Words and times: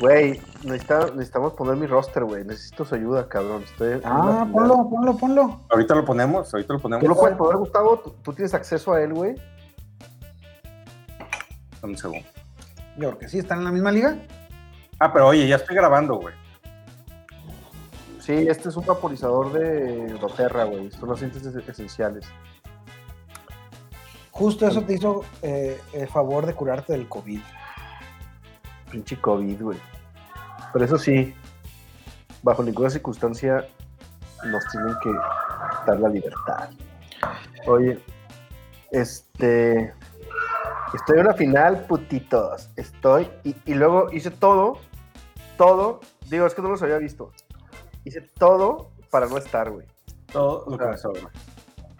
Güey, 0.00 0.40
necesita- 0.64 1.10
necesitamos 1.10 1.52
poner 1.52 1.76
mi 1.76 1.86
roster, 1.86 2.24
güey. 2.24 2.42
Necesito 2.44 2.84
su 2.86 2.94
ayuda, 2.94 3.28
cabrón. 3.28 3.62
Estoy 3.64 4.00
Ah, 4.04 4.46
ponlo, 4.50 4.88
ponlo, 4.88 5.16
ponlo. 5.16 5.60
Ahorita 5.68 5.94
lo 5.94 6.04
ponemos, 6.06 6.52
ahorita 6.54 6.72
lo 6.72 6.78
ponemos. 6.80 7.02
¿Tú 7.02 7.08
lo 7.08 7.16
puedes 7.16 7.36
poner, 7.36 7.56
Gustavo? 7.58 7.98
¿Tú, 7.98 8.14
tú 8.22 8.32
tienes 8.32 8.54
acceso 8.54 8.94
a 8.94 9.02
él, 9.02 9.12
güey? 9.12 9.34
Un 11.82 11.96
segundo. 11.96 12.26
Yo 12.96 13.08
creo 13.08 13.18
que 13.18 13.28
sí, 13.28 13.38
están 13.38 13.58
en 13.58 13.64
la 13.64 13.72
misma 13.72 13.92
liga. 13.92 14.16
Ah, 14.98 15.12
pero 15.12 15.28
oye, 15.28 15.46
ya 15.46 15.56
estoy 15.56 15.76
grabando, 15.76 16.16
güey. 16.16 16.34
Sí, 18.20 18.32
este 18.48 18.68
es 18.68 18.76
un 18.76 18.86
vaporizador 18.86 19.52
de 19.52 20.14
doTERRA, 20.18 20.64
güey. 20.64 20.90
Son 20.92 21.08
los 21.08 21.18
aceites 21.22 21.44
es- 21.44 21.68
esenciales. 21.68 22.26
Justo 24.30 24.66
eso 24.66 24.82
te 24.82 24.94
hizo 24.94 25.24
eh, 25.42 25.78
el 25.92 26.08
favor 26.08 26.46
de 26.46 26.54
curarte 26.54 26.92
del 26.94 27.08
COVID. 27.08 27.40
Pinche 28.90 29.20
COVID, 29.20 29.62
güey. 29.62 29.78
Pero 30.72 30.84
eso 30.84 30.98
sí, 30.98 31.34
bajo 32.42 32.62
ninguna 32.62 32.90
circunstancia 32.90 33.66
nos 34.44 34.64
tienen 34.70 34.94
que 35.02 35.12
dar 35.86 36.00
la 36.00 36.08
libertad. 36.08 36.70
Oye, 37.66 37.98
este. 38.90 39.94
Estoy 40.94 41.18
en 41.18 41.26
una 41.26 41.34
final, 41.34 41.84
putitos. 41.86 42.70
Estoy. 42.76 43.30
Y, 43.44 43.54
y 43.64 43.74
luego 43.74 44.10
hice 44.12 44.30
todo, 44.30 44.78
todo. 45.56 46.00
Digo, 46.28 46.46
es 46.46 46.54
que 46.54 46.62
no 46.62 46.68
los 46.68 46.82
había 46.82 46.98
visto. 46.98 47.32
Hice 48.04 48.22
todo 48.38 48.90
para 49.10 49.26
no 49.26 49.36
estar, 49.36 49.70
güey. 49.70 49.86
Todo 50.32 50.64
lo 50.68 50.78
que 50.78 50.86
me 50.86 50.96
sobra. 50.96 51.30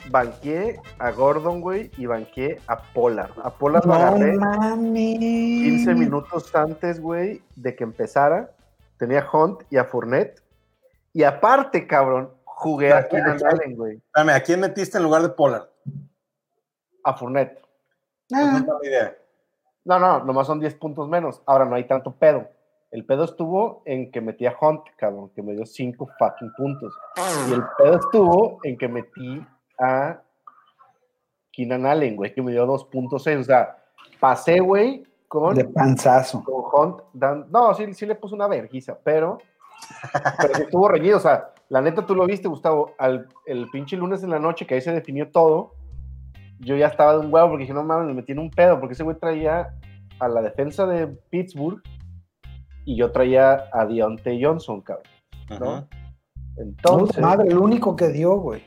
Banqué 0.09 0.81
a 0.99 1.11
Gordon, 1.11 1.61
güey, 1.61 1.91
y 1.97 2.07
banqué 2.07 2.61
a 2.67 2.81
Pollard. 2.83 3.33
A 3.43 3.51
Pollard 3.51 3.85
lo 3.85 3.95
agarré 3.95 4.33
mames. 4.33 5.19
15 5.19 5.95
minutos 5.95 6.55
antes, 6.55 7.01
güey, 7.01 7.43
de 7.57 7.77
que 7.77 7.85
empezara. 7.85 8.51
Tenía 8.99 9.21
a 9.21 9.37
Hunt 9.37 9.63
y 9.71 9.77
a 9.77 9.85
Fournette. 9.85 10.43
Y 11.13 11.23
aparte, 11.23 11.87
cabrón, 11.87 12.33
jugué 12.45 12.93
a 12.93 13.09
Keenan 13.09 13.39
Allen, 13.45 13.77
güey. 13.77 13.97
Espérame, 13.97 14.31
¿a 14.37 14.41
quién 14.41 14.61
metiste 14.61 14.99
en 14.99 15.05
lugar 15.05 15.23
de 15.23 15.31
Pollard? 15.31 15.69
A 17.05 17.15
Fournette. 17.15 17.61
Pues 18.29 18.43
Ah, 18.43 18.53
no 18.53 18.65
tengo 18.65 18.85
idea. 18.85 19.17
No, 19.85 19.99
no, 19.99 20.25
nomás 20.25 20.47
son 20.47 20.61
10 20.61 20.75
puntos 20.75 21.09
menos. 21.09 21.43
Ahora 21.47 21.65
no 21.65 21.75
hay 21.75 21.85
tanto 21.85 22.15
pedo. 22.15 22.49
El 22.91 23.05
pedo 23.07 23.25
estuvo 23.25 23.83
en 23.87 24.11
que 24.11 24.21
metí 24.21 24.47
a 24.47 24.57
Hunt, 24.61 24.83
cabrón, 24.97 25.31
que 25.35 25.43
me 25.43 25.53
dio 25.55 25.65
5 25.65 26.09
fucking 26.19 26.53
puntos. 26.57 26.93
Y 27.49 27.53
el 27.53 27.63
pedo 27.79 27.99
estuvo 27.99 28.59
en 28.65 28.77
que 28.77 28.89
metí 28.89 29.47
a 29.81 30.21
Keenan 31.53 31.87
Allen, 31.87 32.17
güey, 32.17 32.33
que 32.33 32.43
me 32.43 32.53
dio 32.53 32.67
2.6. 32.67 33.41
O 33.41 33.45
sea, 33.45 33.77
pasé, 34.21 34.61
güey, 34.61 35.05
con, 35.29 35.55
de 35.55 35.65
panzazo. 35.65 36.43
con 36.45 36.65
Hunt. 36.73 37.03
dan- 37.13 37.47
no, 37.51 37.75
sí, 37.75 37.93
sí 37.95 38.07
le 38.07 38.15
puse 38.15 38.35
una 38.35 38.47
verguiza, 38.49 38.99
pero, 39.03 39.39
pero 40.41 40.55
sí 40.55 40.63
estuvo 40.63 40.89
reñido. 40.89 41.17
O 41.17 41.21
sea, 41.21 41.51
la 41.69 41.81
neta 41.81 42.05
tú 42.07 42.15
lo 42.15 42.27
viste, 42.27 42.49
Gustavo, 42.49 42.95
al, 42.99 43.29
el 43.47 43.69
pinche 43.71 43.97
lunes 43.97 44.23
en 44.23 44.31
la 44.31 44.39
noche 44.39 44.67
que 44.67 44.75
ahí 44.75 44.81
se 44.81 44.93
definió 44.93 45.31
todo. 45.31 45.73
Yo 46.59 46.77
ya 46.77 46.89
estaba 46.89 47.13
de 47.15 47.21
un 47.21 47.33
huevo 47.33 47.49
porque 47.49 47.63
dije, 47.63 47.73
no 47.75 47.83
mames, 47.83 48.07
me 48.09 48.15
metí 48.15 48.33
en 48.33 48.39
un 48.39 48.51
pedo, 48.51 48.79
porque 48.79 48.93
ese 48.93 49.03
güey 49.03 49.17
traía 49.19 49.75
a 50.19 50.29
la 50.29 50.43
defensa 50.43 50.85
de 50.87 51.07
Pittsburgh 51.07 51.81
y 52.85 52.97
yo 52.97 53.11
traía 53.13 53.65
a 53.73 53.87
Deontay 53.87 54.43
Johnson, 54.45 54.83
cabrón. 54.83 55.89
Entonces, 56.59 57.19
madre, 57.23 57.49
el 57.49 57.59
único 57.59 57.97
que 57.97 58.09
dio, 58.09 58.37
güey. 58.37 58.63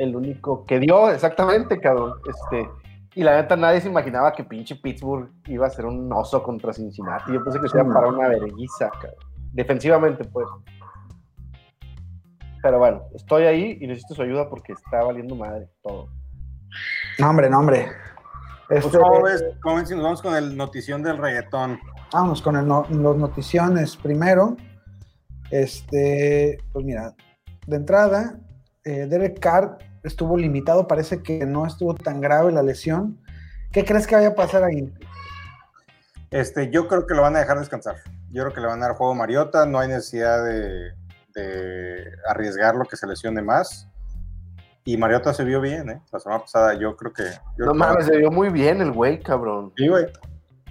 El 0.00 0.16
único 0.16 0.64
que 0.66 0.78
dio, 0.80 1.10
exactamente, 1.10 1.78
cabrón. 1.80 2.14
Este, 2.28 2.68
y 3.14 3.22
la 3.22 3.36
neta, 3.40 3.56
nadie 3.56 3.80
se 3.80 3.88
imaginaba 3.88 4.32
que 4.32 4.44
pinche 4.44 4.76
Pittsburgh 4.76 5.30
iba 5.46 5.66
a 5.66 5.70
ser 5.70 5.84
un 5.86 6.12
oso 6.12 6.42
contra 6.42 6.72
Cincinnati. 6.72 7.32
Yo 7.32 7.42
pensé 7.44 7.60
que 7.60 7.68
se 7.68 7.78
iba 7.78 7.88
a 7.90 7.94
parar 7.94 8.12
una 8.14 8.28
verguiza, 8.28 8.90
cabrón. 8.90 9.14
Defensivamente, 9.52 10.24
pues. 10.24 10.46
Pero 12.62 12.78
bueno, 12.78 13.02
estoy 13.14 13.44
ahí 13.44 13.78
y 13.80 13.86
necesito 13.86 14.14
su 14.14 14.22
ayuda 14.22 14.48
porque 14.48 14.72
está 14.74 15.02
valiendo 15.02 15.34
madre 15.34 15.68
todo. 15.82 16.08
No, 17.18 17.30
hombre, 17.30 17.48
no, 17.48 17.58
hombre. 17.58 17.88
Pues, 18.68 18.84
Este, 18.84 18.98
¿Cómo 18.98 19.22
ves? 19.22 19.44
¿Cómo 19.62 19.76
ves 19.76 19.88
si 19.88 19.94
nos 19.94 20.04
vamos 20.04 20.22
con 20.22 20.34
el 20.36 20.56
notición 20.56 21.02
del 21.02 21.16
reggaetón? 21.18 21.78
Vámonos 22.12 22.42
con 22.42 22.56
el 22.56 22.66
no- 22.66 22.86
los 22.90 23.16
noticiones 23.16 23.96
primero. 23.96 24.56
Este, 25.50 26.58
pues 26.72 26.84
mira, 26.84 27.14
de 27.66 27.76
entrada, 27.76 28.38
eh, 28.84 29.06
Derek 29.08 29.40
Carr 29.40 29.78
estuvo 30.02 30.36
limitado, 30.36 30.86
parece 30.86 31.22
que 31.22 31.46
no 31.46 31.66
estuvo 31.66 31.94
tan 31.94 32.20
grave 32.20 32.52
la 32.52 32.62
lesión. 32.62 33.18
¿Qué 33.72 33.84
crees 33.84 34.06
que 34.06 34.16
vaya 34.16 34.28
a 34.28 34.34
pasar 34.34 34.64
ahí? 34.64 34.92
Este, 36.30 36.70
yo 36.70 36.88
creo 36.88 37.06
que 37.06 37.14
lo 37.14 37.22
van 37.22 37.36
a 37.36 37.40
dejar 37.40 37.58
descansar. 37.58 37.96
Yo 38.30 38.42
creo 38.42 38.54
que 38.54 38.60
le 38.60 38.66
van 38.68 38.82
a 38.82 38.86
dar 38.86 38.96
juego 38.96 39.12
a 39.12 39.16
Mariota. 39.16 39.66
No 39.66 39.78
hay 39.78 39.88
necesidad 39.88 40.44
de, 40.44 40.92
de 41.34 42.12
arriesgarlo 42.28 42.84
que 42.84 42.96
se 42.96 43.06
lesione 43.06 43.42
más. 43.42 43.88
Y 44.84 44.96
Mariota 44.96 45.34
se 45.34 45.44
vio 45.44 45.60
bien, 45.60 45.90
¿eh? 45.90 46.00
La 46.10 46.20
semana 46.20 46.40
pasada 46.40 46.74
yo 46.74 46.96
creo 46.96 47.12
que... 47.12 47.24
yo 47.58 47.66
No 47.66 47.74
mames, 47.74 48.06
se 48.06 48.16
vio 48.16 48.30
muy 48.30 48.48
bien 48.48 48.80
el 48.80 48.92
güey, 48.92 49.20
cabrón. 49.20 49.72
Sí, 49.76 49.88
güey. 49.88 50.06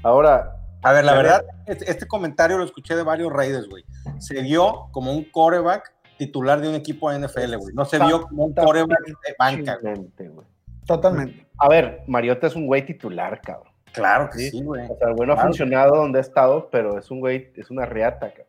Ahora, 0.03 0.55
A 0.81 0.93
ver, 0.93 1.05
la 1.05 1.13
verdad, 1.13 1.45
este, 1.67 1.91
este 1.91 2.07
comentario 2.07 2.57
lo 2.57 2.63
escuché 2.63 2.95
de 2.95 3.03
varios 3.03 3.31
Raiders, 3.31 3.67
güey. 3.67 3.83
Se 4.17 4.41
vio 4.41 4.87
como 4.91 5.11
un 5.11 5.25
coreback 5.25 5.93
titular 6.19 6.61
de 6.61 6.69
un 6.69 6.75
equipo 6.75 7.09
de 7.09 7.17
NFL, 7.27 7.55
güey. 7.57 7.73
No 7.73 7.85
se 7.85 7.97
vio 7.97 8.21
como 8.21 8.45
un 8.45 8.53
coreback 8.53 9.05
de 9.07 9.35
banca, 9.39 9.77
güey. 9.81 9.93
Excelente, 9.93 10.27
güey. 10.29 10.47
Totalmente. 10.85 11.47
A 11.57 11.67
ver, 11.67 12.01
Mariota 12.07 12.45
es 12.47 12.55
un 12.55 12.67
güey 12.67 12.85
titular, 12.85 13.41
cabrón. 13.41 13.73
Claro 13.91 14.29
que 14.29 14.37
Sí. 14.37 14.49
sí, 14.51 14.63
güey. 14.63 14.83
O 14.89 14.95
sea, 14.97 15.07
el 15.09 15.15
güey 15.15 15.25
no 15.27 15.33
ha 15.33 15.37
funcionado 15.37 15.95
donde 15.95 16.19
ha 16.19 16.21
estado, 16.21 16.69
pero 16.69 16.99
es 16.99 17.09
un 17.09 17.19
güey, 17.21 17.51
es 17.55 17.71
una 17.71 17.85
reata, 17.85 18.29
cabrón. 18.29 18.47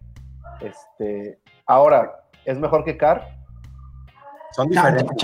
Este, 0.60 1.38
ahora, 1.64 2.24
¿es 2.44 2.58
mejor 2.58 2.84
que 2.84 2.96
Carr? 2.98 3.24
Son 4.52 4.68
diferentes. 4.68 5.16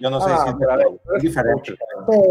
Yo 0.00 0.10
no 0.10 0.20
sé 0.20 0.30
Ah, 0.32 0.46
si 0.46 0.52
ver, 0.66 0.80
es 0.80 1.00
eres 1.10 1.22
diferente. 1.22 1.62
Sí, 1.72 1.76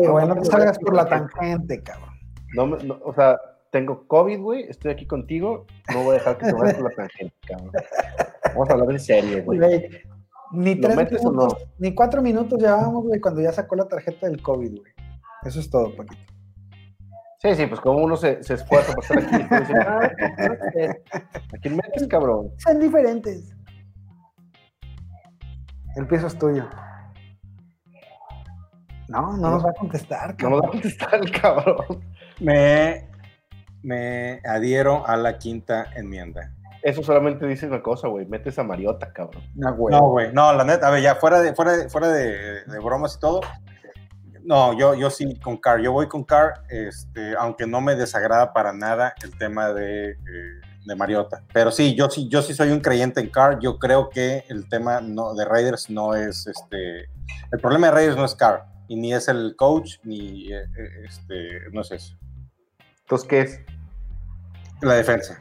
No, 0.03 0.11
güey, 0.11 0.27
no 0.27 0.35
te 0.35 0.45
salgas 0.45 0.77
por 0.77 0.93
la 0.93 1.07
tangente, 1.07 1.81
cabrón. 1.81 2.09
No 2.53 2.65
me- 2.67 2.83
no, 2.83 2.99
o 3.03 3.13
sea, 3.13 3.39
tengo 3.71 4.05
COVID, 4.07 4.39
güey, 4.39 4.63
estoy 4.69 4.91
aquí 4.91 5.05
contigo, 5.07 5.65
no 5.93 6.03
voy 6.03 6.11
a 6.15 6.19
dejar 6.19 6.37
que 6.37 6.45
te 6.47 6.53
vayas 6.53 6.75
por 6.75 6.89
la 6.89 6.95
tangente, 6.95 7.35
cabrón. 7.47 7.71
Vamos 8.57 8.69
a 8.69 8.73
hablar 8.73 8.91
en 8.91 8.99
serio, 8.99 9.43
güey. 9.45 9.59
Güey, 9.59 9.89
Ni 10.51 10.75
¿Lo 10.75 10.81
tres 10.81 10.95
metes 10.95 11.25
o 11.25 11.31
minutos, 11.31 11.67
ni 11.77 11.93
cuatro 11.93 12.21
minutos 12.21 12.59
llevábamos, 12.59 13.03
güey, 13.03 13.19
cuando 13.19 13.41
ya 13.41 13.51
sacó 13.51 13.75
la 13.75 13.87
tarjeta 13.87 14.27
del 14.27 14.41
COVID, 14.41 14.79
güey. 14.79 14.93
Eso 15.43 15.59
es 15.59 15.69
todo, 15.69 15.95
Paquito. 15.95 16.21
Sí, 17.39 17.53
sí, 17.55 17.67
pues 17.67 17.79
como 17.81 17.99
uno 18.03 18.15
se, 18.17 18.41
se 18.43 18.55
esfuerza 18.55 18.93
para 18.95 19.19
estar 19.21 19.39
aquí. 19.39 19.55
dice, 19.61 19.73
"Ah, 19.79 20.11
¿A 21.53 21.57
quién 21.61 21.75
metes, 21.75 22.07
cabrón? 22.07 22.49
Son 22.57 22.79
diferentes. 22.79 23.53
El 25.95 26.07
piso 26.07 26.27
es 26.27 26.37
tuyo. 26.37 26.67
No, 29.09 29.37
no 29.37 29.51
nos 29.51 29.65
va 29.65 29.69
a 29.69 29.73
contestar, 29.73 30.31
No 30.31 30.37
cabrón. 30.37 30.51
nos 30.51 30.61
va 30.63 30.67
a 30.67 30.71
contestar 30.71 31.15
el 31.15 31.31
cabrón. 31.31 32.03
Me, 32.39 33.07
me 33.83 34.41
adhiero 34.45 35.05
a 35.07 35.15
la 35.15 35.37
quinta 35.37 35.87
enmienda. 35.95 36.53
Eso 36.81 37.03
solamente 37.03 37.45
dice 37.47 37.67
una 37.67 37.81
cosa, 37.81 38.07
güey. 38.07 38.25
Metes 38.25 38.57
a 38.59 38.63
Mariota, 38.63 39.11
cabrón. 39.11 39.43
Una 39.55 39.71
güey. 39.71 39.95
No, 39.95 40.09
güey, 40.09 40.33
no, 40.33 40.53
la 40.53 40.63
neta, 40.63 40.87
a 40.87 40.91
ver, 40.91 41.01
ya 41.01 41.15
fuera 41.15 41.41
de, 41.41 41.53
fuera 41.53 41.75
de, 41.75 41.89
fuera 41.89 42.07
de, 42.09 42.63
de 42.65 42.79
bromas 42.79 43.15
y 43.15 43.19
todo. 43.19 43.41
No, 44.47 44.71
yo, 44.77 44.93
yo 44.93 45.09
sí 45.09 45.37
con 45.41 45.57
Carr, 45.57 45.81
yo 45.81 45.91
voy 45.91 46.07
con 46.07 46.23
Carr, 46.23 46.63
este, 46.69 47.35
aunque 47.37 47.67
no 47.67 47.81
me 47.81 47.95
desagrada 47.95 48.53
para 48.53 48.71
nada 48.71 49.13
el 49.21 49.37
tema 49.37 49.73
de, 49.73 50.11
eh, 50.11 50.61
de 50.85 50.95
Mariota. 50.95 51.43
Pero 51.51 51.69
sí, 51.69 51.95
yo 51.95 52.09
sí, 52.09 52.29
yo 52.29 52.41
sí 52.41 52.53
soy 52.53 52.71
un 52.71 52.79
creyente 52.79 53.19
en 53.19 53.29
Carr. 53.29 53.59
Yo 53.59 53.77
creo 53.77 54.09
que 54.09 54.45
el 54.47 54.69
tema 54.69 55.01
no, 55.01 55.33
de 55.33 55.43
Raiders 55.43 55.89
no 55.89 56.15
es 56.15 56.47
este. 56.47 57.09
El 57.51 57.59
problema 57.59 57.87
de 57.87 57.93
Raiders 57.93 58.15
no 58.15 58.23
es 58.23 58.35
Carr, 58.35 58.65
y 58.87 58.95
ni 58.95 59.13
es 59.13 59.27
el 59.27 59.53
coach, 59.57 59.97
ni 60.03 60.53
eh, 60.53 60.61
eh, 60.63 61.05
este, 61.05 61.69
no 61.73 61.81
es 61.81 61.91
eso. 61.91 62.17
Entonces, 63.01 63.27
¿qué 63.27 63.41
es? 63.41 63.61
La 64.81 64.93
defensa. 64.95 65.37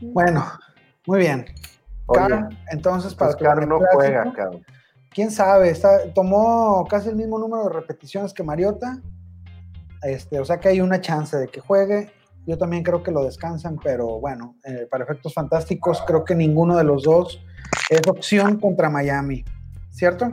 Bueno, 0.00 0.44
muy 1.06 1.20
bien. 1.20 1.46
Oye, 2.06 2.20
Carr, 2.20 2.48
entonces, 2.70 3.14
para 3.14 3.32
Entonces, 3.32 3.48
Carr 3.48 3.68
no 3.68 3.80
juega, 3.92 4.32
cabrón. 4.32 4.64
quién 5.10 5.30
sabe, 5.30 5.70
está, 5.70 6.12
tomó 6.14 6.86
casi 6.88 7.08
el 7.10 7.16
mismo 7.16 7.38
número 7.38 7.64
de 7.64 7.70
repeticiones 7.70 8.32
que 8.32 8.42
Mariota. 8.42 9.00
Este, 10.02 10.38
o 10.38 10.44
sea 10.44 10.58
que 10.58 10.68
hay 10.68 10.80
una 10.80 11.00
chance 11.00 11.36
de 11.36 11.48
que 11.48 11.60
juegue. 11.60 12.10
Yo 12.46 12.56
también 12.56 12.82
creo 12.82 13.02
que 13.02 13.10
lo 13.10 13.24
descansan, 13.24 13.78
pero 13.82 14.20
bueno, 14.20 14.56
eh, 14.64 14.86
para 14.90 15.04
efectos 15.04 15.34
fantásticos, 15.34 16.02
creo 16.06 16.24
que 16.24 16.34
ninguno 16.34 16.76
de 16.76 16.84
los 16.84 17.02
dos 17.02 17.44
es 17.90 18.00
opción 18.08 18.58
contra 18.58 18.88
Miami. 18.88 19.44
¿Cierto? 19.90 20.32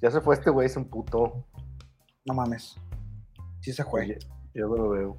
Ya 0.00 0.10
se 0.10 0.20
fue 0.20 0.34
este 0.34 0.50
güey, 0.50 0.66
es 0.66 0.76
un 0.76 0.88
puto. 0.88 1.44
No 2.24 2.34
mames. 2.34 2.76
Sí 3.66 3.72
se 3.72 3.82
juega. 3.82 4.14
Yo 4.54 4.68
no 4.68 4.76
lo 4.76 4.90
veo. 4.90 5.16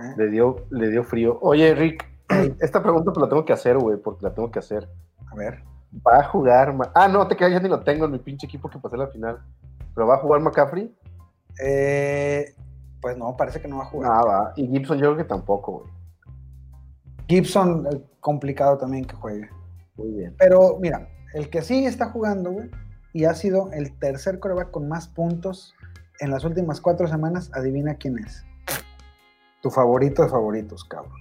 ¿eh? 0.00 0.14
Le 0.16 0.26
dio, 0.30 0.66
le 0.70 0.88
dio 0.90 1.04
frío. 1.04 1.38
Oye, 1.42 1.72
Rick, 1.76 2.04
esta 2.60 2.82
pregunta 2.82 3.12
pues 3.12 3.22
la 3.22 3.28
tengo 3.28 3.44
que 3.44 3.52
hacer, 3.52 3.78
güey, 3.78 3.98
porque 3.98 4.24
la 4.24 4.34
tengo 4.34 4.50
que 4.50 4.58
hacer. 4.58 4.88
A 5.30 5.36
ver. 5.36 5.62
¿Va 6.04 6.16
a 6.18 6.24
jugar? 6.24 6.74
Ma- 6.74 6.90
Ah, 6.92 7.06
no, 7.06 7.28
te 7.28 7.36
quedas, 7.36 7.52
ya 7.52 7.60
ni 7.60 7.68
lo 7.68 7.78
tengo 7.84 8.06
en 8.06 8.10
mi 8.10 8.18
pinche 8.18 8.48
equipo 8.48 8.68
que 8.68 8.80
pasé 8.80 8.96
la 8.96 9.06
final. 9.06 9.38
¿Pero 9.94 10.08
va 10.08 10.16
a 10.16 10.18
jugar 10.18 10.40
McCaffrey? 10.40 10.92
Eh, 11.64 12.52
Pues 13.00 13.16
no, 13.16 13.36
parece 13.36 13.60
que 13.60 13.68
no 13.68 13.76
va 13.78 13.84
a 13.84 13.86
jugar. 13.86 14.10
Nada, 14.10 14.52
y 14.56 14.66
Gibson 14.66 14.98
yo 14.98 15.04
creo 15.04 15.16
que 15.18 15.24
tampoco, 15.24 15.72
güey. 15.82 15.92
Gibson, 17.28 17.86
eh, 17.92 18.02
complicado 18.18 18.76
también 18.78 19.04
que 19.04 19.14
juegue. 19.14 19.48
Muy 19.96 20.10
bien. 20.10 20.34
Pero 20.36 20.78
mira, 20.80 21.08
el 21.34 21.48
que 21.48 21.62
sí 21.62 21.86
está 21.86 22.06
jugando, 22.10 22.50
güey, 22.50 22.70
y 23.12 23.24
ha 23.24 23.34
sido 23.34 23.70
el 23.72 23.96
tercer 24.00 24.40
coreback 24.40 24.72
con 24.72 24.88
más 24.88 25.06
puntos 25.06 25.74
en 26.22 26.30
las 26.30 26.44
últimas 26.44 26.80
cuatro 26.80 27.08
semanas, 27.08 27.50
adivina 27.52 27.96
quién 27.96 28.16
es. 28.18 28.46
Tu 29.60 29.70
favorito 29.70 30.22
de 30.22 30.28
favoritos, 30.28 30.84
cabrón. 30.84 31.20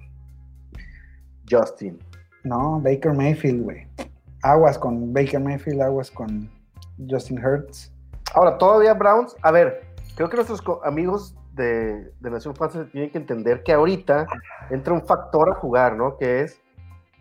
Justin. 1.50 2.00
No, 2.44 2.80
Baker 2.80 3.13
Mayfield, 3.13 3.63
güey. 3.63 3.88
Aguas 4.44 4.77
con 4.77 5.12
Baker 5.12 5.39
Mayfield, 5.39 5.81
aguas 5.81 6.12
con 6.12 6.50
Justin 7.09 7.44
Hurts. 7.44 7.92
Ahora, 8.33 8.57
todavía 8.59 8.94
Browns, 8.94 9.36
a 9.42 9.51
ver, 9.51 9.88
creo 10.15 10.30
que 10.30 10.38
nuestros 10.38 10.62
amigos 10.83 11.36
de, 11.53 12.12
de 12.19 12.30
Nación 12.30 12.56
Fantasy 12.56 12.89
tienen 12.92 13.09
que 13.09 13.18
entender 13.18 13.63
que 13.63 13.74
ahorita 13.74 14.27
entra 14.69 14.94
un 14.94 15.01
factor 15.01 15.50
a 15.50 15.56
jugar, 15.56 15.98
¿no? 15.98 16.15
Que 16.18 16.42
es, 16.42 16.62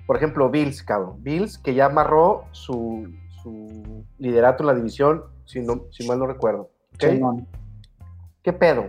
por 0.06 0.16
ejemplo, 0.16 0.50
Bills, 0.50 0.82
cabrón. 0.82 1.16
Bills, 1.22 1.58
que 1.58 1.74
ya 1.74 1.86
amarró 1.86 2.44
su, 2.52 3.10
su 3.42 4.04
liderato 4.18 4.64
en 4.64 4.66
la 4.66 4.74
división, 4.74 5.24
si, 5.46 5.60
no, 5.60 5.84
si 5.90 6.06
mal 6.06 6.18
no 6.18 6.26
recuerdo. 6.26 6.70
¿ok? 6.94 7.10
Simón. 7.10 7.48
¿Qué 8.42 8.52
pedo? 8.52 8.86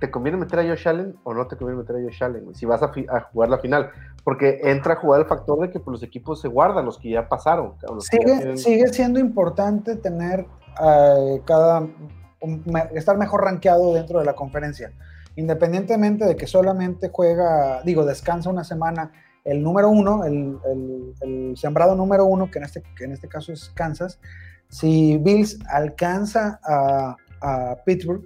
¿Te 0.00 0.10
conviene 0.10 0.38
meter 0.38 0.60
a 0.60 0.62
Josh 0.62 0.86
Allen 0.86 1.16
o 1.24 1.34
no 1.34 1.46
te 1.48 1.56
conviene 1.56 1.80
meter 1.82 1.96
a 1.96 2.00
Josh 2.00 2.22
Allen? 2.22 2.54
Si 2.54 2.64
vas 2.66 2.80
a, 2.82 2.88
jugar 3.32 3.48
la 3.48 3.58
final. 3.58 3.90
Porque 4.22 4.60
entra 4.64 4.92
a 4.94 4.96
jugar 4.96 5.20
el 5.20 5.26
factor 5.26 5.58
de 5.60 5.70
que 5.70 5.80
pues, 5.80 5.92
los 5.92 6.02
equipos 6.02 6.40
se 6.40 6.48
guardan, 6.48 6.84
los 6.84 6.98
que 6.98 7.10
ya 7.10 7.28
pasaron. 7.28 7.72
que 7.78 7.86
ya 7.86 8.00
Sigue, 8.00 8.24
tienen- 8.36 8.58
sigue 8.58 8.88
siendo 8.88 9.18
importante 9.18 9.96
tener 9.96 10.46
eh, 10.80 11.42
cada 11.44 11.80
un- 11.80 12.64
estar 12.94 13.16
mejor 13.18 13.42
rankeado 13.44 13.94
dentro 13.94 14.20
de 14.20 14.24
la 14.26 14.34
conferencia. 14.34 14.92
Independientemente 15.34 16.24
de 16.24 16.36
que 16.36 16.46
solamente 16.46 17.10
juega, 17.12 17.82
digo, 17.82 18.04
descansa 18.04 18.50
una 18.50 18.62
semana 18.64 19.10
el 19.44 19.62
número 19.62 19.88
uno, 19.88 20.24
el, 20.24 20.58
el- 20.70 21.14
el 21.22 21.56
sembrado 21.56 21.96
número 21.96 22.24
uno, 22.26 22.50
que 22.50 22.58
en 22.58 22.64
este, 22.66 22.82
que 22.96 23.04
en 23.04 23.12
este 23.12 23.26
caso 23.28 23.52
es 23.52 23.70
Kansas, 23.74 24.20
si 24.68 25.16
Bills 25.18 25.58
alcanza 25.70 26.60
a, 26.62 27.16
a 27.40 27.76
Pittsburgh, 27.84 28.22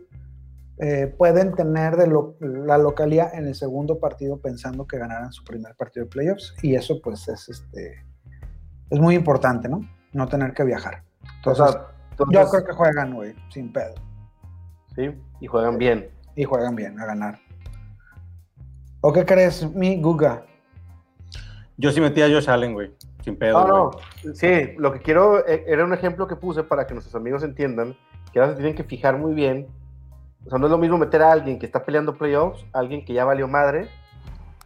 eh, 0.85 1.07
pueden 1.17 1.55
tener 1.55 1.97
de 1.97 2.09
lo- 2.09 2.35
la 2.41 2.77
localidad 2.77 3.33
en 3.35 3.47
el 3.47 3.55
segundo 3.55 4.01
partido 4.01 4.39
pensando 4.41 4.85
que 4.87 4.99
ganaran 4.99 5.33
su 5.33 5.45
primer 5.45 5.77
partido 5.77 6.05
de 6.07 6.11
playoffs 6.11 6.55
y 6.63 6.75
eso 6.75 7.01
pues 7.01 7.29
es 7.29 7.49
este 7.49 8.05
es 8.91 8.99
muy 8.99 9.15
importante, 9.15 9.69
¿no? 9.69 9.81
No 10.13 10.27
tener 10.27 10.53
que 10.55 10.65
viajar. 10.65 11.05
O 11.23 11.29
Entonces, 11.51 11.71
sea, 11.73 11.87
entonces, 12.11 12.39
yo 12.45 12.51
creo 12.51 12.65
que 12.67 12.73
juegan, 12.73 13.15
güey, 13.15 13.35
sin 13.49 13.73
pedo. 13.73 13.95
sí, 14.97 15.11
y 15.41 15.47
juegan 15.47 15.79
bien. 15.79 16.11
Y 16.35 16.45
juegan 16.45 16.75
bien 16.75 16.99
a 17.01 17.07
ganar. 17.07 17.39
¿O 19.01 19.13
qué 19.13 19.25
crees, 19.25 19.73
mi 19.75 20.01
Guga? 20.01 20.45
Yo 21.77 21.91
sí 21.91 22.01
metí 22.01 22.23
a 22.23 22.29
Josh 22.29 22.49
Allen, 22.51 22.75
güey. 22.75 22.93
Sin 23.25 23.37
pedo. 23.37 23.67
No, 23.67 23.91
no, 24.25 24.35
sí, 24.35 24.75
lo 24.79 24.93
que 24.93 25.01
quiero 25.01 25.47
eh, 25.47 25.65
era 25.67 25.85
un 25.85 25.95
ejemplo 25.95 26.27
que 26.27 26.37
puse 26.37 26.63
para 26.65 26.87
que 26.87 26.95
nuestros 26.95 27.15
amigos 27.15 27.43
entiendan 27.45 27.97
que 28.33 28.41
ahora 28.41 28.53
se 28.53 28.57
tienen 28.57 28.75
que 28.75 28.85
fijar 28.85 29.17
muy 29.17 29.33
bien. 29.33 29.69
O 30.47 30.51
sea, 30.51 30.59
no 30.59 30.67
es 30.67 30.71
lo 30.71 30.79
mismo 30.79 30.99
meter 30.99 31.23
a 31.23 31.33
alguien 31.33 31.59
que 31.59 31.67
está 31.67 31.85
peleando 31.85 32.17
playoffs, 32.17 32.65
a 32.73 32.81
alguien 32.81 33.05
que 33.05 33.13
ya 33.13 33.25
valió 33.25 33.49
madre, 33.49 33.89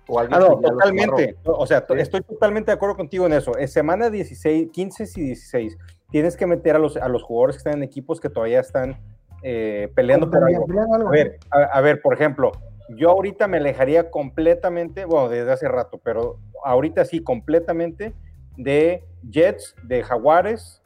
o 0.08 0.18
alguien 0.18 0.40
Ah, 0.40 0.46
no, 0.48 0.56
que 0.56 0.62
ya 0.62 0.68
los 0.68 0.78
totalmente. 0.78 1.36
O 1.44 1.66
sea, 1.66 1.84
estoy 1.96 2.22
totalmente 2.22 2.70
de 2.70 2.74
acuerdo 2.74 2.96
contigo 2.96 3.26
en 3.26 3.34
eso. 3.34 3.56
Es 3.56 3.72
semana 3.72 4.10
16, 4.10 4.70
15 4.72 5.04
y 5.16 5.20
16. 5.22 5.78
Tienes 6.10 6.36
que 6.36 6.46
meter 6.46 6.76
a 6.76 6.78
los, 6.78 6.96
a 6.96 7.08
los 7.08 7.22
jugadores 7.22 7.56
que 7.56 7.58
están 7.58 7.74
en 7.74 7.82
equipos 7.82 8.20
que 8.20 8.30
todavía 8.30 8.60
están 8.60 8.98
eh, 9.42 9.90
peleando 9.94 10.30
por 10.30 10.44
algo. 10.44 10.66
A 11.08 11.10
ver, 11.10 11.38
a, 11.50 11.58
a 11.64 11.80
ver, 11.80 12.00
por 12.00 12.14
ejemplo, 12.14 12.52
yo 12.88 13.10
ahorita 13.10 13.48
me 13.48 13.58
alejaría 13.58 14.10
completamente, 14.10 15.04
bueno, 15.04 15.28
desde 15.28 15.52
hace 15.52 15.68
rato, 15.68 16.00
pero 16.02 16.38
ahorita 16.64 17.04
sí, 17.04 17.22
completamente 17.22 18.14
de 18.56 19.04
Jets, 19.28 19.74
de 19.82 20.02
Jaguares, 20.02 20.82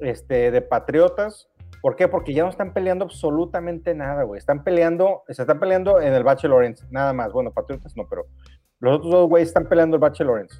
este, 0.00 0.50
de 0.50 0.60
Patriotas. 0.60 1.48
¿Por 1.84 1.96
qué? 1.96 2.08
Porque 2.08 2.32
ya 2.32 2.44
no 2.44 2.48
están 2.48 2.72
peleando 2.72 3.04
absolutamente 3.04 3.94
nada, 3.94 4.22
güey. 4.22 4.38
Están 4.38 4.64
peleando, 4.64 5.22
se 5.28 5.42
están 5.42 5.60
peleando 5.60 6.00
en 6.00 6.14
el 6.14 6.24
Bache 6.24 6.48
Lawrence, 6.48 6.82
nada 6.88 7.12
más. 7.12 7.30
Bueno, 7.30 7.52
Patriotas 7.52 7.94
no, 7.94 8.08
pero 8.08 8.24
los 8.78 8.96
otros 8.96 9.12
dos 9.12 9.28
güeyes 9.28 9.48
están 9.48 9.66
peleando 9.66 9.96
el 9.96 10.00
Bache 10.00 10.24
Lawrence. 10.24 10.56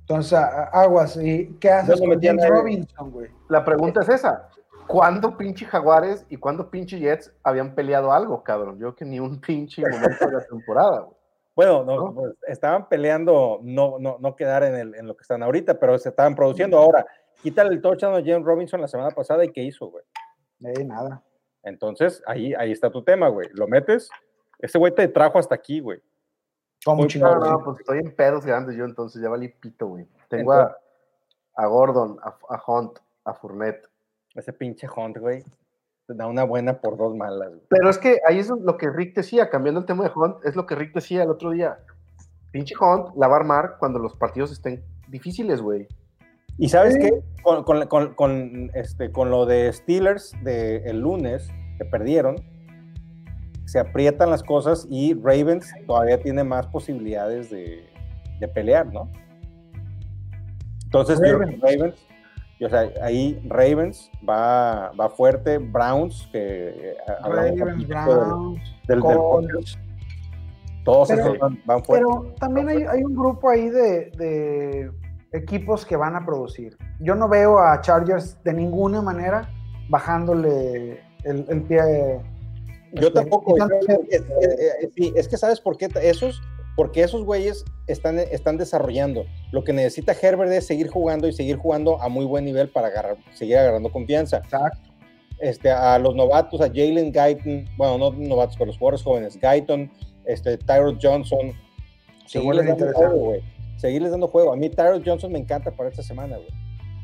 Entonces, 0.00 0.36
aguas. 0.72 1.16
¿Y 1.22 1.56
qué 1.60 1.70
haces 1.70 2.00
no 2.00 2.08
con 2.08 2.20
James. 2.20 2.48
Robinson, 2.48 3.12
güey? 3.12 3.30
La 3.48 3.64
pregunta 3.64 4.00
es 4.00 4.08
esa. 4.08 4.48
¿Cuándo 4.88 5.36
pinche 5.36 5.64
Jaguares 5.64 6.26
y 6.28 6.38
cuándo 6.38 6.72
pinche 6.72 6.98
Jets 6.98 7.32
habían 7.44 7.76
peleado 7.76 8.10
algo, 8.10 8.42
cabrón? 8.42 8.80
Yo 8.80 8.96
que 8.96 9.04
ni 9.04 9.20
un 9.20 9.40
pinche 9.40 9.82
momento 9.82 10.26
de 10.26 10.32
la 10.32 10.44
temporada, 10.44 11.00
güey. 11.02 11.18
Bueno, 11.54 11.84
no, 11.84 11.96
¿No? 11.96 12.14
pues, 12.14 12.34
estaban 12.46 12.88
peleando 12.88 13.58
no, 13.62 13.96
no, 13.98 14.16
no 14.18 14.34
quedar 14.34 14.64
en, 14.64 14.74
el, 14.74 14.94
en 14.96 15.06
lo 15.06 15.16
que 15.16 15.22
están 15.22 15.42
ahorita, 15.42 15.78
pero 15.78 15.98
se 15.98 16.08
estaban 16.08 16.34
produciendo. 16.34 16.78
Ahora, 16.78 17.04
quítale 17.42 17.70
el 17.70 17.80
touchdown 17.80 18.14
a 18.14 18.24
James 18.24 18.44
Robinson 18.44 18.80
la 18.80 18.88
semana 18.88 19.10
pasada 19.10 19.44
y 19.44 19.52
¿qué 19.52 19.62
hizo, 19.62 19.86
güey? 19.86 20.04
Eh, 20.64 20.84
nada. 20.84 21.22
Entonces, 21.62 22.22
ahí, 22.26 22.54
ahí 22.54 22.72
está 22.72 22.90
tu 22.90 23.02
tema, 23.02 23.28
güey. 23.28 23.48
Lo 23.52 23.66
metes, 23.66 24.10
ese 24.58 24.78
güey 24.78 24.94
te 24.94 25.08
trajo 25.08 25.38
hasta 25.38 25.54
aquí, 25.54 25.80
güey. 25.80 26.00
Como 26.84 27.02
Muy 27.02 27.08
chingado. 27.08 27.40
No, 27.40 27.52
no, 27.52 27.64
pues 27.64 27.80
estoy 27.80 27.98
en 27.98 28.14
pedos 28.14 28.46
grandes 28.46 28.76
yo, 28.76 28.84
entonces 28.84 29.20
ya 29.20 29.28
valí 29.28 29.48
pito, 29.48 29.86
güey. 29.86 30.06
Tengo 30.28 30.52
a, 30.52 30.76
a 31.54 31.66
Gordon, 31.66 32.18
a, 32.22 32.36
a 32.48 32.62
Hunt, 32.66 32.98
a 33.24 33.34
Fournette. 33.34 33.88
Ese 34.34 34.52
pinche 34.52 34.88
Hunt, 34.88 35.18
güey. 35.18 35.42
Te 36.06 36.14
da 36.14 36.26
una 36.26 36.44
buena 36.44 36.80
por 36.80 36.96
dos 36.96 37.14
malas, 37.14 37.50
güey. 37.50 37.62
Pero 37.68 37.90
es 37.90 37.98
que 37.98 38.20
ahí 38.26 38.38
es 38.38 38.48
lo 38.48 38.76
que 38.76 38.90
Rick 38.90 39.14
decía, 39.14 39.50
cambiando 39.50 39.80
el 39.80 39.86
tema 39.86 40.04
de 40.04 40.12
Hunt, 40.14 40.44
es 40.44 40.56
lo 40.56 40.66
que 40.66 40.74
Rick 40.74 40.94
decía 40.94 41.24
el 41.24 41.30
otro 41.30 41.50
día. 41.50 41.78
Pinche 42.52 42.74
Hunt 42.80 43.14
la 43.16 43.28
va 43.28 43.36
a 43.36 43.40
armar 43.40 43.76
cuando 43.78 43.98
los 43.98 44.14
partidos 44.14 44.52
estén 44.52 44.82
difíciles, 45.08 45.60
güey. 45.60 45.86
Y 46.58 46.68
sabes 46.68 46.94
Sí. 46.94 47.00
qué? 47.00 47.22
Con, 47.42 47.62
con- 47.64 47.86
con- 47.86 48.14
con, 48.14 48.70
este, 48.74 49.10
con 49.12 49.30
lo 49.30 49.46
de 49.46 49.72
Steelers 49.72 50.34
de 50.42 50.78
el 50.84 51.00
lunes, 51.00 51.48
que 51.78 51.84
perdieron, 51.84 52.36
se 53.64 53.78
aprietan 53.78 54.30
las 54.30 54.42
cosas 54.42 54.86
y 54.90 55.14
Ravens 55.14 55.70
todavía 55.86 56.20
tiene 56.20 56.42
más 56.42 56.66
posibilidades 56.66 57.48
de, 57.50 57.86
de 58.40 58.48
pelear, 58.48 58.92
¿no? 58.92 59.08
Entonces, 60.84 61.20
Ravens, 61.20 62.06
y, 62.58 62.64
o 62.64 62.70
sea, 62.70 62.90
ahí 63.02 63.40
Ravens 63.46 64.10
va, 64.28 64.90
va 64.98 65.08
fuerte, 65.10 65.58
Browns, 65.58 66.28
que 66.32 66.68
eh, 66.70 66.96
Ravens, 67.22 67.56
del- 67.78 67.86
Browns, 67.86 68.60
del- 68.88 68.96
del 68.96 69.00
Colts. 69.00 69.78
todos 70.84 71.08
Pero- 71.08 71.20
esos 71.22 71.38
van, 71.38 71.60
van 71.66 71.84
fuertes. 71.84 72.08
Pero 72.08 72.34
también 72.40 72.68
hay, 72.68 72.82
hay 72.84 73.04
un 73.04 73.14
grupo 73.14 73.50
ahí 73.50 73.68
de, 73.68 74.10
de 74.16 74.90
equipos 75.32 75.84
que 75.84 75.96
van 75.96 76.16
a 76.16 76.24
producir. 76.24 76.76
Yo 77.00 77.14
no 77.14 77.28
veo 77.28 77.58
a 77.58 77.80
Chargers 77.80 78.42
de 78.44 78.52
ninguna 78.52 79.02
manera 79.02 79.48
bajándole 79.88 81.00
el, 81.24 81.44
el 81.48 81.62
pie. 81.62 82.20
Yo 82.94 83.08
este, 83.08 83.10
tampoco. 83.20 83.54
es, 83.56 84.22
es- 84.96 85.14
es- 85.16 85.28
que 85.28 85.36
sabes 85.36 85.60
por 85.60 85.76
qué 85.76 85.88
esos, 86.02 86.40
porque 86.76 87.02
esos 87.02 87.24
güeyes 87.24 87.64
están, 87.86 88.18
están 88.18 88.56
desarrollando. 88.56 89.24
Lo 89.52 89.64
que 89.64 89.72
necesita 89.72 90.12
Herbert 90.20 90.50
es 90.52 90.66
seguir 90.66 90.88
jugando 90.88 91.28
y 91.28 91.32
seguir 91.32 91.56
jugando 91.56 92.00
a 92.00 92.08
muy 92.08 92.24
buen 92.24 92.44
nivel 92.44 92.70
para 92.70 92.88
agarrar, 92.88 93.16
seguir 93.34 93.58
agarrando 93.58 93.90
confianza. 93.92 94.38
Exacto. 94.38 94.88
Este, 95.40 95.70
a 95.70 95.98
los 95.98 96.16
novatos, 96.16 96.60
a 96.60 96.66
Jalen 96.66 97.12
Guyton, 97.12 97.68
bueno, 97.76 97.96
no 97.98 98.10
novatos, 98.12 98.56
pero 98.56 98.66
los 98.66 98.78
jugadores 98.78 99.02
jóvenes, 99.04 99.38
Guyton, 99.40 99.88
este, 100.24 100.56
Tyrod 100.58 100.96
Johnson, 101.00 101.52
seguirles 102.26 102.66
dando. 102.66 103.32
Seguirles 103.78 104.10
dando 104.10 104.28
juego. 104.28 104.52
A 104.52 104.56
mí 104.56 104.68
Tyrod 104.68 105.02
Johnson 105.04 105.32
me 105.32 105.38
encanta 105.38 105.70
para 105.70 105.88
esta 105.88 106.02
semana, 106.02 106.36
güey. 106.36 106.50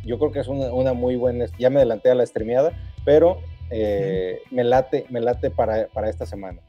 Yo 0.05 0.19
creo 0.19 0.33
que 0.33 0.41
es 0.41 0.49
una, 0.49 0.73
una 0.73 0.93
muy 0.93 1.17
buena, 1.17 1.47
ya 1.59 1.71
me 1.71 1.77
adelanté 1.77 2.11
a 2.11 2.15
la 2.15 2.27
streameada, 2.27 2.73
pero 3.07 3.39
eh, 3.71 4.41
me 4.51 4.65
late, 4.65 5.07
me 5.09 5.21
late 5.21 5.51
para, 5.51 5.87
para 5.89 6.11
esta 6.11 6.27
semana. 6.27 6.61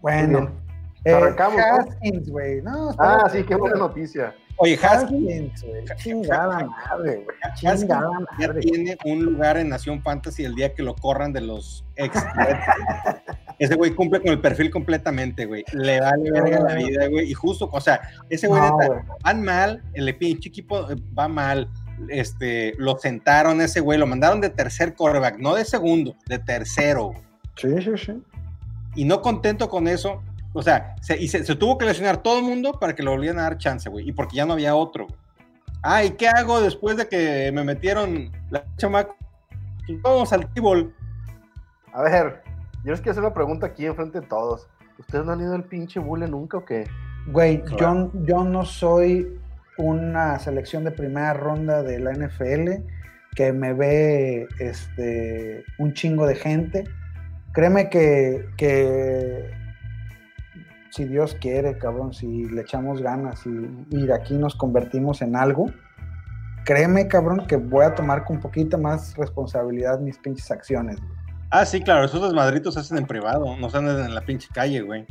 Bueno. 0.00 0.63
Eh. 1.04 1.34
Haskins, 1.38 2.28
güey. 2.30 2.62
No, 2.62 2.94
Ah, 2.98 3.28
sí, 3.30 3.42
qué 3.44 3.54
buena 3.54 3.76
noticia. 3.76 4.34
Oye, 4.56 4.78
Haskins 4.80 5.62
güey. 5.62 5.84
Chingada 5.96 6.64
madre, 6.66 7.24
güey. 7.24 7.36
Haskins 7.42 7.80
Chingada 7.80 8.10
ya 8.38 8.46
madre. 8.48 8.60
tiene 8.60 8.96
un 9.04 9.24
lugar 9.24 9.56
en 9.56 9.68
Nación 9.68 10.00
Fantasy 10.02 10.44
el 10.44 10.54
día 10.54 10.72
que 10.74 10.82
lo 10.82 10.94
corran 10.94 11.32
de 11.32 11.40
los 11.40 11.84
ex. 11.96 12.16
ese 13.58 13.74
güey 13.74 13.94
cumple 13.94 14.20
con 14.20 14.30
el 14.30 14.40
perfil 14.40 14.70
completamente, 14.70 15.44
güey. 15.46 15.64
Le 15.72 16.00
vale 16.00 16.30
verga 16.30 16.60
la 16.60 16.74
vida, 16.74 17.08
güey. 17.08 17.30
Y 17.30 17.34
justo, 17.34 17.68
o 17.72 17.80
sea, 17.80 18.00
ese 18.30 18.46
güey 18.46 18.60
No, 18.62 18.78
van 19.22 19.42
mal, 19.42 19.82
el 19.94 20.14
pinche 20.16 20.48
equipo 20.48 20.90
eh, 20.90 20.96
va 21.18 21.28
mal. 21.28 21.68
Este, 22.08 22.74
lo 22.78 22.96
sentaron 22.98 23.60
ese 23.60 23.80
güey, 23.80 23.98
lo 23.98 24.06
mandaron 24.06 24.40
de 24.40 24.50
tercer 24.50 24.94
quarterback, 24.94 25.38
no 25.38 25.54
de 25.54 25.64
segundo, 25.64 26.16
de 26.26 26.38
tercero. 26.40 27.12
Sí, 27.56 27.68
sí, 27.82 27.92
sí. 27.96 28.22
Y 28.96 29.04
no 29.04 29.22
contento 29.22 29.68
con 29.68 29.86
eso, 29.86 30.20
o 30.54 30.62
sea, 30.62 30.94
se, 31.02 31.20
y 31.20 31.28
se, 31.28 31.44
se 31.44 31.56
tuvo 31.56 31.76
que 31.76 31.84
lesionar 31.84 32.22
todo 32.22 32.38
el 32.38 32.44
mundo 32.44 32.72
para 32.80 32.94
que 32.94 33.02
le 33.02 33.10
volvieran 33.10 33.40
a 33.40 33.42
dar 33.42 33.58
chance, 33.58 33.90
güey. 33.90 34.08
Y 34.08 34.12
porque 34.12 34.36
ya 34.36 34.46
no 34.46 34.54
había 34.54 34.74
otro, 34.74 35.06
güey. 35.06 35.18
Ah, 35.82 36.02
¿y 36.02 36.12
qué 36.12 36.28
hago 36.28 36.62
después 36.62 36.96
de 36.96 37.06
que 37.08 37.52
me 37.52 37.62
metieron 37.62 38.32
la 38.48 38.64
chamaca? 38.78 39.14
Pues 39.86 40.00
vamos 40.00 40.32
al 40.32 40.50
tibol. 40.54 40.94
A 41.92 42.02
ver, 42.02 42.42
Yo 42.84 42.92
les 42.92 43.00
quiero 43.00 43.10
hacer 43.10 43.22
una 43.22 43.34
pregunta 43.34 43.66
aquí 43.66 43.84
enfrente 43.84 44.20
de 44.20 44.26
todos. 44.26 44.66
¿Ustedes 44.98 45.26
no 45.26 45.32
han 45.32 45.40
ido 45.40 45.54
al 45.54 45.64
pinche 45.64 46.00
bule 46.00 46.26
nunca 46.26 46.56
o 46.56 46.64
qué? 46.64 46.88
Güey, 47.26 47.62
yo, 47.78 48.10
yo 48.14 48.44
no 48.44 48.64
soy 48.64 49.38
una 49.76 50.38
selección 50.38 50.84
de 50.84 50.90
primera 50.90 51.34
ronda 51.34 51.82
de 51.82 51.98
la 51.98 52.12
NFL 52.12 52.82
que 53.34 53.52
me 53.52 53.74
ve 53.74 54.46
este, 54.60 55.64
un 55.78 55.92
chingo 55.92 56.26
de 56.26 56.36
gente. 56.36 56.84
Créeme 57.52 57.90
que, 57.90 58.46
que 58.56 59.50
si 60.94 61.04
Dios 61.06 61.36
quiere, 61.40 61.76
cabrón, 61.76 62.14
si 62.14 62.44
le 62.44 62.60
echamos 62.60 63.02
ganas 63.02 63.44
y, 63.46 63.50
y 63.90 64.06
de 64.06 64.14
aquí 64.14 64.34
nos 64.34 64.54
convertimos 64.54 65.22
en 65.22 65.34
algo, 65.34 65.66
créeme, 66.64 67.08
cabrón, 67.08 67.48
que 67.48 67.56
voy 67.56 67.84
a 67.84 67.96
tomar 67.96 68.24
con 68.24 68.36
un 68.36 68.42
poquito 68.42 68.78
más 68.78 69.16
responsabilidad 69.16 69.98
mis 69.98 70.18
pinches 70.18 70.52
acciones. 70.52 71.00
güey. 71.00 71.12
Ah, 71.50 71.66
sí, 71.66 71.82
claro, 71.82 72.04
esos 72.04 72.22
desmadritos 72.22 72.74
se 72.74 72.80
hacen 72.80 72.98
en 72.98 73.06
privado, 73.06 73.56
no 73.56 73.70
se 73.70 73.78
andan 73.78 74.04
en 74.04 74.14
la 74.14 74.20
pinche 74.20 74.48
calle, 74.54 74.82
güey. 74.82 75.04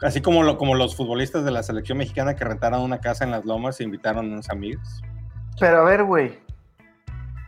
Así 0.00 0.22
como, 0.22 0.42
lo, 0.42 0.56
como 0.56 0.74
los 0.74 0.96
futbolistas 0.96 1.44
de 1.44 1.50
la 1.50 1.62
selección 1.62 1.98
mexicana 1.98 2.34
que 2.34 2.44
rentaron 2.44 2.80
una 2.80 3.00
casa 3.00 3.24
en 3.24 3.30
las 3.30 3.44
lomas 3.44 3.78
e 3.80 3.84
invitaron 3.84 4.30
a 4.30 4.32
unos 4.32 4.48
amigos. 4.48 5.02
Pero 5.60 5.82
a 5.82 5.84
ver, 5.84 6.04
güey. 6.04 6.38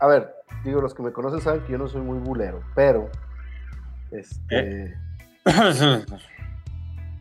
A 0.01 0.05
ver, 0.05 0.35
digo, 0.63 0.81
los 0.81 0.93
que 0.93 1.01
me 1.01 1.11
conocen 1.11 1.41
saben 1.41 1.63
que 1.63 1.71
yo 1.71 1.79
no 1.79 1.87
soy 1.87 2.01
muy 2.01 2.19
bulero, 2.19 2.61
pero. 2.75 3.09
Este. 4.11 4.93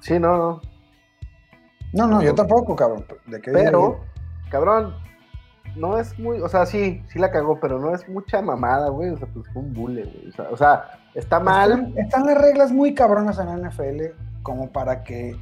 Sí, 0.00 0.18
no, 0.18 0.36
no. 0.36 0.60
No, 1.92 2.06
no, 2.06 2.22
yo 2.22 2.34
tampoco, 2.34 2.76
cabrón. 2.76 3.04
¿De 3.26 3.40
qué 3.40 3.50
Pero, 3.50 4.00
cabrón, 4.50 4.94
no 5.76 5.98
es 5.98 6.18
muy. 6.18 6.40
O 6.40 6.48
sea, 6.48 6.66
sí, 6.66 7.02
sí 7.08 7.18
la 7.18 7.30
cagó, 7.30 7.58
pero 7.60 7.78
no 7.78 7.94
es 7.94 8.08
mucha 8.08 8.40
mamada, 8.40 8.88
güey. 8.90 9.10
O 9.10 9.16
sea, 9.18 9.26
pues 9.32 9.46
fue 9.52 9.62
un 9.62 9.72
bule, 9.74 10.04
güey. 10.04 10.28
O 10.28 10.32
sea, 10.32 10.48
o 10.50 10.56
sea, 10.56 10.84
está 11.14 11.40
mal. 11.40 11.72
Están, 11.72 11.98
están 11.98 12.26
las 12.26 12.38
reglas 12.38 12.72
muy 12.72 12.94
cabronas 12.94 13.38
en 13.38 13.46
la 13.46 13.68
NFL 13.70 14.12
como 14.42 14.70
para 14.70 15.02
que 15.02 15.36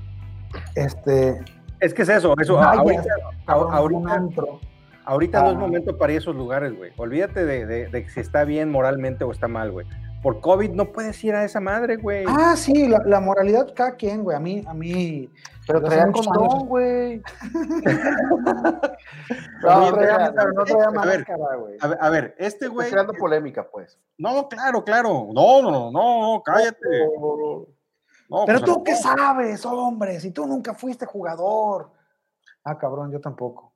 este 0.74 1.40
es 1.80 1.94
que 1.94 2.02
es 2.02 2.08
eso, 2.08 2.34
eso. 2.40 2.54
vayas, 2.56 2.78
ahorita 2.78 3.04
cabrón, 3.46 3.74
ahorita, 3.74 4.12
antro. 4.14 4.60
ahorita 5.04 5.42
no 5.42 5.50
es 5.50 5.56
momento 5.56 5.96
para 5.96 6.12
ir 6.12 6.18
a 6.18 6.20
esos 6.22 6.34
lugares, 6.34 6.76
güey. 6.76 6.92
Olvídate 6.96 7.44
de, 7.44 7.66
de- 7.66 7.88
de 7.88 8.08
si 8.08 8.20
está 8.20 8.44
bien 8.44 8.70
moralmente 8.70 9.22
o 9.24 9.30
está 9.30 9.46
mal, 9.48 9.70
güey. 9.70 9.86
Por 10.22 10.40
COVID 10.40 10.70
no 10.72 10.90
puedes 10.92 11.22
ir 11.22 11.34
a 11.34 11.44
esa 11.44 11.60
madre, 11.60 11.96
güey. 11.96 12.24
Ah, 12.28 12.56
sí, 12.56 12.88
la, 12.88 12.98
la 13.06 13.20
moralidad 13.20 13.72
cada 13.74 13.92
quien, 13.96 14.24
güey. 14.24 14.36
A 14.36 14.40
mí, 14.40 14.64
a 14.66 14.74
mí. 14.74 15.30
Pero 15.66 15.80
traía 15.82 16.04
años- 16.04 16.26
güey. 16.66 17.22
No, 19.62 19.92
traía, 19.92 20.32
pero 20.34 20.52
no 20.52 20.64
traía 20.64 20.84
a 20.84 20.90
ver, 21.06 21.18
máscara, 21.18 21.56
güey. 21.56 21.76
A 21.80 21.86
ver, 21.88 21.98
a 22.00 22.10
ver, 22.10 22.24
este 22.38 22.46
Estoy 22.64 22.68
güey. 22.68 22.90
creando 22.90 23.12
polémica, 23.14 23.68
pues. 23.70 23.98
No, 24.16 24.48
claro, 24.48 24.82
claro. 24.84 25.28
No, 25.32 25.62
no, 25.62 25.70
no, 25.70 25.90
no, 25.90 26.20
no, 26.34 26.42
cállate. 26.44 26.78
No, 28.30 28.44
Pero 28.44 28.58
pues, 28.58 28.62
tú 28.62 28.78
no. 28.78 28.84
qué 28.84 28.94
sabes, 28.96 29.64
hombre, 29.66 30.20
si 30.20 30.30
tú 30.30 30.46
nunca 30.46 30.74
fuiste 30.74 31.06
jugador. 31.06 31.90
Ah, 32.64 32.76
cabrón, 32.78 33.10
yo 33.10 33.20
tampoco. 33.20 33.72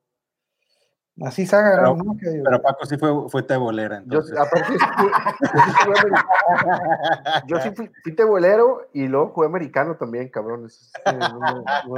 Así 1.21 1.45
se 1.47 1.55
agarró, 1.57 1.95
Pero- 1.97 2.05
¿no? 2.05 2.17
Que 2.17 2.41
Pero 2.43 2.63
Paco 2.63 2.87
sí 2.87 2.97
fue, 2.97 3.29
fue 3.29 3.43
tebolera. 3.43 4.03
Yo, 4.07 4.21
Entonces. 4.21 4.39
sí 4.39 4.79
fui- 4.97 5.11
yo 5.43 5.61
sí 5.67 5.73
fui 5.85 5.93
americano. 5.99 7.43
Yo 7.47 7.61
sí 7.61 7.71
fui, 7.73 7.91
fui 8.03 8.15
tebolero 8.17 8.89
y 8.95 9.07
luego 9.09 9.29
jugué 9.35 9.47
americano 9.47 9.97
también, 9.97 10.29
cabrón. 10.31 10.65
Eso 10.67 10.79
es 10.83 10.93
que 11.05 11.13
no, 11.13 11.39
me- 11.41 11.63
no 11.87 11.95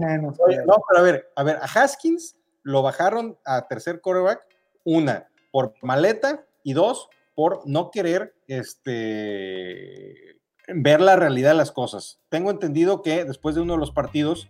menos. 0.00 0.38
Pero 0.46 0.98
a 0.98 1.02
ver, 1.02 1.30
a 1.36 1.42
ver, 1.42 1.56
a 1.56 1.64
Haskins 1.64 2.36
lo 2.62 2.82
bajaron 2.82 3.36
a 3.44 3.66
tercer 3.68 4.00
quarterback, 4.00 4.46
una, 4.84 5.28
por 5.50 5.74
maleta, 5.82 6.44
y 6.62 6.72
dos, 6.74 7.08
por 7.34 7.60
no 7.66 7.90
querer 7.90 8.34
este, 8.46 10.38
ver 10.68 11.00
la 11.00 11.16
realidad 11.16 11.50
de 11.50 11.56
las 11.56 11.72
cosas. 11.72 12.20
Tengo 12.28 12.50
entendido 12.50 13.02
que 13.02 13.24
después 13.24 13.54
de 13.54 13.60
uno 13.62 13.74
de 13.74 13.80
los 13.80 13.90
partidos, 13.90 14.48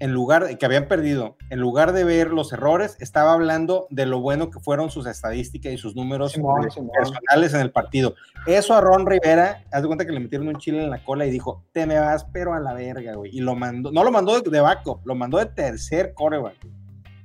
en 0.00 0.12
lugar 0.12 0.58
que 0.58 0.66
habían 0.66 0.88
perdido, 0.88 1.36
en 1.50 1.60
lugar 1.60 1.92
de 1.92 2.02
ver 2.04 2.30
los 2.30 2.52
errores, 2.52 2.96
estaba 2.98 3.32
hablando 3.32 3.86
de 3.90 4.06
lo 4.06 4.20
bueno 4.20 4.50
que 4.50 4.58
fueron 4.58 4.90
sus 4.90 5.06
estadísticas 5.06 5.72
y 5.72 5.78
sus 5.78 5.94
números 5.94 6.32
Simón, 6.32 6.64
eh, 6.64 6.68
personales 6.92 7.54
en 7.54 7.60
el 7.60 7.70
partido. 7.70 8.14
Eso 8.46 8.74
a 8.74 8.80
Ron 8.80 9.06
Rivera, 9.06 9.62
haz 9.72 9.82
de 9.82 9.86
cuenta 9.86 10.04
que 10.04 10.12
le 10.12 10.20
metieron 10.20 10.48
un 10.48 10.56
chile 10.58 10.82
en 10.82 10.90
la 10.90 11.02
cola 11.04 11.26
y 11.26 11.30
dijo, 11.30 11.62
te 11.72 11.86
me 11.86 11.98
vas 11.98 12.24
pero 12.32 12.54
a 12.54 12.60
la 12.60 12.74
verga, 12.74 13.14
güey. 13.14 13.30
Y 13.36 13.40
lo 13.40 13.54
mandó, 13.54 13.92
no 13.92 14.02
lo 14.02 14.10
mandó 14.10 14.40
de, 14.40 14.50
de 14.50 14.60
backup, 14.60 15.00
lo 15.06 15.14
mandó 15.14 15.38
de 15.38 15.46
tercer 15.46 16.12
coreback. 16.14 16.56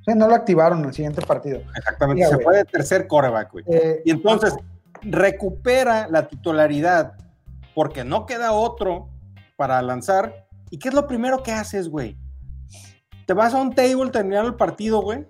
Sí, 0.05 0.13
no 0.15 0.27
lo 0.27 0.35
activaron 0.35 0.79
en 0.79 0.85
el 0.85 0.93
siguiente 0.93 1.21
partido. 1.23 1.61
Exactamente, 1.75 2.15
Mira, 2.23 2.29
se 2.29 2.35
güey. 2.35 2.43
fue 2.45 2.57
de 2.57 2.65
tercer 2.65 3.07
coreback, 3.07 3.51
güey. 3.51 3.65
Eh, 3.67 4.01
Y 4.05 4.11
entonces 4.11 4.55
recupera 5.01 6.07
la 6.09 6.27
titularidad 6.27 7.13
porque 7.73 8.03
no 8.03 8.25
queda 8.25 8.51
otro 8.51 9.09
para 9.57 9.81
lanzar. 9.81 10.45
¿Y 10.69 10.77
qué 10.77 10.89
es 10.89 10.93
lo 10.93 11.07
primero 11.07 11.43
que 11.43 11.51
haces, 11.51 11.89
güey? 11.89 12.15
Te 13.29 13.35
vas 13.35 13.53
a 13.53 13.61
un 13.61 13.75
table 13.75 14.09
terminar 14.09 14.43
el 14.43 14.55
partido, 14.55 15.03
güey. 15.03 15.23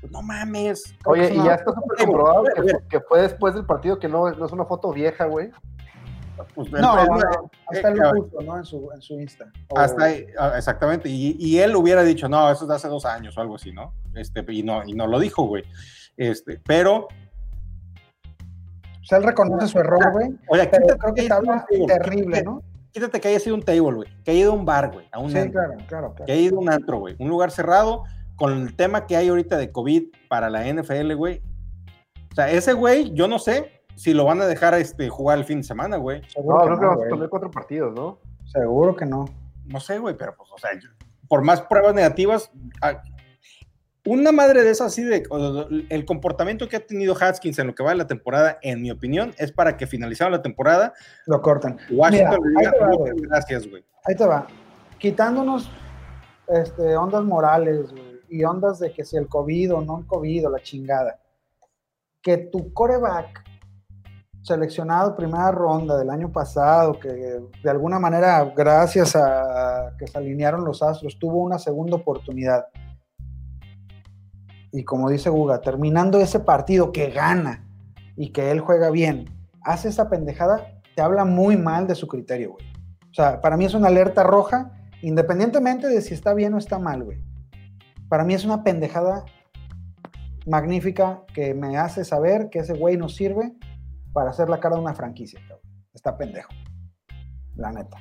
Pues 0.00 0.10
no 0.10 0.22
mames. 0.22 0.92
Oye, 1.04 1.32
y 1.32 1.36
ya 1.36 1.54
está 1.54 1.72
súper 1.72 2.04
comprobado 2.04 2.42
que, 2.52 2.62
fue- 2.62 2.82
que 2.90 3.00
fue 3.02 3.22
después 3.22 3.54
del 3.54 3.64
partido, 3.64 3.96
que 4.00 4.08
no, 4.08 4.28
no 4.32 4.44
es 4.46 4.50
una 4.50 4.64
foto 4.64 4.92
vieja, 4.92 5.26
güey. 5.26 5.52
Pues, 6.56 6.68
no, 6.72 6.94
hasta 7.68 7.90
eh, 7.90 7.94
lo 7.94 8.10
puso, 8.10 8.40
¿no? 8.42 8.56
En 8.56 8.64
su, 8.64 8.90
en 8.92 9.00
su 9.00 9.20
Insta. 9.20 9.52
O- 9.68 9.78
Hasta 9.78 10.06
ahí, 10.06 10.26
ah, 10.36 10.54
exactamente. 10.56 11.08
Y, 11.08 11.36
y 11.38 11.60
él 11.60 11.76
hubiera 11.76 12.02
dicho, 12.02 12.28
no, 12.28 12.50
eso 12.50 12.64
es 12.64 12.68
de 12.70 12.74
hace 12.74 12.88
dos 12.88 13.04
años 13.06 13.38
o 13.38 13.40
algo 13.40 13.54
así, 13.54 13.70
¿no? 13.70 13.94
Este, 14.16 14.44
y 14.48 14.64
no, 14.64 14.82
y 14.84 14.94
no 14.94 15.06
lo 15.06 15.20
dijo, 15.20 15.44
güey. 15.44 15.62
Este, 16.16 16.60
pero, 16.66 17.06
O 17.06 19.04
sea, 19.04 19.18
él 19.18 19.24
reconoce 19.24 19.68
su 19.68 19.78
error, 19.78 20.10
güey. 20.10 20.36
oye, 20.48 20.66
Pero 20.72 20.86
quítate 20.86 20.98
creo 20.98 21.14
que 21.14 21.28
table, 21.28 21.62
terrible, 21.86 22.42
¿no? 22.42 22.62
Quítate 22.94 23.20
que 23.20 23.26
haya 23.28 23.40
sido 23.40 23.56
un 23.56 23.62
table, 23.62 23.80
güey. 23.92 24.08
Que 24.24 24.30
haya 24.30 24.40
ido 24.40 24.52
a 24.52 24.54
un 24.54 24.64
bar, 24.64 24.92
güey. 24.92 25.06
A 25.10 25.18
un 25.18 25.30
Sí, 25.30 25.36
antro, 25.36 25.60
claro, 25.60 25.76
claro, 25.88 26.08
Que 26.10 26.14
claro. 26.24 26.32
haya 26.32 26.40
ido 26.40 26.56
a 26.56 26.60
un 26.60 26.70
antro, 26.70 26.98
güey. 27.00 27.16
Un 27.18 27.28
lugar 27.28 27.50
cerrado 27.50 28.04
con 28.36 28.52
el 28.52 28.76
tema 28.76 29.04
que 29.06 29.16
hay 29.16 29.28
ahorita 29.28 29.56
de 29.56 29.72
COVID 29.72 30.04
para 30.28 30.48
la 30.48 30.64
NFL, 30.66 31.12
güey. 31.14 31.42
O 32.30 32.34
sea, 32.36 32.50
ese 32.50 32.72
güey, 32.72 33.12
yo 33.12 33.26
no 33.28 33.38
sé 33.40 33.82
si 33.96 34.14
lo 34.14 34.24
van 34.24 34.40
a 34.40 34.46
dejar 34.46 34.74
este, 34.74 35.08
jugar 35.08 35.38
el 35.38 35.44
fin 35.44 35.58
de 35.58 35.64
semana, 35.64 35.96
güey. 35.96 36.22
Seguro 36.28 36.56
No, 36.58 36.62
que 36.62 36.66
creo 36.66 36.78
que 36.78 36.84
no, 36.84 36.88
vamos 36.90 37.04
a 37.04 37.08
tener 37.16 37.28
cuatro 37.28 37.50
partidos, 37.50 37.92
¿no? 37.94 38.18
Seguro 38.44 38.94
que 38.96 39.06
no. 39.06 39.24
No 39.66 39.80
sé, 39.80 39.98
güey, 39.98 40.16
pero 40.16 40.34
pues, 40.36 40.48
o 40.52 40.58
sea, 40.58 40.70
yo- 40.78 40.88
por 41.28 41.42
más 41.42 41.62
pruebas 41.62 41.94
negativas, 41.94 42.50
una 44.06 44.32
madre 44.32 44.62
de 44.62 44.70
esas 44.70 44.88
así 44.88 45.02
de 45.02 45.22
el 45.88 46.04
comportamiento 46.04 46.68
que 46.68 46.76
ha 46.76 46.86
tenido 46.86 47.16
Haskins 47.18 47.58
en 47.58 47.68
lo 47.68 47.74
que 47.74 47.82
va 47.82 47.90
de 47.90 47.96
la 47.96 48.06
temporada, 48.06 48.58
en 48.62 48.82
mi 48.82 48.90
opinión, 48.90 49.34
es 49.38 49.50
para 49.52 49.76
que 49.76 49.86
finalizando 49.86 50.36
la 50.36 50.42
temporada, 50.42 50.92
Lo 51.26 51.40
cortan. 51.40 51.78
Washington 51.90 52.38
Mira, 52.42 52.60
le 52.64 52.70
diga 52.70 52.70
ahí 52.70 52.78
te 52.78 52.84
va, 52.84 52.88
"Muchas 52.90 53.14
güey. 53.14 53.28
gracias, 53.28 53.70
güey. 53.70 53.84
Ahí 54.04 54.14
te 54.14 54.26
va. 54.26 54.46
Quitándonos 54.98 55.70
este, 56.48 56.96
ondas 56.96 57.24
morales, 57.24 57.90
güey, 57.90 58.20
y 58.28 58.44
ondas 58.44 58.78
de 58.78 58.92
que 58.92 59.04
si 59.04 59.16
el 59.16 59.26
COVID 59.28 59.74
o 59.74 59.80
no 59.80 60.00
el 60.00 60.06
COVID 60.06 60.46
o 60.48 60.50
la 60.50 60.60
chingada. 60.60 61.18
Que 62.20 62.36
tu 62.36 62.72
coreback 62.74 63.42
seleccionado 64.42 65.16
primera 65.16 65.50
ronda 65.50 65.96
del 65.96 66.10
año 66.10 66.30
pasado, 66.30 66.98
que 67.00 67.08
de 67.08 67.70
alguna 67.70 67.98
manera, 67.98 68.44
gracias 68.54 69.16
a 69.16 69.92
que 69.98 70.06
se 70.06 70.18
alinearon 70.18 70.64
los 70.64 70.82
astros, 70.82 71.18
tuvo 71.18 71.40
una 71.42 71.58
segunda 71.58 71.96
oportunidad. 71.96 72.66
Y 74.76 74.82
como 74.82 75.08
dice 75.08 75.30
Guga, 75.30 75.60
terminando 75.60 76.18
ese 76.18 76.40
partido 76.40 76.90
que 76.90 77.10
gana 77.10 77.64
y 78.16 78.32
que 78.32 78.50
él 78.50 78.58
juega 78.58 78.90
bien, 78.90 79.30
hace 79.62 79.88
esa 79.88 80.10
pendejada, 80.10 80.80
te 80.96 81.00
habla 81.00 81.24
muy 81.24 81.56
mal 81.56 81.86
de 81.86 81.94
su 81.94 82.08
criterio, 82.08 82.54
güey. 82.54 82.66
O 83.08 83.14
sea, 83.14 83.40
para 83.40 83.56
mí 83.56 83.66
es 83.66 83.74
una 83.74 83.86
alerta 83.86 84.24
roja, 84.24 84.72
independientemente 85.00 85.86
de 85.86 86.02
si 86.02 86.12
está 86.12 86.34
bien 86.34 86.54
o 86.54 86.58
está 86.58 86.80
mal, 86.80 87.04
güey. 87.04 87.22
Para 88.08 88.24
mí 88.24 88.34
es 88.34 88.44
una 88.44 88.64
pendejada 88.64 89.24
magnífica 90.44 91.22
que 91.32 91.54
me 91.54 91.78
hace 91.78 92.04
saber 92.04 92.50
que 92.50 92.58
ese 92.58 92.74
güey 92.74 92.96
nos 92.96 93.14
sirve 93.14 93.52
para 94.12 94.30
hacer 94.30 94.48
la 94.48 94.58
cara 94.58 94.74
de 94.74 94.82
una 94.82 94.94
franquicia. 94.94 95.38
Está 95.92 96.18
pendejo. 96.18 96.50
La 97.54 97.70
neta. 97.70 97.96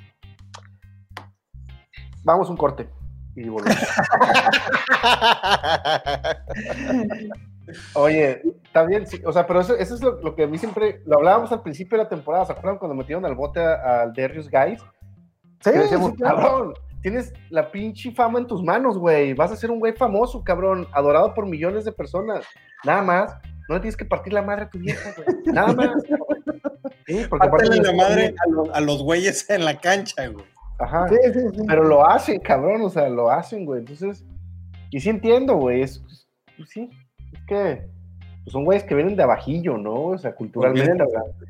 Vamos 2.24 2.50
un 2.50 2.58
corte. 2.58 2.90
Y 3.36 3.50
volvemos. 3.50 3.80
Oye, 7.94 8.42
bien, 8.88 9.08
sí, 9.08 9.22
o 9.26 9.32
sea, 9.32 9.48
pero 9.48 9.62
eso, 9.62 9.76
eso 9.76 9.96
es 9.96 10.02
lo, 10.02 10.22
lo 10.22 10.36
que 10.36 10.44
a 10.44 10.48
mí 10.48 10.58
siempre, 10.58 11.02
lo 11.06 11.18
hablábamos 11.18 11.52
al 11.52 11.62
principio 11.62 11.98
de 11.98 12.04
la 12.04 12.10
temporada, 12.10 12.46
¿se 12.46 12.52
acuerdan 12.52 12.78
cuando 12.78 12.96
metieron 12.96 13.26
al 13.26 13.36
bote 13.36 13.60
al 13.62 14.14
Darius 14.14 14.50
Guys? 14.50 14.82
Sí, 15.62 15.72
decíamos, 15.72 16.12
sí, 16.12 16.18
claro. 16.18 16.38
cabrón, 16.38 16.74
tienes 17.02 17.34
la 17.50 17.72
pinche 17.72 18.12
fama 18.12 18.40
en 18.40 18.48
tus 18.48 18.62
manos, 18.62 18.98
güey, 18.98 19.34
vas 19.34 19.52
a 19.52 19.56
ser 19.56 19.72
un 19.72 19.80
güey 19.80 19.94
famoso, 19.94 20.44
cabrón, 20.44 20.88
adorado 20.92 21.34
por 21.34 21.46
millones 21.46 21.86
de 21.86 21.92
personas, 21.92 22.46
nada 22.84 23.02
más, 23.02 23.36
no 23.70 23.76
le 23.76 23.82
tienes 23.82 23.98
que 23.98 24.06
partir 24.06 24.34
la 24.34 24.42
madre 24.42 24.64
a 24.64 24.70
tu 24.70 24.80
vieja, 24.80 25.14
güey, 25.16 25.28
nada 25.46 25.74
más. 25.74 25.90
Sí, 27.06 27.26
porque 27.30 27.48
la 27.82 27.94
madre 27.94 28.34
a 28.46 28.50
los, 28.50 28.70
a 28.70 28.80
los 28.80 29.04
güeyes 29.04 29.50
en 29.50 29.66
la 29.66 29.78
cancha, 29.78 30.28
güey. 30.28 30.46
Ajá. 30.80 31.08
Sí, 31.08 31.16
sí, 31.34 31.40
sí. 31.56 31.64
Pero 31.68 31.84
lo 31.84 32.06
hacen, 32.08 32.40
cabrón, 32.40 32.82
o 32.82 32.90
sea, 32.90 33.10
lo 33.10 33.30
hacen, 33.30 33.66
güey. 33.66 33.80
Entonces, 33.80 34.24
y 34.90 35.00
sí 35.00 35.10
entiendo, 35.10 35.56
güey. 35.56 35.82
Es, 35.82 36.04
pues 36.58 36.70
sí, 36.70 36.90
es 37.32 37.40
que 37.48 37.88
pues 38.44 38.52
son 38.52 38.66
güeyes 38.66 38.84
que 38.84 38.96
vienen 38.96 39.16
de 39.16 39.24
abajillo, 39.24 39.78
¿no? 39.78 39.94
O 40.08 40.18
sea, 40.18 40.36
culturalmente. 40.36 41.04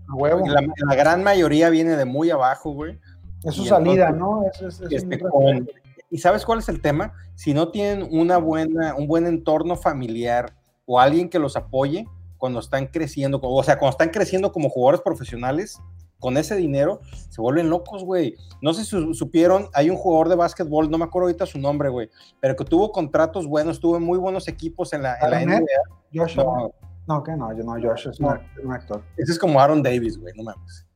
A 0.07 0.13
huevo. 0.15 0.45
La, 0.47 0.61
la 0.61 0.95
gran 0.95 1.23
mayoría 1.23 1.69
viene 1.69 1.95
de 1.97 2.05
muy 2.05 2.29
abajo, 2.29 2.71
güey. 2.71 2.99
Es 3.43 3.55
su 3.55 3.63
y 3.63 3.67
salida, 3.67 4.09
entonces, 4.09 4.61
¿no? 4.61 4.67
Es, 4.69 4.81
es- 4.81 4.91
es 4.91 5.03
Este, 5.03 5.19
con- 5.19 5.67
¿Y 6.09 6.19
sabes 6.19 6.45
cuál 6.45 6.59
es 6.59 6.69
el 6.69 6.79
tema? 6.79 7.13
Si 7.33 7.55
no 7.55 7.69
tienen 7.71 8.07
una 8.11 8.37
buena, 8.37 8.93
un 8.95 9.07
buen 9.07 9.25
entorno 9.25 9.75
familiar 9.75 10.53
o 10.85 10.99
alguien 10.99 11.27
que 11.27 11.39
los 11.39 11.55
apoye 11.57 12.05
cuando 12.37 12.59
están 12.59 12.85
creciendo, 12.85 13.39
o 13.41 13.63
sea, 13.63 13.79
cuando 13.79 13.93
están 13.93 14.09
creciendo 14.09 14.51
como 14.51 14.69
jugadores 14.69 15.01
profesionales, 15.01 15.81
con 16.23 16.37
ese 16.37 16.55
dinero 16.55 17.01
se 17.29 17.41
vuelven 17.41 17.69
locos, 17.69 18.05
güey. 18.05 18.35
No 18.61 18.73
sé 18.73 18.85
si 18.85 18.91
su- 18.91 19.13
supieron, 19.13 19.67
hay 19.73 19.89
un 19.89 19.97
jugador 19.97 20.29
de 20.29 20.35
básquetbol, 20.35 20.89
no 20.89 20.97
me 20.97 21.03
acuerdo 21.03 21.27
ahorita 21.27 21.45
su 21.45 21.59
nombre, 21.59 21.89
güey, 21.89 22.09
pero 22.39 22.55
que 22.55 22.63
tuvo 22.63 22.93
contratos 22.93 23.45
buenos, 23.45 23.81
tuvo 23.81 23.99
muy 23.99 24.17
buenos 24.17 24.47
equipos 24.47 24.93
en 24.93 25.01
la, 25.03 25.17
en 25.21 25.29
la 25.31 25.37
Arnett. 25.39 25.59
NBA. 25.59 26.23
Josh, 26.23 26.37
No, 26.37 26.71
no, 27.07 27.23
que 27.23 27.33
no, 27.35 27.51
yo 27.57 27.63
no, 27.65 27.73
Josh 27.73 28.07
es 28.07 28.19
un, 28.21 28.27
No. 28.27 28.31
act- 28.31 28.63
un 28.63 28.71
actor. 28.71 29.03
ese 29.17 29.33
es 29.33 29.37
como 29.39 29.59
Aaron 29.59 29.83
Davis, 29.83 30.17
güey, 30.17 30.33
no 30.37 30.43
mames. 30.43 30.87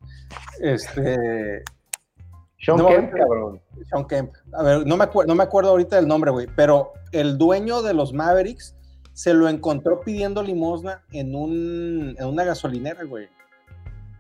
Este, 0.62 1.64
Sean 2.60 2.78
No, 2.78 2.88
Kemp, 2.88 3.12
cabrón. 3.12 3.62
Sean 3.90 4.06
Kemp. 4.08 4.34
A 4.54 4.64
ver, 4.64 4.88
no 4.88 4.96
me, 4.98 5.04
acuer- 5.04 5.28
no 5.28 5.36
me 5.36 5.44
acuerdo 5.44 5.72
ahorita 5.72 5.98
del 5.98 6.08
nombre, 6.08 6.32
güey, 6.32 6.48
pero 6.56 6.94
el 7.12 7.38
dueño 7.38 7.82
de 7.82 7.94
los 7.94 8.14
Mavericks 8.14 8.76
se 9.14 9.34
lo 9.34 9.50
encontró 9.50 10.00
pidiendo 10.02 10.42
limosna 10.42 11.04
en, 11.12 11.36
un, 11.36 12.16
en 12.18 12.26
una 12.26 12.44
gasolinera, 12.46 13.04
güey. 13.04 13.28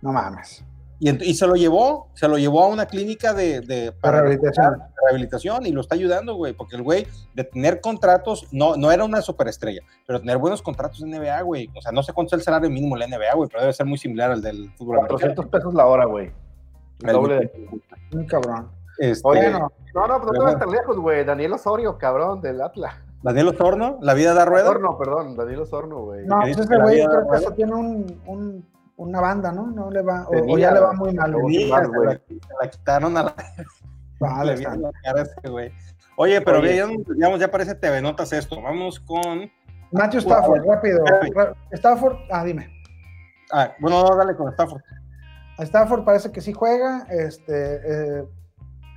No 0.02 0.12
mames. 0.12 0.64
Y, 1.00 1.36
se 1.36 1.46
lo 1.46 1.54
llevó, 1.56 2.08
se 2.16 2.28
lo 2.28 2.38
llevó 2.40 2.64
a 2.64 2.68
una 2.68 2.88
clínica 2.88 3.34
de, 3.34 3.62
de- 3.62 3.92
para 3.92 4.22
rehabilitación. 4.22 5.66
y 5.66 5.72
lo 5.72 5.82
está 5.82 5.94
ayudando, 5.96 6.34
güey, 6.36 6.54
porque 6.54 6.76
el 6.76 6.82
güey 6.82 7.06
de 7.36 7.44
tener 7.44 7.82
contratos, 7.82 8.48
no, 8.52 8.76
no 8.78 8.92
era 8.92 9.04
una 9.04 9.22
superestrella, 9.22 9.82
pero 10.08 10.20
tener 10.20 10.38
buenos 10.40 10.62
contratos 10.64 11.02
en 11.04 11.12
NBA, 11.12 11.42
güey. 11.44 11.70
O 11.78 11.82
sea, 11.82 11.92
no 11.92 12.02
sé 12.02 12.14
cuánto 12.14 12.36
es 12.36 12.40
el 12.40 12.44
salario 12.46 12.70
mínimo 12.70 12.96
en 12.96 13.02
la 13.02 13.18
NBA, 13.18 13.36
güey, 13.36 13.48
pero 13.50 13.62
debe 13.62 13.74
ser 13.74 13.86
muy 13.86 13.98
similar 14.00 14.32
al 14.32 14.42
del 14.42 14.72
fútbol 14.76 14.96
americano. 14.98 15.20
400 15.20 15.46
pesos 15.48 15.74
la 15.76 15.86
hora, 15.86 16.06
güey. 16.06 16.32
El 17.04 17.14
doble 17.14 17.36
de 17.40 17.70
Un 18.18 18.26
cabrón. 18.26 18.72
Este, 18.98 19.28
Oye, 19.28 19.42
Bueno, 19.52 19.72
No, 19.94 20.08
no, 20.08 20.16
pues 20.20 20.26
no 20.26 20.32
te 20.32 20.32
Pero- 20.32 20.44
vas 20.46 20.60
tan 20.60 20.72
lejos, 20.72 20.98
güey. 20.98 21.24
Daniel 21.24 21.54
Osorio, 21.54 21.98
cabrón, 22.00 22.42
del 22.42 22.60
Atlas. 22.62 22.96
Daniel 23.22 23.50
Osorno, 23.50 24.00
La 24.02 24.14
vida 24.16 24.34
da 24.34 24.46
rueda. 24.46 24.70
Osorno, 24.70 24.98
perdón, 24.98 25.36
Daniel 25.36 25.62
Osorno, 25.62 26.00
güey. 26.06 26.26
no, 26.26 26.40
pues 26.40 26.58
ese 26.58 26.78
güey 26.78 27.06
creo 27.06 27.28
que 27.30 27.36
hasta 27.38 27.54
tiene 27.54 27.74
un, 27.76 28.22
un- 28.26 28.68
una 28.98 29.22
banda, 29.22 29.52
¿no? 29.52 29.68
No 29.68 29.90
le 29.90 30.02
va, 30.02 30.28
o, 30.28 30.58
ya 30.58 30.72
le 30.72 30.80
va 30.80 30.94
muy 30.94 31.14
mal. 31.14 31.32
la, 31.32 32.20
la 32.62 32.70
quitaron 32.70 33.16
a 33.18 33.24
la, 33.24 33.36
Vale, 34.20 34.54
le 34.54 34.58
vieron 34.58 34.76
está. 34.76 34.88
la 34.88 35.02
cara 35.04 35.20
a 35.20 35.24
ese 35.24 35.50
güey. 35.50 35.72
Oye, 36.18 36.42
pero 36.42 36.60
Oye. 36.60 36.76
ya, 36.76 36.88
digamos, 37.14 37.40
ya 37.40 37.52
parece 37.52 37.76
TV 37.76 38.02
Notas 38.02 38.34
esto. 38.34 38.62
Vamos 38.62 39.00
con. 39.00 39.50
Matthew 39.92 40.20
Stafford, 40.22 40.66
rápido. 40.66 41.04
Stafford, 41.72 42.18
ah, 42.32 42.44
dime. 42.44 42.70
Ah, 43.52 43.72
bueno, 43.80 44.04
no, 44.04 44.16
dale 44.16 44.36
con 44.36 44.52
Stafford. 44.52 44.82
A 45.58 45.64
Stafford 45.64 46.04
parece 46.04 46.32
que 46.32 46.42
sí 46.42 46.54
juega. 46.54 47.06
Este, 47.10 47.76
eh, 47.76 48.26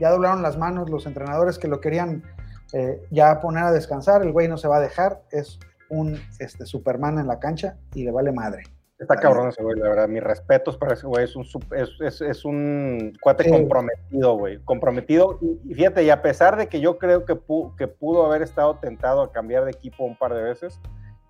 ya 0.00 0.10
doblaron 0.10 0.42
las 0.42 0.56
manos 0.56 0.90
los 0.90 1.06
entrenadores 1.06 1.58
que 1.58 1.68
lo 1.68 1.80
querían 1.80 2.24
eh, 2.72 3.02
ya 3.10 3.38
poner 3.40 3.64
a 3.64 3.72
descansar. 3.72 4.22
El 4.22 4.32
güey 4.32 4.48
no 4.48 4.56
se 4.56 4.66
va 4.66 4.78
a 4.78 4.80
dejar. 4.80 5.22
Es 5.30 5.58
un 5.90 6.18
este, 6.38 6.64
Superman 6.64 7.18
en 7.18 7.26
la 7.26 7.38
cancha 7.38 7.76
y 7.94 8.04
le 8.04 8.10
vale 8.10 8.32
madre. 8.32 8.62
Está 9.00 9.16
cabrón 9.16 9.48
ese 9.48 9.62
güey, 9.62 9.78
la 9.78 9.88
verdad. 9.88 10.08
Mis 10.08 10.22
respetos 10.22 10.76
para 10.76 10.92
ese 10.94 11.06
güey. 11.06 11.24
Es 11.24 11.34
un, 11.34 11.44
es, 11.74 11.90
es- 12.00 12.20
es 12.20 12.44
un 12.44 13.12
cuate 13.22 13.44
Sí. 13.44 13.50
comprometido, 13.50 14.34
güey. 14.36 14.58
Comprometido. 14.64 15.38
Y, 15.66 15.74
fíjate, 15.74 16.04
y 16.04 16.10
a 16.10 16.20
pesar 16.22 16.56
de 16.56 16.68
que 16.68 16.80
yo 16.80 16.98
creo 16.98 17.24
que, 17.24 17.34
pu- 17.34 17.74
que 17.76 17.88
pudo 17.88 18.26
haber 18.26 18.42
estado 18.42 18.76
tentado 18.76 19.22
a 19.22 19.32
cambiar 19.32 19.64
de 19.64 19.70
equipo 19.70 20.04
un 20.04 20.16
par 20.16 20.34
de 20.34 20.42
veces, 20.42 20.78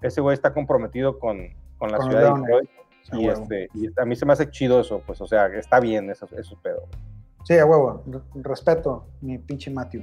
ese 0.03 0.21
güey 0.21 0.35
está 0.35 0.53
comprometido 0.53 1.19
con, 1.21 1.39
con 1.79 1.93
la 1.93 1.99
Con 1.99 2.11
ciudad 2.11 2.35
de. 2.35 2.41
Detroit. 2.41 2.71
Y, 3.13 3.27
huevo. 3.27 3.43
este, 3.43 3.69
y 3.75 3.89
a 4.01 4.05
mí 4.05 4.15
se 4.17 4.27
me 4.27 4.33
hace 4.35 4.51
chido 4.51 4.81
eso, 4.81 5.03
pues, 5.07 5.21
o 5.21 5.27
sea, 5.27 5.47
está 5.47 5.81
bien 5.81 6.11
eso, 6.11 6.29
eso 6.37 6.59
pedo. 6.63 6.83
Sí, 7.45 7.57
a 7.59 7.65
huevo. 7.65 8.05
Respeto, 8.35 9.07
mi 9.23 9.39
pinche 9.39 9.71
Matthew. 9.71 10.03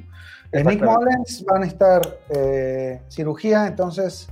Eh, 0.51 0.63
Nick. 0.63 0.81
Mullens 0.81 1.45
va 1.49 1.57
a 1.57 1.59
necesitar 1.59 2.01
eh, 2.29 3.01
cirugía, 3.09 3.67
entonces 3.67 4.27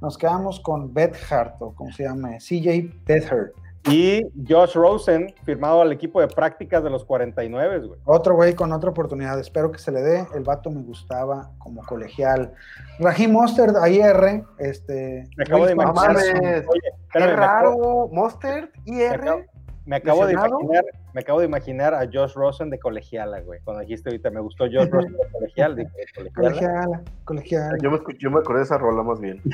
nos 0.00 0.16
quedamos 0.18 0.60
con 0.60 0.92
Bethard, 0.92 1.52
o 1.60 1.74
como 1.74 1.92
se 1.92 2.04
llama, 2.04 2.36
CJ 2.38 2.92
Bethard. 3.06 3.50
Y 3.88 4.20
Josh 4.48 4.74
Rosen, 4.74 5.32
firmado 5.44 5.80
al 5.80 5.92
equipo 5.92 6.20
de 6.20 6.26
prácticas 6.26 6.82
de 6.82 6.90
los 6.90 7.04
49, 7.04 7.86
güey. 7.86 8.00
Otro 8.04 8.34
güey 8.34 8.52
con 8.54 8.72
otra 8.72 8.90
oportunidad. 8.90 9.38
Espero 9.38 9.70
que 9.70 9.78
se 9.78 9.92
le 9.92 10.02
dé. 10.02 10.26
El 10.34 10.42
vato 10.42 10.70
me 10.72 10.82
gustaba 10.82 11.52
como 11.58 11.82
colegial. 11.82 12.52
Raheem 12.98 13.30
Mostert, 13.30 13.76
ayer, 13.76 14.42
este. 14.58 15.28
Me 15.36 15.44
acabo 15.44 15.66
de 15.66 15.72
imaginar. 15.74 16.16
Oye, 16.16 16.32
Qué 16.32 16.58
espérame, 16.58 17.28
me 17.38 17.44
acabo- 17.44 18.10
raro. 18.10 18.10
Acabo- 18.12 18.68
IR. 18.86 19.46
Me 19.86 19.96
acabo, 19.96 20.26
de 20.26 20.32
imaginar, 20.32 20.84
me 21.14 21.20
acabo 21.20 21.38
de 21.38 21.46
imaginar 21.46 21.94
a 21.94 22.00
Josh 22.12 22.34
Rosen 22.34 22.70
de 22.70 22.78
colegiala, 22.80 23.40
güey. 23.40 23.60
Cuando 23.62 23.82
dijiste 23.82 24.10
ahorita, 24.10 24.30
me 24.30 24.40
gustó 24.40 24.64
Josh 24.64 24.90
Rosen 24.90 25.12
de 25.12 25.30
colegial, 25.32 25.76
dije, 25.76 25.90
de 25.96 26.30
colegiala. 26.34 26.50
Colegial, 26.50 27.04
colegial. 27.24 27.78
Yo 27.80 27.90
me, 27.92 28.00
yo 28.18 28.30
me 28.32 28.40
acordé 28.40 28.58
de 28.58 28.64
esa 28.64 28.78
rola 28.78 29.02
más 29.02 29.20
bien. 29.20 29.40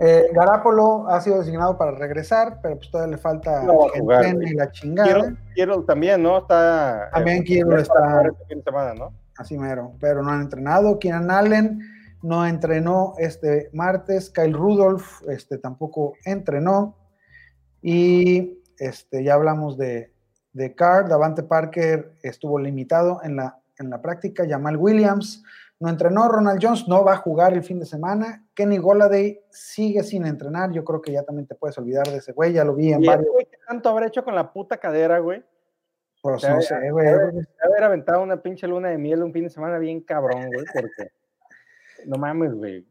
Eh, 0.00 0.28
Garapolo 0.32 1.08
ha 1.08 1.20
sido 1.20 1.38
designado 1.38 1.78
para 1.78 1.92
regresar, 1.92 2.58
pero 2.60 2.76
pues 2.76 2.90
todavía 2.90 3.12
le 3.14 3.18
falta 3.22 3.62
No 3.62 3.88
jugar, 3.96 4.24
y 4.42 4.54
la 4.54 4.70
chingada. 4.72 5.08
Quiero, 5.08 5.36
quiero 5.54 5.84
también, 5.84 6.20
¿no? 6.20 6.38
Está. 6.38 7.10
También 7.12 7.44
eh, 7.46 7.62
está- 7.78 7.94
jugar 7.94 8.26
este 8.26 8.44
fin 8.46 8.58
de 8.58 8.64
semana, 8.64 8.94
¿no? 8.94 9.14
Así 9.36 9.56
mero, 9.56 9.92
pero 10.00 10.22
no 10.22 10.30
han 10.32 10.42
entrenado. 10.42 10.98
Keenan 10.98 11.30
Allen 11.30 11.78
no 12.22 12.44
entrenó 12.44 13.14
este 13.18 13.70
martes. 13.72 14.30
Kyle 14.30 14.52
Rudolph 14.52 15.22
este, 15.28 15.58
tampoco 15.58 16.14
entrenó. 16.24 16.96
Y 17.80 18.63
este, 18.78 19.24
ya 19.24 19.34
hablamos 19.34 19.76
de, 19.76 20.12
de 20.52 20.74
Carr. 20.74 21.08
Davante 21.08 21.42
Parker 21.42 22.12
estuvo 22.22 22.58
limitado 22.58 23.20
en 23.22 23.36
la, 23.36 23.58
en 23.78 23.90
la 23.90 24.00
práctica. 24.00 24.44
Jamal 24.48 24.76
Williams 24.76 25.42
no 25.80 25.88
entrenó. 25.88 26.28
Ronald 26.28 26.60
Jones 26.62 26.86
no 26.88 27.04
va 27.04 27.14
a 27.14 27.16
jugar 27.18 27.52
el 27.52 27.62
fin 27.62 27.78
de 27.80 27.86
semana. 27.86 28.44
Kenny 28.54 28.78
Goladay 28.78 29.40
sigue 29.50 30.02
sin 30.02 30.26
entrenar. 30.26 30.72
Yo 30.72 30.84
creo 30.84 31.00
que 31.02 31.12
ya 31.12 31.22
también 31.22 31.46
te 31.46 31.54
puedes 31.54 31.76
olvidar 31.78 32.06
de 32.06 32.18
ese 32.18 32.32
güey. 32.32 32.52
Ya 32.52 32.64
lo 32.64 32.74
vi 32.74 32.92
en 32.92 33.02
Y 33.02 33.06
varios. 33.06 33.30
güey, 33.32 33.46
¿qué 33.46 33.58
tanto 33.66 33.88
habrá 33.88 34.06
hecho 34.06 34.24
con 34.24 34.34
la 34.34 34.52
puta 34.52 34.76
cadera, 34.78 35.18
güey? 35.18 35.44
Pues 36.22 36.48
no 36.48 36.60
sé, 36.62 36.90
güey. 36.90 37.06
haber 37.06 37.84
aventado 37.84 38.22
una 38.22 38.40
pinche 38.40 38.66
luna 38.66 38.88
de 38.88 38.96
miel 38.96 39.22
un 39.22 39.32
fin 39.32 39.44
de 39.44 39.50
semana 39.50 39.76
bien 39.78 40.00
cabrón, 40.00 40.46
güey, 40.46 40.64
porque. 40.72 41.12
No 42.06 42.16
mames, 42.16 42.54
güey. 42.54 42.86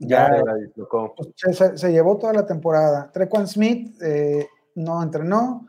Ya, 0.00 0.34
Ya, 0.34 0.42
la 0.42 0.54
dislocó. 0.54 1.14
Pues, 1.14 1.56
se, 1.76 1.92
llevó 1.92 2.16
toda 2.16 2.32
la 2.32 2.46
temporada. 2.46 3.10
Trequan 3.12 3.46
Smith 3.46 4.00
eh, 4.02 4.46
no 4.74 5.02
entrenó. 5.02 5.66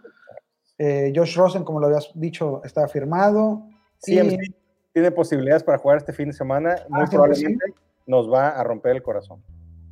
Eh, 0.78 1.12
Josh 1.15 1.36
Rosen, 1.36 1.63
como 1.63 1.80
lo 1.80 1.88
habías 1.88 2.10
dicho, 2.15 2.62
está 2.63 2.88
firmado. 2.88 3.67
CMC 4.00 4.38
Y- 4.41 4.56
tiene 4.94 5.12
posibilidades 5.12 5.63
para 5.63 5.78
jugar 5.78 5.98
este 5.98 6.13
fin 6.13 6.28
de 6.28 6.34
semana. 6.34 6.76
Muy 6.89 7.02
Ah, 7.02 7.08
sí, 7.08 7.15
probablemente 7.15 7.74
nos 8.08 8.32
va 8.32 8.50
a 8.50 8.63
romper 8.63 8.96
el 8.96 9.04
corazón. 9.04 9.41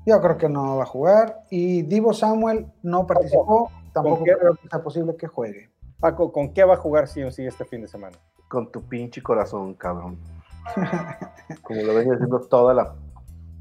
Yo 0.06 0.19
creo 0.21 0.38
que 0.38 0.49
no 0.49 0.78
va 0.78 0.84
a 0.84 0.88
jugar. 0.88 1.41
Y 1.49 1.84
Divo 1.84 2.13
Samuel 2.13 2.65
no 2.82 3.06
participó. 3.06 3.69
Tampoco 3.93 4.23
qué? 4.23 4.36
creo 4.38 4.56
que 4.56 4.67
sea 4.67 4.82
posible 4.82 5.15
que 5.15 5.28
juegue. 5.28 5.69
Paco, 5.99 6.32
¿con 6.32 6.54
qué 6.54 6.63
va 6.63 6.75
a 6.75 6.78
jugar 6.78 7.08
CMC 7.08 7.39
este 7.39 7.65
fin 7.65 7.82
de 7.82 7.88
semana? 7.88 8.17
Con 8.47 8.71
tu 8.71 8.82
pinche 8.88 9.21
corazón, 9.21 9.73
cabrón. 9.73 10.17
Como 11.63 11.82
lo 11.82 11.93
venía 11.93 12.13
haciendo 12.13 12.39
toda 12.41 12.73
la 12.73 12.95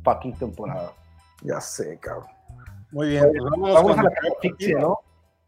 fucking 0.09 0.35
temporada. 0.35 0.92
Ya 1.42 1.61
sé, 1.61 1.99
cabrón. 1.99 2.29
Muy 2.90 3.09
bien, 3.09 3.25
pues 3.31 3.75
Vamos 3.75 3.99
a 3.99 4.03
la 4.03 4.11
catafixia. 4.11 4.79
¿no? 4.79 4.99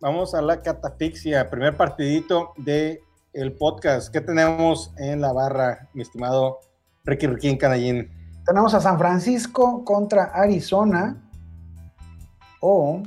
Vamos 0.01 0.35
a 0.35 0.43
la 0.43 0.63
catafixia, 0.63 1.49
primer 1.49 1.77
partidito 1.77 2.53
de 2.57 3.03
el 3.33 3.53
podcast. 3.53 4.13
¿Qué 4.13 4.21
tenemos 4.21 4.93
en 4.99 5.21
la 5.21 5.33
barra, 5.33 5.89
mi 5.95 6.03
estimado 6.03 6.61
Ricky 7.05 7.27
Riquín 7.27 7.57
Canallín? 7.57 8.11
Tenemos 8.45 8.75
a 8.75 8.81
San 8.81 8.99
Francisco 8.99 9.85
contra 9.85 10.25
Arizona 10.25 11.17
o 12.61 13.03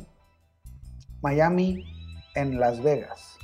Miami 1.21 1.85
en 2.35 2.59
Las 2.59 2.81
Vegas. 2.81 3.37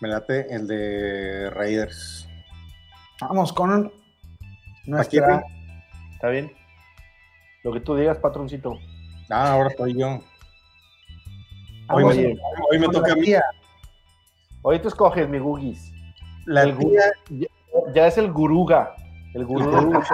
Me 0.00 0.08
late 0.08 0.52
el 0.52 0.66
de 0.66 1.50
Raiders. 1.50 2.28
Vamos 3.20 3.52
con 3.52 4.01
Aquí, 4.98 5.18
¿Está 6.14 6.28
bien? 6.28 6.52
Lo 7.62 7.72
que 7.72 7.80
tú 7.80 7.94
digas, 7.94 8.18
patroncito. 8.18 8.78
Ah, 9.30 9.52
ahora 9.52 9.68
estoy 9.68 9.98
yo. 9.98 10.20
Hoy 11.88 12.04
me, 12.04 12.36
hoy 12.70 12.78
me 12.78 12.88
toca 12.88 13.12
a 13.12 13.16
mí. 13.16 13.34
Hoy 14.62 14.78
tú 14.80 14.88
escoges, 14.88 15.28
mi 15.28 15.38
Gugis. 15.38 15.92
La 16.46 16.62
el 16.62 16.76
tía, 16.76 17.12
ya, 17.30 17.46
ya 17.94 18.06
es 18.06 18.18
el 18.18 18.32
guruga. 18.32 18.94
El 19.34 19.44
guruga. 19.44 19.80
guruga. 19.80 20.04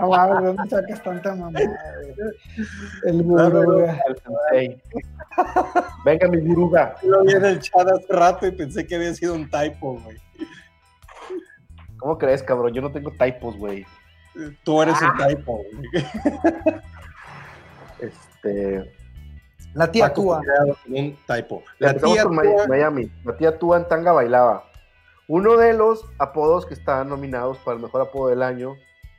No 0.00 0.08
mames, 0.08 0.40
¿de 0.40 0.46
¿dónde 0.46 0.70
sacas 0.70 1.02
tanta 1.02 1.34
mamá? 1.34 1.60
El 3.04 3.24
sensei. 4.50 4.82
Venga, 6.04 6.28
mi 6.28 6.40
guruga. 6.40 6.96
lo 7.02 7.24
vi 7.24 7.34
en 7.34 7.44
el 7.44 7.60
chat 7.60 7.86
hace 7.86 8.12
rato 8.12 8.46
y 8.46 8.52
pensé 8.52 8.86
que 8.86 8.94
había 8.96 9.14
sido 9.14 9.34
un 9.34 9.48
typo, 9.48 10.00
güey. 10.00 10.16
¿Cómo 12.04 12.18
crees, 12.18 12.42
cabrón? 12.42 12.74
Yo 12.74 12.82
no 12.82 12.92
tengo 12.92 13.10
typos, 13.12 13.56
güey. 13.56 13.86
Tú 14.62 14.82
eres 14.82 14.94
Ah. 15.00 15.14
el 15.26 15.36
typo. 15.36 15.56
güey. 15.56 16.04
Este. 17.98 18.92
La 19.72 19.90
tía 19.90 20.08
Paco 20.08 20.22
Tua. 20.22 20.42
Un 20.88 21.16
typo. 21.26 21.62
La 21.78 21.88
Empezamos 21.92 22.14
tía 22.14 22.24
Tua- 22.24 22.68
Miami. 22.68 23.10
La 23.24 23.36
tía 23.38 23.58
Tua 23.58 23.78
en 23.78 23.88
tanga 23.88 24.12
bailaba. 24.12 24.64
Uno 25.28 25.56
de 25.56 25.72
los 25.72 26.04
apodos 26.18 26.66
que 26.66 26.74
están 26.74 27.08
nominados 27.08 27.56
para 27.64 27.76
el 27.78 27.82
mejor 27.82 28.02
apodo 28.02 28.28
del 28.28 28.42
año 28.42 28.76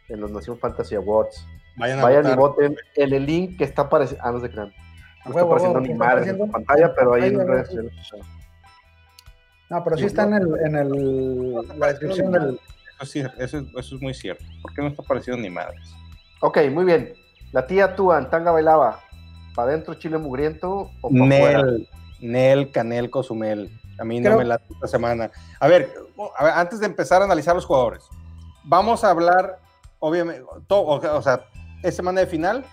en 0.08 0.21
los 0.21 0.30
Nación 0.30 0.60
Fantasy 0.60 0.93
Awards. 0.93 1.43
Vayan 1.78 1.98
a 2.00 2.04
Vayan 2.04 2.32
y 2.32 2.36
voten 2.36 2.76
en 2.95 3.13
el 3.13 3.26
link 3.26 3.58
que 3.58 3.63
está 3.63 3.82
apareciendo. 3.84 4.24
Ah, 4.24 4.32
no 4.32 4.39
se 4.41 4.52
crean. 4.52 4.71
No 5.26 5.32
está 5.32 5.41
apareciendo 5.41 5.80
ni 5.80 5.88
¿qué 5.88 5.93
está 5.93 6.06
madre 6.06 6.30
en 6.30 6.52
pantalla, 6.52 6.93
pero 6.95 7.13
ahí 7.15 7.30
en 7.30 7.48
redes 7.48 7.67
sociales. 7.67 7.93
No, 9.69 9.84
pero 9.84 9.97
sí 9.97 10.06
está 10.06 10.23
en, 10.23 10.34
el, 10.36 10.47
en 10.65 10.75
el, 10.75 11.80
la 11.80 11.88
descripción 11.88 12.32
del. 12.32 12.60
Eso, 13.01 13.06
sí, 13.12 13.19
eso, 13.38 13.58
es- 13.60 13.65
eso 13.75 13.95
es 13.95 14.01
muy 14.01 14.13
cierto. 14.13 14.45
¿Por 14.62 14.73
qué 14.73 14.82
no 14.82 14.88
está 14.89 15.01
apareciendo 15.04 15.41
ni 15.41 15.49
madres? 15.49 15.82
Ok, 16.41 16.60
muy 16.71 16.86
bien. 16.86 17.13
La 17.51 17.65
tía 17.65 17.95
Tua 17.95 18.19
en 18.19 18.30
tanga 18.30 18.51
bailaba. 18.51 18.99
¿Para 19.56 19.69
adentro 19.71 19.93
chile 19.95 20.17
mugriento 20.17 20.91
o 21.01 21.10
para 21.10 21.23
afuera? 21.25 21.62
Nel, 21.63 21.89
Nel, 22.21 22.71
Canel, 22.71 23.10
Cozumel. 23.10 23.71
A 23.97 24.04
mí 24.04 24.19
no 24.19 24.25
Creo- 24.30 24.38
me 24.39 24.45
late 24.45 24.65
esta 24.73 24.88
semana. 24.88 25.32
A 25.60 25.67
ver, 25.67 25.93
a 26.38 26.43
ver, 26.43 26.54
antes 26.54 26.80
de 26.80 26.86
empezar 26.86 27.21
a 27.21 27.25
analizar 27.25 27.56
los 27.56 27.65
jugadores, 27.65 28.04
vamos 28.65 29.04
a 29.06 29.10
hablar, 29.10 29.60
obviamente, 29.99 30.43
to- 30.67 30.82
o, 30.82 31.17
o 31.17 31.21
sea, 31.21 31.45
es 31.84 31.95
semana 31.95 32.19
de 32.21 32.28
final, 32.28 32.65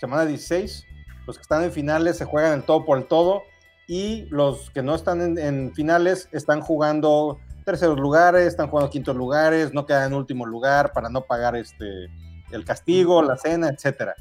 semana 0.00 0.24
16. 0.24 0.84
Los 1.26 1.36
que 1.36 1.42
están 1.42 1.62
en 1.62 1.70
finales 1.72 2.16
se 2.16 2.24
juegan 2.24 2.54
el 2.54 2.62
todo 2.64 2.84
por 2.86 2.96
el 2.98 3.04
todo. 3.04 3.42
Y 3.88 4.26
los 4.30 4.70
que 4.70 4.82
no 4.82 4.94
están 4.94 5.20
en, 5.22 5.38
en 5.38 5.74
finales 5.74 6.28
están 6.32 6.60
jugando 6.60 7.38
terceros 7.64 7.98
lugares, 7.98 8.46
están 8.46 8.68
jugando 8.68 8.90
quintos 8.90 9.16
lugares, 9.16 9.72
no 9.74 9.86
quedan 9.86 10.12
en 10.12 10.18
último 10.18 10.46
lugar 10.46 10.92
para 10.92 11.08
no 11.08 11.22
pagar 11.22 11.56
este 11.56 12.06
el 12.52 12.64
castigo, 12.64 13.22
la 13.22 13.36
cena, 13.36 13.68
etcétera. 13.70 14.14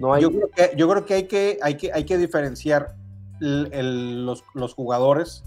No 0.00 0.12
hay. 0.12 0.22
Yo 0.22 0.30
creo 0.30 0.50
que, 0.50 0.72
yo 0.76 0.88
creo 0.88 1.04
que, 1.06 1.14
hay, 1.14 1.24
que 1.28 1.58
hay 1.62 1.76
que 1.76 1.92
hay 1.92 2.04
que 2.04 2.18
diferenciar 2.18 2.94
el- 3.40 3.68
el- 3.72 4.26
los, 4.26 4.44
los 4.54 4.74
jugadores, 4.74 5.44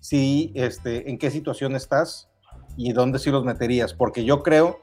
si, 0.00 0.50
este, 0.54 1.10
en 1.10 1.18
qué 1.18 1.30
situación 1.30 1.76
estás 1.76 2.28
y 2.76 2.92
dónde 2.92 3.18
sí 3.18 3.30
los 3.30 3.44
meterías. 3.44 3.92
Porque 3.94 4.24
yo 4.24 4.42
creo, 4.42 4.80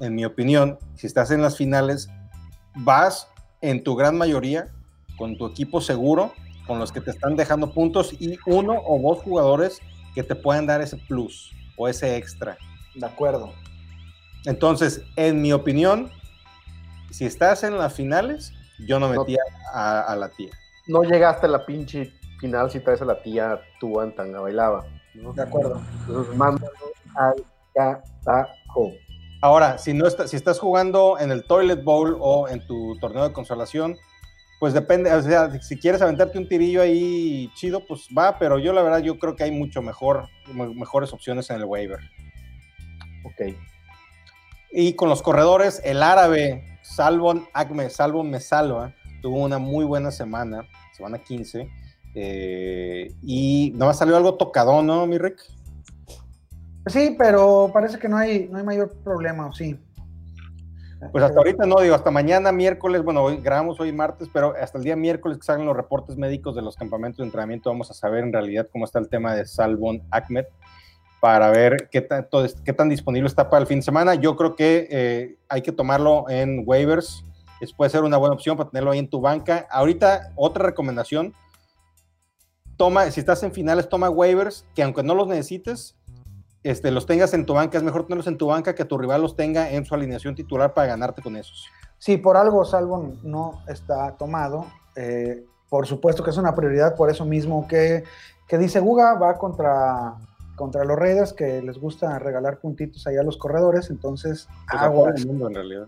en 0.00 0.14
mi 0.14 0.24
opinión, 0.26 0.78
si 0.94 1.06
estás 1.06 1.30
en 1.30 1.40
las 1.42 1.56
finales, 1.56 2.08
vas 2.76 3.28
en 3.62 3.82
tu 3.82 3.96
gran 3.96 4.16
mayoría 4.16 4.68
con 5.18 5.36
tu 5.36 5.46
equipo 5.46 5.80
seguro, 5.80 6.32
con 6.70 6.78
los 6.78 6.92
que 6.92 7.00
te 7.00 7.10
están 7.10 7.34
dejando 7.34 7.72
puntos 7.74 8.12
y 8.20 8.38
uno 8.46 8.74
o 8.86 9.00
dos 9.02 9.24
jugadores 9.24 9.80
que 10.14 10.22
te 10.22 10.36
puedan 10.36 10.66
dar 10.66 10.80
ese 10.80 10.96
plus 10.98 11.50
o 11.76 11.88
ese 11.88 12.14
extra. 12.16 12.56
De 12.94 13.04
acuerdo. 13.04 13.52
Entonces, 14.44 15.02
en 15.16 15.42
mi 15.42 15.52
opinión, 15.52 16.12
si 17.10 17.24
estás 17.26 17.64
en 17.64 17.76
las 17.76 17.92
finales, 17.94 18.52
yo 18.86 19.00
no 19.00 19.12
No. 19.12 19.18
metía 19.20 19.40
a, 19.74 20.02
a 20.02 20.14
la 20.14 20.28
tía. 20.28 20.50
No 20.86 21.02
llegaste 21.02 21.46
a 21.46 21.48
la 21.48 21.66
pinche 21.66 22.12
final 22.40 22.70
si 22.70 22.78
traes 22.78 23.02
a 23.02 23.04
la 23.04 23.20
tía 23.20 23.60
Tua 23.80 24.04
en 24.04 24.14
tanga 24.14 24.38
bailaba. 24.40 24.84
¿no? 25.14 25.32
De 25.32 25.42
acuerdo. 25.42 25.82
Entonces, 26.06 26.36
mándalo 26.36 26.70
al 27.16 27.34
carajo. 27.74 28.92
Ahora, 29.42 29.76
si 29.76 29.92
no 29.92 30.06
está- 30.06 30.28
si 30.28 30.36
estás 30.36 30.60
jugando 30.60 31.18
en 31.18 31.32
el 31.32 31.42
Toilet 31.44 31.82
Bowl 31.82 32.16
o 32.20 32.46
en 32.46 32.64
tu 32.64 32.96
torneo 33.00 33.24
de 33.24 33.32
consolación, 33.32 33.96
pues 34.60 34.74
depende, 34.74 35.10
o 35.12 35.22
sea, 35.22 35.50
si 35.62 35.78
quieres 35.78 36.02
aventarte 36.02 36.36
un 36.38 36.46
tirillo 36.46 36.82
ahí 36.82 37.50
chido, 37.54 37.84
pues 37.86 38.06
va, 38.16 38.38
pero 38.38 38.58
yo 38.58 38.74
la 38.74 38.82
verdad 38.82 38.98
yo 38.98 39.18
creo 39.18 39.34
que 39.34 39.42
hay 39.42 39.50
mucho 39.50 39.80
mejor, 39.80 40.28
me- 40.52 40.72
mejores 40.74 41.12
opciones 41.14 41.48
en 41.48 41.56
el 41.56 41.64
waiver. 41.64 41.98
Ok. 43.24 43.56
Y 44.70 44.92
con 44.92 45.08
los 45.08 45.22
corredores, 45.22 45.80
el 45.82 46.02
árabe 46.02 46.78
Salvon 46.82 47.48
Acme, 47.54 47.88
Salvon 47.88 48.28
me 48.30 48.38
salva, 48.38 48.94
tuvo 49.22 49.38
una 49.42 49.58
muy 49.58 49.86
buena 49.86 50.10
semana, 50.10 50.68
semana 50.94 51.18
15, 51.18 51.66
eh, 52.14 53.14
y 53.22 53.70
nada 53.74 53.86
más 53.86 53.98
salió 53.98 54.14
algo 54.16 54.34
tocadón, 54.34 54.86
¿no, 54.86 55.06
mi 55.06 55.16
Rick? 55.16 55.40
Sí, 56.86 57.14
pero 57.18 57.70
parece 57.72 57.98
que 57.98 58.08
no 58.10 58.18
hay, 58.18 58.46
no 58.48 58.58
hay 58.58 58.64
mayor 58.64 58.94
problema, 59.02 59.46
¿o 59.46 59.52
sí? 59.54 59.78
Pues 61.12 61.24
hasta 61.24 61.38
ahorita 61.38 61.64
no, 61.64 61.80
digo, 61.80 61.94
hasta 61.94 62.10
mañana 62.10 62.52
miércoles, 62.52 63.02
bueno, 63.02 63.22
hoy 63.22 63.38
grabamos 63.38 63.80
hoy 63.80 63.90
martes, 63.90 64.28
pero 64.30 64.54
hasta 64.60 64.76
el 64.76 64.84
día 64.84 64.96
miércoles 64.96 65.38
que 65.38 65.44
salgan 65.44 65.66
los 65.66 65.76
reportes 65.76 66.16
médicos 66.16 66.54
de 66.54 66.60
los 66.60 66.76
campamentos 66.76 67.18
de 67.18 67.24
entrenamiento, 67.24 67.70
vamos 67.70 67.90
a 67.90 67.94
saber 67.94 68.22
en 68.22 68.32
realidad 68.32 68.68
cómo 68.70 68.84
está 68.84 68.98
el 68.98 69.08
tema 69.08 69.34
de 69.34 69.46
Salvon 69.46 70.02
Ahmed 70.10 70.44
para 71.20 71.50
ver 71.50 71.88
qué, 71.90 72.02
tan 72.02 72.88
disponible 72.88 73.28
está 73.28 73.48
para 73.48 73.62
el 73.62 73.66
fin 73.66 73.78
de 73.78 73.82
semana. 73.82 74.14
Yo 74.14 74.36
creo 74.36 74.56
que 74.56 74.88
eh, 74.90 75.36
hay 75.48 75.62
que 75.62 75.72
tomarlo 75.72 76.28
en 76.28 76.64
waivers, 76.66 77.24
es, 77.60 77.72
puede 77.72 77.90
ser 77.90 78.02
una 78.04 78.18
buena 78.18 78.34
opción 78.34 78.56
para 78.56 78.70
tenerlo 78.70 78.90
ahí 78.90 78.98
en 78.98 79.08
tu 79.08 79.20
banca. 79.20 79.66
Ahorita, 79.70 80.32
otra 80.36 80.64
recomendación, 80.64 81.34
toma, 82.76 83.10
si 83.10 83.20
estás 83.20 83.42
en 83.42 83.52
finales, 83.52 83.88
toma 83.88 84.10
waivers, 84.10 84.66
que 84.74 84.82
aunque 84.82 85.02
no 85.02 85.14
los 85.14 85.28
necesites, 85.28 85.96
este, 86.62 86.90
los 86.90 87.06
tengas 87.06 87.32
en 87.34 87.46
tu 87.46 87.54
banca, 87.54 87.78
es 87.78 87.84
mejor 87.84 88.04
tenerlos 88.04 88.26
en 88.26 88.38
tu 88.38 88.46
banca 88.46 88.74
que 88.74 88.84
tu 88.84 88.98
rival 88.98 89.22
los 89.22 89.36
tenga 89.36 89.70
en 89.70 89.84
su 89.84 89.94
alineación 89.94 90.34
titular 90.34 90.74
para 90.74 90.88
ganarte 90.88 91.22
con 91.22 91.36
esos. 91.36 91.66
Sí, 91.98 92.16
por 92.16 92.36
algo 92.36 92.64
Salvo 92.64 93.12
no 93.22 93.62
está 93.68 94.16
tomado. 94.16 94.66
eh, 94.96 95.44
por 95.68 95.86
supuesto 95.86 96.24
que 96.24 96.30
es 96.30 96.36
una 96.36 96.54
prioridad, 96.54 96.96
por 96.96 97.10
eso 97.10 97.24
mismo 97.24 97.68
que, 97.68 98.02
que 98.48 98.58
dice 98.58 98.80
Guga 98.80 99.14
va 99.14 99.38
contra, 99.38 100.16
contra 100.56 100.84
los 100.84 100.98
Raiders, 100.98 101.32
que 101.32 101.62
les 101.62 101.78
gusta 101.78 102.18
regalar 102.18 102.58
puntitos 102.58 103.06
ahí 103.06 103.16
a 103.16 103.22
los 103.22 103.36
corredores, 103.36 103.88
entonces 103.88 104.48
Pues 104.68 104.82
aguas, 104.82 105.24
mundo, 105.24 105.46
en 105.46 105.54
realidad. 105.54 105.86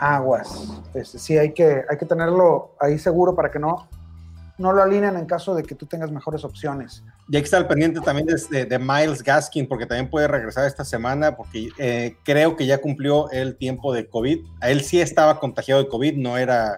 aguas. 0.00 0.68
Este, 0.94 1.18
sí, 1.18 1.36
hay 1.36 1.52
que, 1.52 1.82
hay 1.88 1.96
que 1.98 2.06
tenerlo 2.06 2.76
ahí 2.80 2.98
seguro 2.98 3.34
para 3.34 3.50
que 3.50 3.58
no, 3.58 3.88
no 4.58 4.72
lo 4.72 4.80
alineen 4.80 5.16
en 5.16 5.26
caso 5.26 5.54
de 5.56 5.64
que 5.64 5.74
tú 5.74 5.86
tengas 5.86 6.12
mejores 6.12 6.44
opciones. 6.44 7.02
Y 7.28 7.36
hay 7.36 7.42
que 7.42 7.46
estar 7.46 7.66
pendiente 7.66 8.00
también 8.00 8.26
de, 8.26 8.34
de- 8.50 8.66
de 8.66 8.78
Miles 8.78 9.22
Gaskin, 9.22 9.66
porque 9.66 9.86
también 9.86 10.10
puede 10.10 10.28
regresar 10.28 10.66
esta 10.66 10.84
semana, 10.84 11.34
porque 11.36 11.70
eh, 11.78 12.16
creo 12.22 12.54
que 12.54 12.66
ya 12.66 12.78
cumplió 12.82 13.30
el 13.30 13.56
tiempo 13.56 13.94
de 13.94 14.06
COVID. 14.08 14.44
A 14.60 14.70
él 14.70 14.82
sí 14.82 15.00
estaba 15.00 15.40
contagiado 15.40 15.82
de 15.82 15.88
COVID, 15.88 16.16
no 16.18 16.36
era 16.36 16.76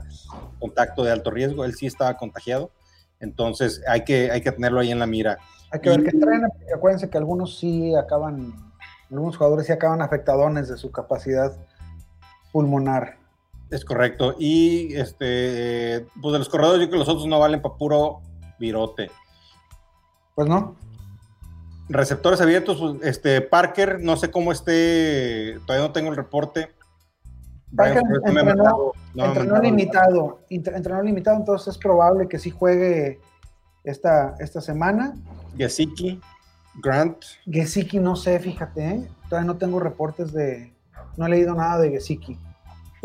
contacto 0.61 1.03
de 1.03 1.11
alto 1.11 1.31
riesgo, 1.33 1.65
él 1.65 1.75
sí 1.75 1.87
estaba 1.87 2.17
contagiado. 2.17 2.71
Entonces 3.19 3.83
hay 3.89 4.05
que, 4.05 4.31
hay 4.31 4.41
que 4.41 4.53
tenerlo 4.53 4.79
ahí 4.79 4.93
en 4.93 5.01
la 5.01 5.07
mira. 5.07 5.39
Hay 5.73 5.81
que 5.81 5.89
ver 5.91 6.05
que 6.05 6.11
entrena, 6.11 6.49
porque 6.49 6.75
acuérdense 6.75 7.11
que 7.11 7.19
algunos 7.19 7.59
sí 7.59 7.95
acaban, 7.97 8.73
algunos 9.11 9.37
jugadores 9.37 9.67
sí 9.67 9.73
acaban 9.73 10.01
afectadones 10.01 10.69
de 10.69 10.77
su 10.77 10.93
capacidad 10.93 11.57
pulmonar. 12.53 13.17
Es 13.71 13.85
correcto. 13.85 14.37
Y 14.39 14.95
este, 14.95 16.07
pues 16.23 16.33
de 16.35 16.39
los 16.39 16.49
corredores, 16.49 16.81
yo 16.83 16.87
creo 16.87 16.93
que 16.93 16.99
los 16.99 17.09
otros 17.09 17.27
no 17.27 17.41
valen 17.41 17.61
para 17.61 17.75
puro 17.75 18.21
virote. 18.61 19.11
Pues 20.37 20.49
no, 20.49 20.77
Receptores 21.89 22.41
abiertos, 22.41 22.79
pues, 22.79 22.97
este, 23.03 23.41
Parker, 23.41 24.01
no 24.01 24.17
sé 24.17 24.31
cómo 24.31 24.51
esté, 24.53 25.59
todavía 25.67 25.87
no 25.87 25.93
tengo 25.93 26.11
el 26.11 26.17
reporte. 26.17 26.73
Parker 27.75 28.03
Brian 28.05 28.49
entrenó- 28.49 28.93
no 29.15 29.25
entrenó 29.25 29.59
limitado, 29.61 30.41
entrenó 30.51 31.03
limitado, 31.03 31.37
entonces 31.37 31.69
es 31.69 31.79
probable 31.79 32.29
que 32.29 32.39
sí 32.39 32.51
juegue 32.51 33.21
esta, 33.85 34.35
esta 34.41 34.61
semana. 34.61 35.15
Gesicki, 35.57 36.21
Grant, 36.83 37.25
Gesicki 37.51 37.99
no 37.99 38.17
sé, 38.17 38.41
fíjate, 38.41 38.87
¿eh? 38.87 39.09
todavía 39.29 39.47
no 39.47 39.57
tengo 39.57 39.81
reportes 39.81 40.33
de, 40.33 40.75
no 41.17 41.27
he 41.27 41.31
leído 41.31 41.55
nada 41.55 41.79
de 41.79 41.91
Gesicki. 41.91 42.39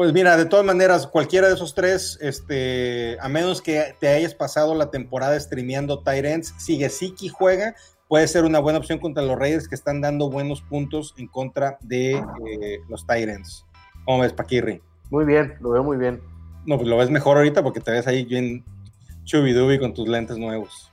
Pues 0.01 0.13
mira, 0.13 0.35
de 0.35 0.47
todas 0.47 0.65
maneras, 0.65 1.05
cualquiera 1.05 1.47
de 1.47 1.53
esos 1.53 1.75
tres, 1.75 2.17
este, 2.21 3.19
a 3.21 3.29
menos 3.29 3.61
que 3.61 3.93
te 3.99 4.07
hayas 4.07 4.33
pasado 4.33 4.73
la 4.73 4.89
temporada 4.89 5.39
streameando 5.39 6.01
Tyrants, 6.01 6.55
si 6.57 6.77
Gesicki 6.77 7.29
juega, 7.29 7.75
puede 8.07 8.27
ser 8.27 8.43
una 8.43 8.57
buena 8.57 8.79
opción 8.79 8.97
contra 8.97 9.21
los 9.21 9.37
Raiders 9.37 9.67
que 9.67 9.75
están 9.75 10.01
dando 10.01 10.31
buenos 10.31 10.63
puntos 10.63 11.13
en 11.19 11.27
contra 11.27 11.77
de 11.81 12.13
eh, 12.13 12.79
los 12.89 13.05
Tyrants. 13.05 13.67
¿Cómo 14.03 14.21
ves, 14.23 14.33
Paquirri? 14.33 14.81
Muy 15.11 15.23
bien, 15.23 15.53
lo 15.59 15.69
veo 15.69 15.83
muy 15.83 15.97
bien. 15.97 16.19
No, 16.65 16.77
pues 16.77 16.89
lo 16.89 16.97
ves 16.97 17.11
mejor 17.11 17.37
ahorita 17.37 17.61
porque 17.61 17.79
te 17.79 17.91
ves 17.91 18.07
ahí 18.07 18.25
bien 18.25 18.65
chubidubi 19.25 19.77
con 19.77 19.93
tus 19.93 20.07
lentes 20.07 20.39
nuevos. 20.39 20.91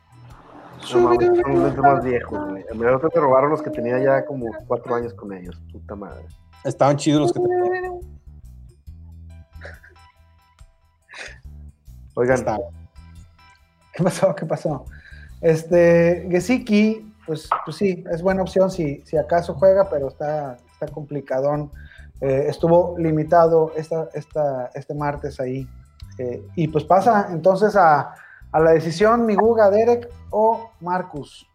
No 0.92 1.00
mames, 1.00 1.30
son 1.40 1.54
los 1.54 1.62
lentes 1.62 1.78
más 1.78 2.04
viejos, 2.04 2.50
güey. 2.50 2.62
A 2.70 2.74
mí 2.74 2.80
me 2.80 3.08
te 3.08 3.20
robaron 3.20 3.52
los 3.52 3.62
que 3.62 3.70
tenía 3.70 3.98
ya 4.04 4.26
como 4.26 4.44
cuatro 4.66 4.94
años 4.94 5.14
con 5.14 5.32
ellos. 5.32 5.58
Puta 5.72 5.94
madre. 5.94 6.26
Estaban 6.62 6.98
chidos 6.98 7.22
los 7.22 7.32
que 7.32 7.40
te 7.40 8.17
Oigan. 12.18 12.44
¿Qué 13.94 14.02
pasó? 14.02 14.34
¿Qué 14.34 14.44
pasó? 14.44 14.84
Este, 15.40 16.26
Gesicki, 16.28 17.14
pues, 17.26 17.48
pues 17.64 17.76
sí, 17.76 18.04
es 18.10 18.22
buena 18.22 18.42
opción 18.42 18.70
si, 18.72 19.02
si 19.04 19.16
acaso 19.16 19.54
juega, 19.54 19.88
pero 19.88 20.08
está, 20.08 20.56
está 20.72 20.88
complicadón. 20.88 21.70
Eh, 22.20 22.46
estuvo 22.48 22.96
limitado 22.98 23.72
esta, 23.76 24.08
esta, 24.14 24.70
este 24.74 24.94
martes 24.94 25.38
ahí. 25.38 25.68
Eh, 26.18 26.42
y 26.56 26.66
pues 26.66 26.82
pasa 26.82 27.28
entonces 27.30 27.76
a, 27.76 28.14
a 28.50 28.60
la 28.60 28.72
decisión, 28.72 29.24
mi 29.24 29.36
Guga, 29.36 29.70
Derek 29.70 30.08
o 30.30 30.70
Marcus. 30.80 31.46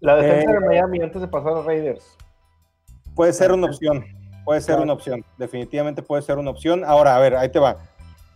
La 0.00 0.16
defensa 0.16 0.50
Eh, 0.50 0.54
de 0.54 0.66
Miami 0.66 1.00
antes 1.02 1.20
de 1.20 1.28
pasar 1.28 1.52
a 1.58 1.62
Raiders. 1.62 2.04
Puede 3.14 3.32
ser 3.32 3.52
una 3.52 3.66
opción, 3.66 4.04
puede 4.44 4.60
ser 4.60 4.74
Claro. 4.74 4.82
una 4.82 4.92
opción, 4.94 5.24
definitivamente 5.38 6.02
puede 6.02 6.22
ser 6.22 6.38
una 6.38 6.50
opción. 6.50 6.84
Ahora, 6.84 7.14
a 7.14 7.20
ver, 7.20 7.36
ahí 7.36 7.48
te 7.48 7.60
va. 7.60 7.76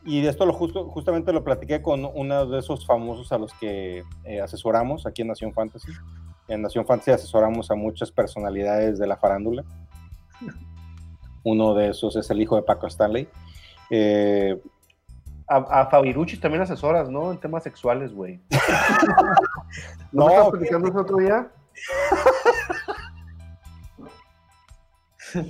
Y 0.04 0.20
de 0.20 0.30
esto 0.30 0.46
lo 0.46 0.52
justo, 0.52 0.88
justamente 0.88 1.32
lo 1.32 1.44
platiqué 1.44 1.80
con 1.80 2.04
uno 2.04 2.46
de 2.46 2.58
esos 2.58 2.86
famosos 2.86 3.30
a 3.30 3.38
los 3.38 3.52
que 3.54 4.02
eh, 4.24 4.40
asesoramos 4.40 5.06
aquí 5.06 5.22
en 5.22 5.28
Nación 5.28 5.52
Fantasy. 5.52 5.92
En 6.48 6.62
Nación 6.62 6.84
Fantasy 6.84 7.12
asesoramos 7.12 7.70
a 7.70 7.74
muchas 7.74 8.10
personalidades 8.10 8.98
de 8.98 9.06
la 9.06 9.16
farándula. 9.16 9.64
Uno 11.44 11.74
de 11.74 11.90
esos 11.90 12.16
es 12.16 12.28
el 12.30 12.40
hijo 12.40 12.56
de 12.56 12.62
Paco 12.62 12.88
Stanley. 12.88 13.28
Eh, 13.90 14.60
A, 15.46 15.82
a 15.82 15.86
Fabiruchis 15.86 16.40
también 16.40 16.62
asesoras, 16.62 17.08
¿no? 17.08 17.30
En 17.30 17.38
temas 17.38 17.62
sexuales, 17.62 18.12
güey. 18.12 18.40
No, 20.12 20.28
¿No, 20.28 20.50
platicando 20.50 20.88
eso 20.88 21.00
otro 21.00 21.16
día? 21.16 21.50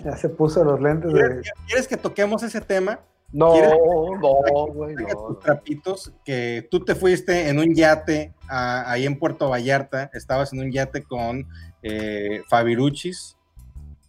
Ya 0.05 0.17
se 0.17 0.29
puso 0.29 0.63
los 0.63 0.81
lentes 0.81 1.13
de. 1.13 1.19
¿quieres, 1.19 1.53
quieres 1.67 1.89
que 1.89 1.97
toquemos 1.97 2.45
ese 2.45 2.61
tema? 2.61 3.01
No, 3.33 3.53
¿Quieres- 3.55 3.71
no, 3.71 4.67
güey, 4.67 4.95
no. 4.95 5.07
tus 5.07 5.41
trapitos 5.41 6.13
que 6.25 6.69
tú 6.71 6.81
te 6.85 6.95
fuiste 6.95 7.49
en 7.49 7.59
un 7.59 7.75
yate 7.75 8.35
a- 8.49 8.91
ahí 8.91 9.07
en 9.07 9.19
Puerto 9.19 9.49
Vallarta, 9.49 10.11
estabas 10.13 10.53
en 10.53 10.61
un 10.61 10.71
yate 10.71 11.03
con 11.03 11.47
eh, 11.83 12.43
Fabiruchis 12.49 13.37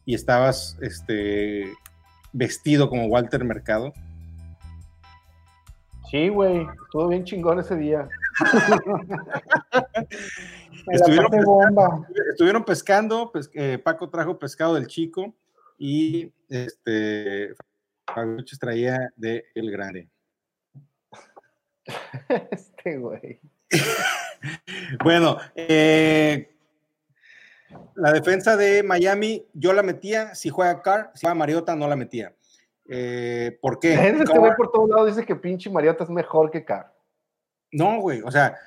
y 0.05 0.13
estabas 0.13 0.77
este, 0.81 1.71
vestido 2.33 2.89
como 2.89 3.05
Walter 3.05 3.43
Mercado. 3.45 3.93
Sí, 6.11 6.27
güey, 6.29 6.67
estuvo 6.83 7.07
bien 7.07 7.23
chingón 7.23 7.59
ese 7.59 7.75
día. 7.75 8.07
Estuvieron 10.91 11.31
pasé 11.31 11.45
bomba. 11.45 12.07
Estuvieron 12.29 12.63
pescando, 12.63 13.31
pes- 13.31 13.49
eh, 13.53 13.77
Paco 13.83 14.09
trajo 14.09 14.37
pescado 14.37 14.75
del 14.75 14.87
chico 14.87 15.33
y 15.77 16.31
este, 16.49 17.53
Fabiruchis 18.07 18.59
traía 18.59 19.11
de 19.15 19.45
El 19.55 19.71
Grande. 19.71 20.09
Este, 22.51 22.97
güey. 22.97 23.39
Bueno, 25.01 25.37
eh, 25.55 26.53
la 27.95 28.11
defensa 28.11 28.57
de 28.57 28.83
Miami, 28.83 29.47
yo 29.53 29.71
la 29.71 29.81
metía. 29.81 30.35
Si 30.35 30.49
juega 30.49 30.81
Carr, 30.81 31.11
si 31.15 31.21
juega 31.21 31.33
Mariota, 31.33 31.75
no 31.77 31.87
la 31.87 31.95
metía. 31.95 32.33
Eh, 32.89 33.57
¿Por 33.61 33.79
qué? 33.79 33.93
Este 33.93 34.25
Carr- 34.25 34.39
güey 34.39 34.51
por 34.57 34.69
todos 34.69 34.89
lados 34.89 35.07
dice 35.15 35.25
que 35.25 35.37
pinche 35.37 35.69
Mariota 35.69 36.03
es 36.03 36.09
mejor 36.09 36.51
que 36.51 36.65
Carr. 36.65 36.93
no, 37.71 38.01
güey, 38.01 38.21
o 38.21 38.29
sea, 38.31 38.57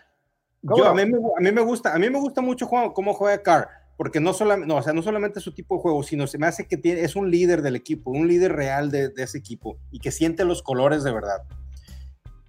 ¿Cómo 0.64 0.78
yo, 0.78 0.86
a, 0.88 0.94
mí 0.94 1.04
me, 1.04 1.18
a 1.18 1.40
mí 1.40 1.52
me 1.52 1.60
gusta, 1.60 1.94
a 1.94 1.98
mí 1.98 2.08
me 2.08 2.18
gusta 2.18 2.40
mucho 2.40 2.66
cómo 2.68 3.12
juega 3.12 3.42
Carr, 3.42 3.68
porque 3.96 4.20
no 4.20 4.32
solamente, 4.32 4.68
no, 4.68 4.76
o 4.76 4.82
sea, 4.82 4.92
no 4.92 5.02
solamente 5.02 5.40
su 5.40 5.52
tipo 5.52 5.76
de 5.76 5.82
juego, 5.82 6.02
sino 6.02 6.26
se 6.26 6.38
me 6.38 6.46
hace 6.46 6.66
que 6.66 6.76
tiene, 6.76 7.00
es 7.00 7.16
un 7.16 7.30
líder 7.30 7.62
del 7.62 7.76
equipo, 7.76 8.10
un 8.10 8.28
líder 8.28 8.52
real 8.52 8.90
de, 8.90 9.08
de 9.08 9.22
ese 9.22 9.38
equipo 9.38 9.78
y 9.90 10.00
que 10.00 10.10
siente 10.10 10.44
los 10.44 10.62
colores 10.62 11.02
de 11.02 11.12
verdad. 11.12 11.42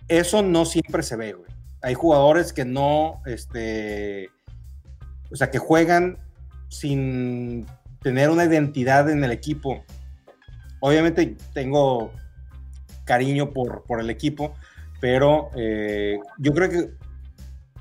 Eso 0.07 0.41
no 0.41 0.65
siempre 0.65 1.03
se 1.03 1.15
ve, 1.15 1.33
güey. 1.33 1.49
Hay 1.81 1.93
jugadores 1.93 2.53
que 2.53 2.65
no, 2.65 3.21
este, 3.25 4.29
o 5.31 5.35
sea, 5.35 5.51
que 5.51 5.59
juegan 5.59 6.17
sin 6.69 7.65
tener 8.01 8.29
una 8.29 8.45
identidad 8.45 9.09
en 9.09 9.23
el 9.23 9.31
equipo. 9.31 9.83
Obviamente 10.79 11.35
tengo 11.53 12.11
cariño 13.05 13.51
por, 13.51 13.83
por 13.83 13.99
el 13.99 14.09
equipo, 14.09 14.53
pero 14.99 15.49
eh, 15.55 16.19
yo 16.37 16.53
creo 16.53 16.69
que 16.69 16.89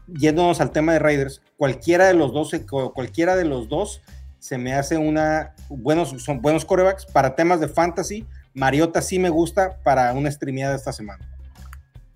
yéndonos 0.09 0.61
al 0.61 0.71
tema 0.71 0.92
de 0.92 0.99
Raiders, 0.99 1.42
cualquiera 1.57 2.07
de 2.07 2.14
los 2.14 2.33
dos, 2.33 2.51
se- 2.51 2.64
cualquiera 2.66 3.37
de 3.37 3.45
los 3.45 3.69
dos 3.69 4.03
se 4.38 4.59
me 4.59 4.75
hace 4.75 4.97
una 4.97 5.55
buenos, 5.69 6.11
son 6.23 6.40
buenos 6.40 6.64
corebacks 6.64 7.07
para 7.07 7.35
temas 7.35 7.59
de 7.61 7.69
fantasy. 7.69 8.27
Mariota 8.55 9.03
sí 9.03 9.19
me 9.19 9.29
gusta 9.29 9.77
para 9.83 10.12
una 10.12 10.31
streameada 10.31 10.75
esta 10.77 10.92
semana. 10.92 11.27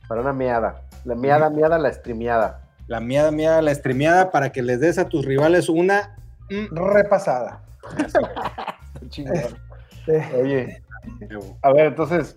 Para 0.09 0.21
una 0.21 0.33
meada. 0.33 0.83
La 1.05 1.15
meada, 1.15 1.51
meada, 1.51 1.79
la 1.79 1.93
streameada. 1.93 2.63
La 2.87 3.01
miada, 3.01 3.31
miada, 3.31 3.63
la 3.63 3.75
streameada 3.75 4.31
para 4.31 4.51
que 4.51 4.63
les 4.63 4.81
des 4.81 4.99
a 4.99 5.09
tus 5.09 5.25
rivales 5.25 5.69
una. 5.69 6.17
mm, 6.51 6.75
Repasada. 6.77 7.63
Sí. 9.11 9.25
Oye, 10.41 10.83
a 11.63 11.73
ver, 11.73 11.87
entonces, 11.87 12.37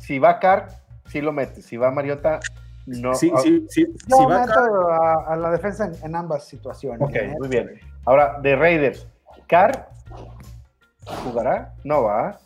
si 0.00 0.18
va 0.18 0.38
Carr, 0.38 0.68
sí 1.06 1.20
lo 1.20 1.32
metes. 1.32 1.64
Si 1.66 1.76
va 1.76 1.90
Mariota, 1.90 2.40
no. 2.86 3.14
Sí, 3.14 3.30
Ah, 3.34 3.40
sí, 3.42 3.66
sí, 3.68 3.86
Yo 4.08 4.28
va 4.28 4.40
meto 4.46 4.90
a, 4.90 5.32
a 5.32 5.36
la 5.36 5.50
defensa 5.50 5.86
en, 5.86 5.94
en 6.04 6.16
ambas 6.16 6.44
situaciones. 6.46 7.00
Ok, 7.00 7.14
¿eh? 7.14 7.34
muy 7.38 7.48
bien. 7.48 7.78
Ahora, 8.04 8.38
de 8.42 8.56
Raiders, 8.56 9.06
¿Carr 9.46 9.88
jugará? 11.24 11.74
No 11.84 12.02
va. 12.04 12.38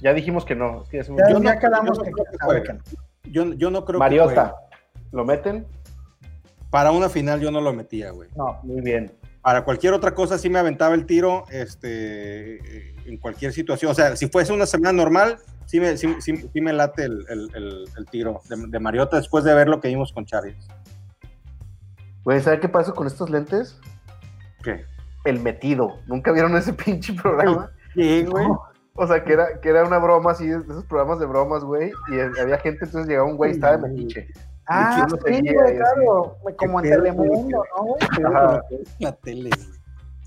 Ya 0.00 0.12
dijimos 0.12 0.44
que 0.44 0.54
no. 0.54 0.82
es 0.82 0.88
que 0.88 0.98
es 0.98 1.08
un- 1.08 1.16
Ya, 1.16 1.28
Yo 1.30 1.40
ya 1.42 1.54
no- 1.54 1.60
quedamos 1.60 1.96
yo 1.98 2.04
no 2.04 2.04
que 2.04 2.10
creo 2.12 2.24
que 2.62 2.62
que 2.62 2.72
no. 2.74 2.80
yo, 3.24 3.52
yo 3.54 3.70
no 3.70 3.84
creo 3.84 4.00
que 4.00 4.06
juegue. 4.06 4.20
Mariota, 4.20 4.54
¿lo 5.12 5.24
meten? 5.24 5.66
Para 6.70 6.90
una 6.90 7.08
final 7.08 7.40
yo 7.40 7.50
no 7.50 7.60
lo 7.60 7.72
metía, 7.72 8.10
güey. 8.10 8.28
No, 8.36 8.58
Muy 8.62 8.80
bien. 8.80 9.12
Para 9.42 9.62
cualquier 9.62 9.92
otra 9.92 10.14
cosa 10.14 10.38
sí 10.38 10.48
me 10.48 10.58
aventaba 10.58 10.94
el 10.94 11.04
tiro 11.04 11.44
este, 11.50 12.94
en 13.08 13.18
cualquier 13.18 13.52
situación. 13.52 13.90
O 13.90 13.94
sea, 13.94 14.16
si 14.16 14.26
fuese 14.28 14.54
una 14.54 14.64
semana 14.64 14.92
normal, 14.92 15.36
sí 15.66 15.80
me, 15.80 15.96
sí, 15.96 16.14
sí- 16.20 16.48
sí 16.52 16.60
me 16.60 16.72
late 16.72 17.04
el, 17.04 17.24
el- 17.28 17.50
el- 17.54 17.84
el 17.96 18.06
tiro 18.06 18.40
de, 18.48 18.56
de 18.68 18.78
Mariota 18.80 19.16
después 19.16 19.44
de 19.44 19.54
ver 19.54 19.68
lo 19.68 19.80
que 19.80 19.88
vimos 19.88 20.12
con 20.12 20.24
Chargers. 20.26 20.66
Güey, 22.24 22.40
¿sabe 22.40 22.60
qué 22.60 22.68
pasa 22.68 22.92
con 22.92 23.06
estos 23.06 23.28
lentes? 23.30 23.78
¿Qué? 24.62 24.84
El 25.24 25.40
metido. 25.40 25.98
¿Nunca 26.06 26.32
vieron 26.32 26.56
ese 26.56 26.72
pinche 26.84 27.12
programa? 27.14 27.70
Sí, 27.94 28.24
güey. 28.24 28.46
O 28.96 29.06
sea, 29.06 29.24
que 29.24 29.32
era, 29.32 29.60
que 29.60 29.68
era 29.68 29.84
una 29.84 29.98
broma 29.98 30.30
así, 30.30 30.46
de 30.46 30.56
esos 30.58 30.84
programas 30.84 31.18
de 31.18 31.26
bromas, 31.26 31.64
güey, 31.64 31.90
y 32.12 32.20
había 32.40 32.58
gente, 32.58 32.84
entonces 32.84 33.08
llegaba 33.08 33.28
un 33.28 33.36
güey, 33.36 33.50
estaba 33.50 33.76
de 33.76 33.88
metiche. 33.88 34.28
Ah, 34.66 35.04
sí, 35.10 35.16
güey, 35.20 35.38
y 35.40 35.76
claro. 35.76 36.36
Como 36.56 36.80
en 36.80 36.90
Telemundo, 36.90 37.64
¿no, 37.76 37.82
güey? 37.84 38.00
La 39.00 39.12
tele, 39.16 39.50
güey. 39.50 39.68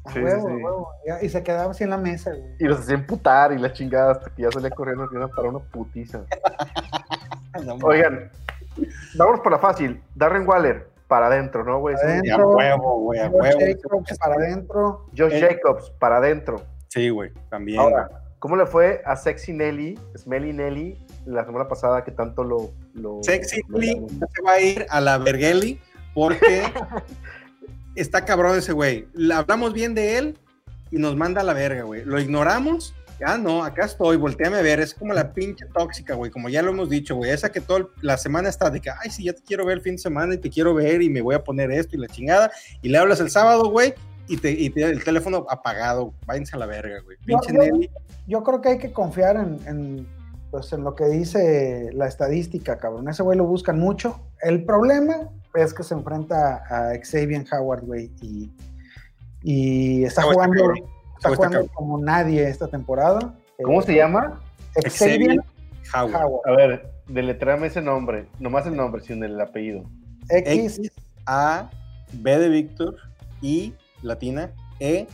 A 0.08 0.12
Sí, 0.12 0.20
huevo, 0.20 0.48
sí. 0.48 0.54
a 0.54 0.56
huevo. 0.66 0.90
Ya, 1.06 1.22
Y 1.24 1.30
se 1.30 1.44
quedaba 1.44 1.72
así 1.72 1.84
en 1.84 1.90
la 1.92 1.98
mesa, 1.98 2.32
güey. 2.32 2.56
Y 2.60 2.64
los 2.66 2.80
hacían 2.80 3.06
putar 3.06 3.52
y 3.52 3.58
la 3.60 3.72
chingada 3.74 4.14
hasta 4.14 4.30
que 4.34 4.42
ya 4.44 4.52
salía 4.52 4.70
corriendo 4.72 5.08
y 5.12 5.16
iban 5.16 5.30
para 5.30 5.50
una 5.50 5.60
putiza. 5.60 6.22
No. 7.66 7.74
Oigan, 7.82 8.30
vamos 9.18 9.40
por 9.40 9.52
la 9.52 9.58
fácil. 9.58 10.00
Darren 10.14 10.48
Waller, 10.48 10.88
para 11.08 11.26
adentro, 11.28 11.64
¿no, 11.64 11.80
güey? 11.80 11.96
Sí. 11.98 12.30
A 12.30 12.38
huevo, 12.38 13.00
güey, 13.02 13.20
a 13.20 13.30
Josh 13.30 13.34
huevo. 13.42 13.60
Jacobs 13.60 14.18
para 14.20 14.36
adentro. 14.36 15.06
Josh 15.18 15.34
Eh. 15.34 15.42
Jacobs, 15.42 15.90
para 16.00 16.18
adentro. 16.18 16.62
Sí, 16.90 17.10
güey, 17.10 17.32
también. 17.50 17.80
Ahora, 17.80 18.10
¿cómo 18.38 18.56
le 18.56 18.68
fue 18.68 19.02
a 19.06 19.16
Sexy 19.16 19.54
Nelly, 19.54 20.00
Smelly 20.18 20.54
Nelly, 20.54 21.04
la 21.26 21.46
semana 21.46 21.68
pasada 21.68 22.04
que 22.04 22.12
tanto 22.12 22.44
lo... 22.44 22.70
lo 22.94 23.24
Sexy 23.24 23.62
lo- 23.70 23.80
Lee 23.80 24.06
se 24.08 24.42
va 24.46 24.52
a 24.52 24.60
ir 24.62 24.86
a 24.90 25.02
la 25.02 25.18
Vergeli 25.18 25.82
porque 26.14 26.62
está 28.02 28.26
cabrón 28.26 28.58
ese 28.58 28.74
güey. 28.74 29.08
Hablamos 29.34 29.74
bien 29.74 29.94
de 29.96 30.18
él 30.18 30.38
y 30.92 30.98
nos 30.98 31.16
manda 31.16 31.42
a 31.42 31.44
la 31.44 31.54
verga, 31.54 31.84
güey. 31.84 32.04
Lo 32.06 32.20
ignoramos. 32.20 32.94
Ah, 33.26 33.38
no, 33.38 33.64
acá 33.64 33.86
estoy, 33.86 34.16
volteame 34.16 34.58
a 34.58 34.62
ver. 34.62 34.80
Es 34.80 34.94
como 34.94 35.12
la 35.14 35.34
pinche 35.34 35.66
tóxica, 35.76 36.14
güey. 36.14 36.30
Como 36.30 36.50
ya 36.50 36.62
lo 36.62 36.70
hemos 36.72 36.90
dicho, 36.90 37.16
güey. 37.16 37.32
Esa 37.32 37.52
que 37.52 37.62
toda 37.62 37.88
la 38.02 38.16
semana 38.18 38.48
está 38.48 38.70
de 38.70 38.80
que, 38.80 38.92
ay, 38.92 39.10
sí, 39.10 39.24
ya 39.24 39.34
te 39.34 39.42
quiero 39.42 39.66
ver 39.66 39.78
el 39.78 39.82
fin 39.84 39.94
de 39.96 40.02
semana 40.02 40.36
y 40.36 40.38
te 40.38 40.50
quiero 40.52 40.74
ver 40.76 41.02
y 41.02 41.10
me 41.10 41.22
voy 41.22 41.34
a 41.34 41.44
poner 41.44 41.72
esto 41.72 41.96
y 41.96 42.00
la 42.00 42.08
chingada. 42.08 42.52
Y 42.84 42.90
le 42.90 42.98
hablas 43.00 43.20
el 43.20 43.32
sábado, 43.32 43.70
güey, 43.72 43.96
y, 44.28 44.38
te, 44.38 44.52
y 44.52 44.70
te- 44.70 44.84
el 44.84 45.04
teléfono 45.04 45.48
apagado. 45.50 46.14
Váyanse 46.28 46.56
a 46.56 46.60
la 46.60 46.68
verga, 46.68 47.00
güey. 47.04 47.18
Pinche 47.26 47.54
yo- 47.54 47.60
Nelly. 47.60 47.90
Yo 48.28 48.44
creo 48.44 48.62
que 48.62 48.70
hay 48.70 48.78
que 48.78 48.92
confiar 48.92 49.36
en, 49.38 49.60
en, 49.66 50.08
pues, 50.52 50.72
en 50.74 50.84
lo 50.84 50.94
que 50.94 51.06
dice 51.06 51.90
la 51.94 52.08
estadística, 52.08 52.78
cabrón. 52.78 53.10
Ese 53.10 53.24
güey 53.24 53.36
lo 53.38 53.46
buscan 53.46 53.80
mucho. 53.80 54.20
El 54.44 54.64
problema 54.64 55.30
es 55.58 55.74
que 55.74 55.84
se 55.84 55.94
enfrenta 55.94 56.64
a 56.70 56.94
Xavier 57.04 57.46
Howard, 57.52 57.84
güey, 57.86 58.12
y, 58.22 58.50
y 59.44 60.04
está 60.06 60.22
jugando, 60.24 60.74
está 61.16 61.36
jugando 61.36 61.68
como 61.74 61.98
nadie 62.00 62.48
esta 62.48 62.68
temporada. 62.68 63.34
¿Cómo 63.64 63.82
Eh, 63.82 63.86
se 63.86 63.96
llama? 63.96 64.40
Xavier 64.88 65.40
Howard. 65.94 66.16
Howard. 66.16 66.42
A 66.50 66.52
ver, 66.56 66.92
deletréame 67.08 67.68
ese 67.68 67.82
nombre. 67.82 68.28
Nomás 68.40 68.66
el 68.68 68.76
nombre, 68.76 69.02
sin 69.02 69.24
el 69.24 69.40
apellido. 69.40 69.84
X, 70.30 70.78
X, 70.80 70.92
A, 71.26 71.70
B 72.14 72.38
de 72.38 72.50
Víctor, 72.50 72.96
I, 73.42 73.74
latina, 74.02 74.52
E, 74.80 75.08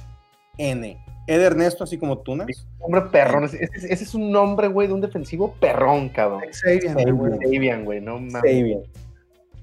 N. 0.58 0.98
E 1.26 1.38
de 1.38 1.46
Ernesto, 1.46 1.86
así 1.86 1.98
como 1.98 2.18
Tunas. 2.18 2.48
Nombre 2.82 3.02
perrón. 3.10 3.46
Ese, 3.46 3.64
ese- 3.64 3.94
ese 3.94 4.04
es 4.04 4.14
un 4.14 4.30
nombre, 4.30 4.68
güey, 4.68 4.88
de 4.90 4.94
un 4.94 5.00
defensivo 5.00 5.54
perrón, 5.54 6.10
cabrón. 6.10 6.42
Xavier, 6.52 7.14
güey. 7.14 7.32
Sabian, 7.42 7.86
güey, 7.86 8.02
no 8.02 8.20
mames. 8.20 8.44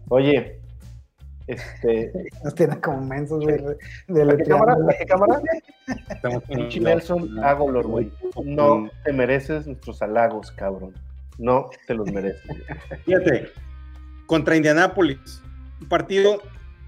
Oye, 0.08 0.59
este. 1.52 2.12
Nos 2.44 2.54
tiene 2.54 2.80
como 2.80 3.00
mensos, 3.02 3.44
güey. 3.44 3.56
de 4.08 4.22
¿A 4.22 4.36
qué 4.36 4.44
cámara? 4.44 4.76
letreando. 4.76 4.90
¿A 4.90 4.94
qué 4.94 5.06
cámara? 5.06 5.42
Pinche 6.48 6.80
Nelson 6.80 7.34
no, 7.34 7.44
Agolor, 7.44 7.86
güey. 7.86 8.12
No 8.44 8.90
te 9.04 9.12
mereces 9.12 9.66
nuestros 9.66 10.00
halagos, 10.02 10.50
cabrón. 10.52 10.94
No 11.38 11.70
te 11.86 11.94
los 11.94 12.10
mereces. 12.12 12.42
Fíjate, 13.04 13.50
contra 14.26 14.56
Indianápolis, 14.56 15.42
un 15.80 15.88
partido 15.88 16.40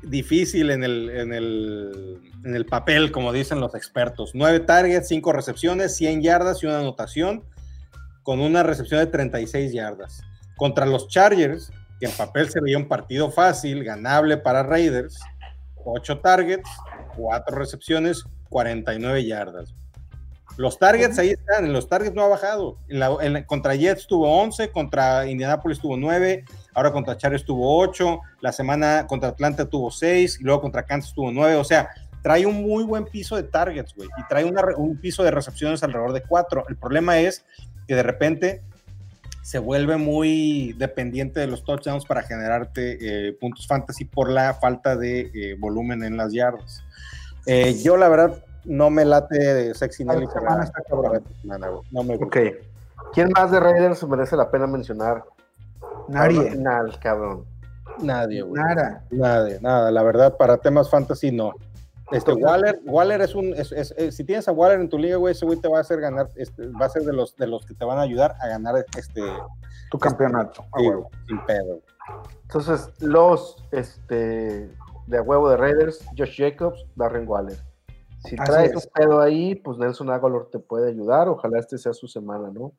difícil 0.03 0.71
en 0.71 0.85
el, 0.85 1.11
en 1.11 1.33
el, 1.33 2.21
en 2.45 2.55
el 2.55 2.67
papel, 2.67 3.13
como 3.13 3.33
dicen 3.33 3.61
los 3.61 3.75
expertos. 3.75 4.33
Nueve 4.35 4.61
targets, 4.61 5.09
cinco 5.09 5.33
recepciones, 5.33 5.97
100 5.97 6.23
yardas 6.23 6.63
y 6.63 6.67
una 6.67 6.81
anotación, 6.81 7.45
con 8.23 8.41
una 8.41 8.63
recepción 8.63 9.01
de 9.01 9.07
36 9.07 9.73
yardas. 9.73 10.23
Contra 10.57 10.87
los 10.87 11.09
Chargers, 11.09 11.73
en 12.07 12.13
papel 12.13 12.51
se 12.51 12.61
veía 12.61 12.79
un 12.79 12.89
partido 12.89 13.31
fácil, 13.31 13.85
ganable 13.85 14.37
para 14.37 14.63
Raiders, 14.63 15.21
ocho 15.85 16.19
targets, 16.21 16.69
cuatro 17.17 17.57
recepciones, 17.57 18.25
49 18.49 19.25
yardas. 19.25 19.75
Los 20.59 20.79
targets 20.79 21.19
ahí 21.19 21.31
están, 21.31 21.65
en 21.65 21.73
los 21.73 21.89
targets 21.89 22.15
no 22.15 22.23
ha 22.23 22.29
bajado. 22.29 22.77
En 22.89 22.99
la, 22.99 23.17
en, 23.23 23.43
contra 23.45 23.75
Jets 23.75 24.07
tuvo 24.07 24.41
11, 24.43 24.71
contra 24.71 25.27
Indianapolis 25.27 25.81
tuvo 25.81 25.97
9, 25.97 26.45
ahora 26.75 26.93
contra 26.93 27.17
Chargers 27.17 27.45
tuvo 27.45 27.79
8, 27.79 28.21
la 28.41 28.53
semana 28.53 29.07
contra 29.07 29.31
Atlanta 29.31 29.65
tuvo 29.69 29.91
6, 29.91 30.41
y 30.41 30.45
luego 30.45 30.61
contra 30.61 30.85
Kansas 30.85 31.15
tuvo 31.15 31.33
9. 31.33 31.57
O 31.57 31.65
sea, 31.65 31.89
trae 32.23 32.45
un 32.45 32.63
muy 32.63 32.85
buen 32.85 33.07
piso 33.07 33.37
de 33.37 33.45
targets, 33.45 33.95
güey, 33.95 34.09
y 34.19 34.29
trae 34.29 34.45
un 34.45 34.97
piso 34.99 35.23
de 35.23 35.31
recepciones 35.31 35.83
alrededor 35.83 36.13
de 36.13 36.23
4. 36.23 36.65
El 36.69 36.77
problema 36.77 37.19
es 37.19 37.45
que 37.89 37.95
de 37.95 38.03
repente 38.03 38.63
se 39.43 39.59
vuelve 39.59 39.97
muy 39.97 40.73
dependiente 40.75 41.41
de 41.41 41.49
los 41.49 41.65
touchdowns 41.65 42.07
para 42.07 42.23
generarte 42.23 43.29
eh, 43.29 43.33
puntos 43.35 43.67
fantasy 43.67 44.05
por 44.05 44.31
la 44.31 44.55
falta 44.55 44.97
de 44.97 45.31
eh, 45.35 45.57
volumen 45.59 46.05
en 46.05 46.17
las 46.17 46.33
yardas. 46.33 46.83
Eh, 47.47 47.75
yo, 47.83 47.97
la 47.97 48.09
verdad, 48.09 48.43
no 48.65 48.89
me 48.89 49.05
late 49.05 49.75
Sexy 49.75 50.05
Nelly. 50.05 50.29
semana 50.29 50.65
está 50.65 50.83
cabrón. 50.89 51.25
No 51.91 52.05
me 52.05 52.15
ok. 52.15 52.37
¿Quién 53.13 53.31
más 53.35 53.51
de 53.51 53.59
Raiders 53.59 54.07
merece 54.07 54.37
la 54.37 54.51
pena 54.51 54.67
mencionar? 54.67 55.25
Nadie. 56.09 56.53
Final, 56.53 56.99
cabrón. 57.01 57.45
Nadie, 58.01 58.43
güey. 58.43 58.63
Nada. 58.63 59.05
Nadie, 59.11 59.59
nada. 59.61 59.91
La 59.91 60.03
verdad, 60.05 60.37
para 60.37 60.57
temas 60.59 60.89
fantasy, 60.89 61.33
no. 61.33 61.53
Este, 62.11 62.33
Waller, 62.33 62.81
Waller 62.85 63.21
es 63.23 63.35
un, 63.35 63.55
es, 63.55 63.73
es, 63.73 63.95
es, 63.97 64.17
si 64.17 64.25
tienes 64.25 64.47
a 64.49 64.53
Waller 64.53 64.81
en 64.81 64.89
tu 64.89 64.99
liga, 64.99 65.17
güey, 65.17 65.33
ese 65.33 65.47
güey 65.47 65.59
te 65.59 65.69
va 65.69 65.79
a 65.79 65.81
hacer 65.81 66.01
ganar, 66.01 66.29
este, 66.37 66.69
va 66.69 66.87
a 66.87 66.89
ser 66.89 67.03
de 67.03 67.13
los, 67.13 67.37
de 67.37 67.47
los 67.47 67.65
que 67.65 67.75
te 67.75 67.85
van 67.85 67.99
a 67.99 68.03
ayudar 68.03 68.35
a 68.41 68.49
ganar 68.49 68.75
este 68.97 69.23
tu 69.91 69.99
campeonato. 69.99 70.65
Sí, 70.77 70.91
sin 71.29 71.45
pedo. 71.47 71.81
Entonces, 72.43 72.91
los 73.01 73.65
este 73.71 74.71
de 75.07 75.19
a 75.19 75.23
huevo 75.23 75.49
de 75.49 75.57
Raiders, 75.57 76.05
Josh 76.17 76.37
Jacobs, 76.37 76.85
Darren 76.97 77.29
Waller. 77.29 77.59
Si 78.25 78.37
traes 78.37 78.75
un 78.75 78.83
pedo 78.95 79.21
ahí, 79.21 79.57
pues 79.57 79.79
Nelson 79.79 80.11
Aguilar 80.11 80.47
te 80.51 80.59
puede 80.59 80.89
ayudar. 80.89 81.29
Ojalá 81.29 81.59
este 81.59 81.77
sea 81.77 81.93
su 81.93 82.07
semana, 82.07 82.51
¿no? 82.53 82.73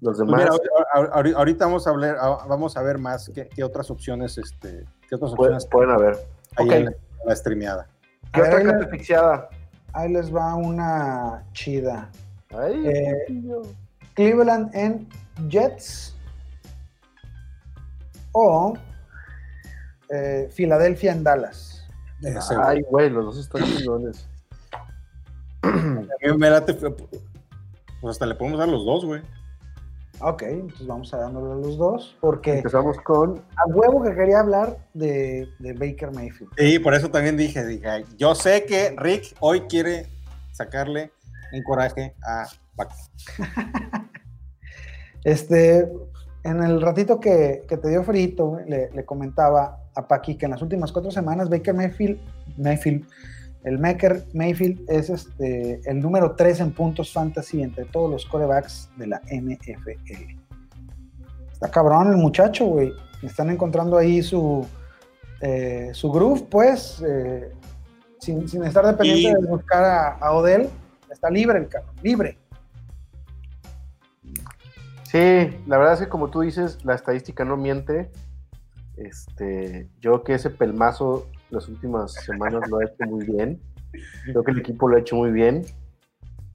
Los 0.00 0.18
demás. 0.18 0.46
Pues 0.48 0.60
mira, 1.24 1.38
ahorita 1.38 1.66
vamos 1.66 1.86
a 1.86 1.90
hablar, 1.90 2.16
vamos 2.48 2.76
a 2.76 2.82
ver 2.82 2.98
más 2.98 3.30
qué, 3.34 3.48
qué 3.48 3.64
otras 3.64 3.90
opciones, 3.90 4.38
este, 4.38 4.84
qué 5.08 5.14
otras 5.16 5.32
opciones 5.32 5.66
pueden 5.66 5.90
haber. 5.90 6.16
Ahí 6.56 6.66
okay. 6.66 6.78
en, 6.78 6.84
la, 6.86 6.90
en 6.90 7.28
la 7.28 7.36
streameada. 7.36 7.88
¿Qué 8.32 8.42
otra 8.42 8.62
carta 8.62 8.84
asfixiada? 8.84 9.48
Ahí 9.92 10.12
les 10.12 10.34
va 10.34 10.54
una 10.54 11.44
chida. 11.52 12.10
Ay, 12.50 12.86
eh, 12.86 13.26
Cleveland 14.14 14.74
en 14.74 15.08
Jets 15.48 16.16
o 18.32 18.74
eh, 20.10 20.48
Filadelfia 20.52 21.12
en 21.12 21.24
Dallas. 21.24 21.88
Ay, 22.62 22.82
güey, 22.82 23.10
los 23.10 23.24
dos 23.26 23.38
están 23.38 23.64
chingones. 23.64 24.28
me 25.62 26.50
late, 26.50 26.74
pues 26.74 26.90
hasta 28.10 28.26
le 28.26 28.34
podemos 28.34 28.58
dar 28.58 28.68
los 28.68 28.84
dos, 28.84 29.04
güey. 29.04 29.22
Ok, 30.20 30.42
entonces 30.42 30.86
vamos 30.86 31.12
a 31.12 31.18
dándole 31.18 31.52
a 31.52 31.56
los 31.56 31.76
dos, 31.76 32.16
porque 32.20 32.58
empezamos 32.58 32.96
con 33.00 33.42
a 33.56 33.66
huevo 33.68 34.02
que 34.02 34.14
quería 34.14 34.40
hablar 34.40 34.78
de, 34.94 35.46
de, 35.58 35.72
Baker 35.74 36.10
Mayfield. 36.12 36.50
Sí, 36.56 36.78
por 36.78 36.94
eso 36.94 37.10
también 37.10 37.36
dije, 37.36 37.64
dije, 37.66 38.04
yo 38.16 38.34
sé 38.34 38.64
que 38.64 38.94
Rick 38.96 39.34
hoy 39.40 39.62
quiere 39.62 40.06
sacarle 40.52 41.12
un 41.52 41.62
coraje 41.64 42.14
a 42.26 42.46
Paco. 42.76 42.94
este, 45.24 45.92
en 46.44 46.62
el 46.62 46.80
ratito 46.80 47.20
que, 47.20 47.64
que 47.68 47.76
te 47.76 47.88
dio 47.90 48.02
frito, 48.02 48.58
le, 48.66 48.90
le, 48.92 49.04
comentaba 49.04 49.80
a 49.94 50.08
Paqui 50.08 50.36
que 50.36 50.46
en 50.46 50.52
las 50.52 50.62
últimas 50.62 50.92
cuatro 50.92 51.10
semanas 51.10 51.50
Baker 51.50 51.74
Mayfield, 51.74 52.18
Mayfield 52.56 53.06
el 53.66 53.80
Maker 53.80 54.24
Mayfield 54.32 54.88
es 54.88 55.10
este, 55.10 55.80
el 55.90 56.00
número 56.00 56.36
3 56.36 56.60
en 56.60 56.72
puntos 56.72 57.12
fantasy 57.12 57.62
entre 57.62 57.84
todos 57.86 58.08
los 58.08 58.24
corebacks 58.24 58.88
de 58.96 59.08
la 59.08 59.20
NFL. 59.28 59.90
Está 61.52 61.68
cabrón 61.68 62.12
el 62.12 62.16
muchacho, 62.16 62.66
güey. 62.66 62.92
Están 63.24 63.50
encontrando 63.50 63.98
ahí 63.98 64.22
su, 64.22 64.64
eh, 65.40 65.90
su 65.92 66.12
groove, 66.12 66.44
pues, 66.48 67.02
eh, 67.04 67.50
sin, 68.20 68.48
sin, 68.48 68.62
estar 68.62 68.86
dependiente 68.86 69.36
y... 69.36 69.42
de 69.42 69.48
buscar 69.48 69.82
a, 69.82 70.08
a, 70.12 70.32
Odell. 70.32 70.68
Está 71.10 71.28
libre 71.28 71.58
el 71.58 71.68
cabrón, 71.68 71.92
libre. 72.04 72.38
Sí, 75.02 75.58
la 75.66 75.76
verdad 75.76 75.94
es 75.94 76.00
que 76.00 76.08
como 76.08 76.30
tú 76.30 76.42
dices, 76.42 76.78
la 76.84 76.94
estadística 76.94 77.44
no 77.44 77.56
miente. 77.56 78.12
Este, 78.96 79.88
yo 80.00 80.22
que 80.22 80.34
ese 80.34 80.50
pelmazo 80.50 81.26
las 81.50 81.68
últimas 81.68 82.12
semanas 82.12 82.68
lo 82.68 82.78
ha 82.78 82.84
hecho 82.84 83.04
muy 83.06 83.24
bien. 83.24 83.60
Creo 84.24 84.42
que 84.42 84.50
el 84.50 84.58
equipo 84.58 84.88
lo 84.88 84.96
ha 84.96 85.00
hecho 85.00 85.16
muy 85.16 85.30
bien. 85.30 85.64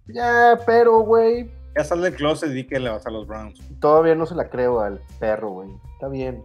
Ya, 0.07 0.59
pero, 0.65 0.99
güey. 0.99 1.49
Ya 1.75 1.83
sale 1.83 2.03
del 2.03 2.15
closet 2.15 2.55
y 2.55 2.65
que 2.65 2.79
le 2.79 2.89
vas 2.89 3.05
a 3.05 3.09
los 3.09 3.27
Browns. 3.27 3.59
Todavía 3.79 4.15
no 4.15 4.25
se 4.25 4.35
la 4.35 4.49
creo 4.49 4.81
al 4.81 4.99
perro, 5.19 5.51
güey. 5.51 5.69
Está 5.93 6.09
bien. 6.09 6.43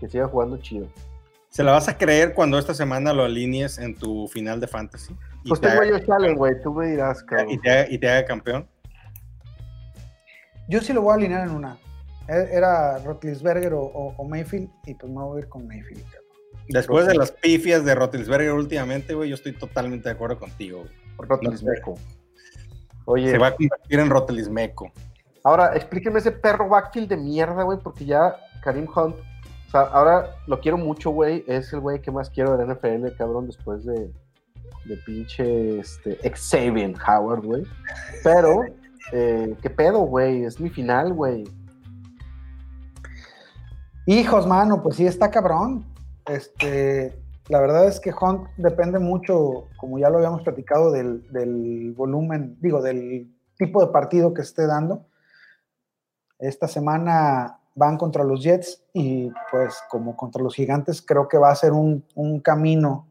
Que 0.00 0.08
siga 0.08 0.26
jugando 0.26 0.58
chido. 0.58 0.88
¿Se 1.48 1.62
la 1.62 1.72
vas 1.72 1.88
a 1.88 1.96
creer 1.96 2.34
cuando 2.34 2.58
esta 2.58 2.74
semana 2.74 3.12
lo 3.12 3.24
alinees 3.24 3.78
en 3.78 3.96
tu 3.96 4.28
final 4.28 4.60
de 4.60 4.66
fantasy? 4.66 5.16
Pues 5.46 5.60
tengo 5.60 5.82
yo 5.84 5.98
Challenge, 6.00 6.36
güey. 6.36 6.60
Tú 6.62 6.74
me 6.74 6.88
dirás, 6.88 7.22
cabrón. 7.22 7.50
¿Y 7.50 7.58
te, 7.58 7.70
haga, 7.70 7.90
¿Y 7.90 7.98
te 7.98 8.10
haga 8.10 8.26
campeón? 8.26 8.68
Yo 10.68 10.80
sí 10.80 10.92
lo 10.92 11.02
voy 11.02 11.12
a 11.12 11.14
alinear 11.14 11.48
en 11.48 11.54
una. 11.54 11.78
Era 12.28 12.98
Rotlisberger 12.98 13.72
o, 13.72 13.80
o, 13.80 14.14
o, 14.18 14.24
Mayfield 14.28 14.68
y 14.84 14.92
pues 14.92 15.10
me 15.10 15.22
voy 15.22 15.38
a 15.38 15.40
ir 15.44 15.48
con 15.48 15.66
Mayfield. 15.66 16.04
Después 16.68 17.06
de 17.06 17.14
las 17.14 17.32
pifias 17.32 17.84
de 17.84 17.94
Rotlisberger 17.94 18.52
últimamente, 18.52 19.14
güey, 19.14 19.30
yo 19.30 19.34
estoy 19.34 19.52
totalmente 19.52 20.08
de 20.08 20.14
acuerdo 20.14 20.38
contigo. 20.38 20.84
Rotlismeco. 21.18 21.94
Oye. 23.06 23.30
Se 23.30 23.38
va 23.38 23.48
a 23.48 23.54
convertir 23.54 23.98
en 23.98 24.10
Rotlismeco. 24.10 24.92
Ahora, 25.44 25.74
explíqueme 25.74 26.18
ese 26.18 26.30
perro 26.30 26.68
backfield 26.68 27.08
de 27.08 27.16
mierda, 27.16 27.62
güey, 27.62 27.78
porque 27.78 28.04
ya 28.04 28.36
Karim 28.62 28.86
Hunt, 28.94 29.16
o 29.16 29.70
sea, 29.70 29.80
ahora 29.80 30.36
lo 30.46 30.60
quiero 30.60 30.76
mucho, 30.76 31.10
güey, 31.10 31.44
es 31.46 31.72
el 31.72 31.80
güey 31.80 32.02
que 32.02 32.10
más 32.10 32.28
quiero 32.28 32.56
de 32.56 32.66
la 32.66 32.74
NFL, 32.74 33.16
cabrón, 33.16 33.46
después 33.46 33.84
de, 33.84 34.12
de 34.84 34.96
pinche 35.06 35.78
este, 35.78 36.18
Xavier 36.30 36.94
Howard, 37.06 37.42
güey. 37.42 37.62
Pero, 38.22 38.64
eh, 39.12 39.56
¿qué 39.62 39.70
pedo, 39.70 40.00
güey? 40.00 40.44
Es 40.44 40.60
mi 40.60 40.68
final, 40.68 41.14
güey. 41.14 41.44
Hijos, 44.06 44.46
mano, 44.46 44.82
pues 44.82 44.96
sí 44.96 45.06
está 45.06 45.30
cabrón. 45.30 45.84
Este, 46.28 47.18
la 47.48 47.60
verdad 47.60 47.88
es 47.88 47.98
que 47.98 48.12
Hunt 48.12 48.48
depende 48.58 48.98
mucho, 48.98 49.68
como 49.78 49.98
ya 49.98 50.10
lo 50.10 50.18
habíamos 50.18 50.42
platicado, 50.42 50.92
del, 50.92 51.94
volumen, 51.96 52.58
digo, 52.60 52.82
del 52.82 53.34
tipo 53.56 53.84
de 53.84 53.90
partido 53.90 54.34
que 54.34 54.42
esté 54.42 54.66
dando. 54.66 55.06
Esta 56.38 56.68
semana 56.68 57.58
van 57.74 57.96
contra 57.96 58.22
los 58.24 58.42
Jets 58.42 58.82
y 58.92 59.30
pues 59.50 59.78
como 59.88 60.16
contra 60.16 60.42
los 60.42 60.54
Gigantes 60.54 61.00
creo 61.00 61.28
que 61.28 61.38
va 61.38 61.50
a 61.50 61.54
ser 61.54 61.72
un, 61.72 62.04
camino 62.42 63.08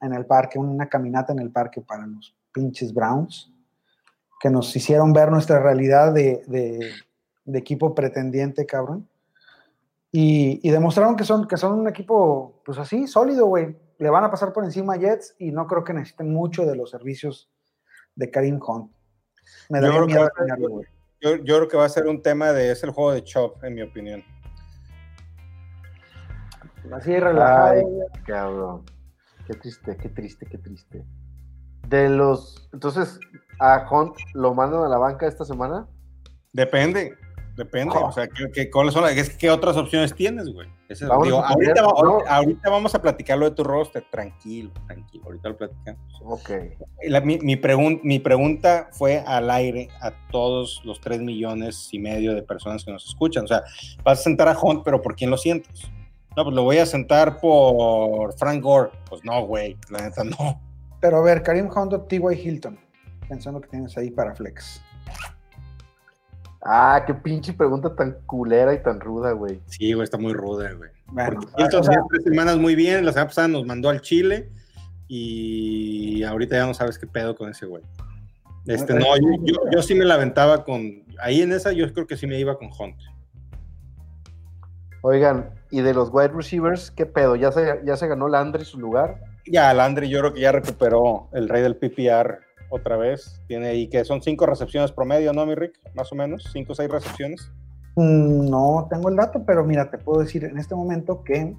en 0.00 0.12
el 0.12 0.24
parque, 0.26 0.58
una 0.58 0.88
caminata 0.88 1.32
en 1.32 1.40
el 1.40 1.50
parque 1.50 1.80
para 1.80 2.06
los 2.06 2.36
pinches 2.52 2.94
Browns, 2.94 3.52
que 4.40 4.50
nos 4.50 4.74
hicieron 4.76 5.12
ver 5.12 5.30
nuestra 5.30 5.58
realidad 5.58 6.12
de, 6.12 6.42
de 7.44 7.58
equipo 7.58 7.94
pretendiente, 7.94 8.66
cabrón. 8.66 9.08
Y, 10.16 10.60
y, 10.62 10.70
demostraron 10.70 11.16
que 11.16 11.24
son, 11.24 11.48
que 11.48 11.56
son 11.56 11.72
un 11.72 11.88
equipo, 11.88 12.62
pues 12.64 12.78
así, 12.78 13.08
sólido, 13.08 13.46
güey. 13.46 13.76
Le 13.98 14.10
van 14.10 14.22
a 14.22 14.30
pasar 14.30 14.52
por 14.52 14.62
encima 14.62 14.94
a 14.94 14.96
Jets 14.96 15.34
y 15.40 15.50
no 15.50 15.66
creo 15.66 15.82
que 15.82 15.92
necesiten 15.92 16.32
mucho 16.32 16.64
de 16.64 16.76
los 16.76 16.92
servicios 16.92 17.50
de 18.14 18.30
Karim 18.30 18.60
Hunt. 18.64 18.92
Me 19.68 19.80
da 19.80 19.90
miedo 20.06 20.22
a 20.22 20.30
tenerlo, 20.30 20.68
güey. 20.68 20.86
Yo, 21.20 21.34
yo, 21.38 21.56
creo 21.56 21.68
que 21.68 21.76
va 21.76 21.86
a 21.86 21.88
ser 21.88 22.06
un 22.06 22.22
tema 22.22 22.52
de, 22.52 22.70
es 22.70 22.84
el 22.84 22.90
juego 22.90 23.10
de 23.10 23.24
Chop, 23.24 23.64
en 23.64 23.74
mi 23.74 23.82
opinión. 23.82 24.22
Así 26.92 27.18
relajado. 27.18 27.72
Ay, 27.72 28.22
cabrón. 28.24 28.84
Qué 29.48 29.54
triste, 29.54 29.96
qué 29.96 30.08
triste, 30.10 30.46
qué 30.46 30.58
triste. 30.58 31.04
De 31.88 32.08
los, 32.08 32.68
entonces, 32.72 33.18
¿a 33.58 33.84
Hunt 33.90 34.14
lo 34.34 34.54
mandan 34.54 34.84
a 34.84 34.88
la 34.88 34.98
banca 34.98 35.26
esta 35.26 35.44
semana? 35.44 35.88
Depende. 36.52 37.16
Depende, 37.56 37.94
oh. 37.96 38.08
o 38.08 38.12
sea, 38.12 38.26
¿qué, 38.26 38.50
qué, 38.52 38.68
cuáles 38.68 38.94
son 38.94 39.04
las, 39.04 39.30
¿qué 39.30 39.50
otras 39.50 39.76
opciones 39.76 40.12
tienes, 40.14 40.52
güey? 40.52 40.68
Digo, 40.88 41.42
ahorita, 41.42 41.82
no. 41.82 41.88
ahorita, 41.90 42.34
ahorita, 42.34 42.70
vamos 42.70 42.94
a 42.94 43.00
platicarlo 43.00 43.48
de 43.48 43.54
tu 43.54 43.62
roster, 43.62 44.04
tranquilo, 44.10 44.72
tranquilo, 44.86 45.24
ahorita 45.26 45.48
lo 45.50 45.56
platicamos. 45.56 46.20
Ok. 46.24 46.50
La, 47.04 47.20
mi, 47.20 47.38
mi, 47.38 47.56
pregun 47.56 48.00
mi 48.02 48.18
pregunta 48.18 48.88
fue 48.92 49.22
al 49.26 49.50
aire 49.50 49.88
a 50.00 50.12
todos 50.30 50.82
los 50.84 51.00
3 51.00 51.20
millones 51.20 51.88
y 51.92 51.98
medio 52.00 52.34
de 52.34 52.42
personas 52.42 52.84
que 52.84 52.90
nos 52.90 53.06
escuchan, 53.06 53.44
o 53.44 53.48
sea, 53.48 53.62
vas 54.02 54.20
a 54.20 54.22
sentar 54.22 54.48
a 54.48 54.58
Hunt, 54.60 54.82
pero 54.84 55.00
¿por 55.00 55.14
quién 55.14 55.30
lo 55.30 55.36
sientes? 55.36 55.88
No, 56.36 56.42
pues 56.42 56.56
lo 56.56 56.64
voy 56.64 56.78
a 56.78 56.86
sentar 56.86 57.38
por 57.38 58.36
Frank 58.36 58.60
Gore. 58.60 58.90
Pues 59.08 59.24
no, 59.24 59.46
güey, 59.46 59.76
la 59.90 59.98
neta 60.00 60.24
no. 60.24 60.60
Pero 61.00 61.18
a 61.18 61.22
ver, 61.22 61.42
Karim 61.42 61.68
Hunt 61.68 61.92
o 61.92 62.00
T.Y. 62.00 62.20
Hilton. 62.34 62.78
Pensando 63.28 63.60
que 63.60 63.68
tienes 63.68 63.96
ahí 63.96 64.10
para 64.10 64.34
flex. 64.34 64.82
Ah, 66.64 67.04
qué 67.06 67.12
pinche 67.12 67.52
pregunta 67.52 67.94
tan 67.94 68.12
culera 68.24 68.72
y 68.72 68.82
tan 68.82 68.98
ruda, 68.98 69.32
güey. 69.32 69.60
Sí, 69.66 69.92
güey, 69.92 70.04
está 70.04 70.16
muy 70.16 70.32
ruda, 70.32 70.72
güey. 70.72 70.90
Bueno, 71.06 71.40
Porque 71.40 71.62
Hilton 71.62 71.80
o 71.80 71.84
sea, 71.84 72.02
tres 72.08 72.24
semanas 72.24 72.56
muy 72.56 72.74
bien, 72.74 73.04
la 73.04 73.12
semana 73.12 73.28
pasada 73.28 73.48
nos 73.48 73.66
mandó 73.66 73.90
al 73.90 74.00
Chile 74.00 74.50
y 75.06 76.22
ahorita 76.22 76.56
ya 76.56 76.66
no 76.66 76.72
sabes 76.72 76.98
qué 76.98 77.06
pedo 77.06 77.36
con 77.36 77.50
ese 77.50 77.66
güey. 77.66 77.82
Este, 78.66 78.94
no, 78.94 79.14
yo, 79.16 79.28
yo, 79.42 79.54
yo 79.70 79.82
sí 79.82 79.94
me 79.94 80.06
la 80.06 80.14
aventaba 80.14 80.64
con. 80.64 81.04
Ahí 81.20 81.42
en 81.42 81.52
esa, 81.52 81.72
yo 81.72 81.92
creo 81.92 82.06
que 82.06 82.16
sí 82.16 82.26
me 82.26 82.38
iba 82.38 82.56
con 82.56 82.68
Hunt. 82.68 82.96
Oigan, 85.02 85.50
y 85.70 85.82
de 85.82 85.92
los 85.92 86.08
wide 86.10 86.28
receivers, 86.28 86.90
¿qué 86.90 87.04
pedo? 87.04 87.36
¿Ya 87.36 87.52
se, 87.52 87.82
ya 87.84 87.96
se 87.98 88.08
ganó 88.08 88.26
Landry 88.26 88.64
su 88.64 88.80
lugar? 88.80 89.20
Ya, 89.44 89.74
Landry, 89.74 90.08
yo 90.08 90.20
creo 90.20 90.32
que 90.32 90.40
ya 90.40 90.52
recuperó 90.52 91.28
el 91.34 91.46
rey 91.50 91.60
del 91.60 91.76
PPR 91.76 92.43
otra 92.74 92.96
vez. 92.96 93.40
Tiene 93.46 93.68
ahí 93.68 93.88
que 93.88 94.04
son 94.04 94.22
cinco 94.22 94.46
recepciones 94.46 94.92
promedio, 94.92 95.32
¿no, 95.32 95.44
mi 95.46 95.54
Rick? 95.54 95.74
Más 95.94 96.10
o 96.12 96.14
menos, 96.14 96.48
cinco 96.52 96.72
o 96.72 96.74
seis 96.74 96.90
recepciones. 96.90 97.50
mm, 97.96 98.48
no 98.50 98.86
tengo 98.90 99.08
el 99.08 99.16
dato, 99.16 99.44
pero 99.46 99.64
mira, 99.64 99.90
te 99.90 99.98
puedo 99.98 100.20
decir 100.20 100.44
en 100.44 100.58
este 100.58 100.74
momento 100.74 101.22
que 101.22 101.54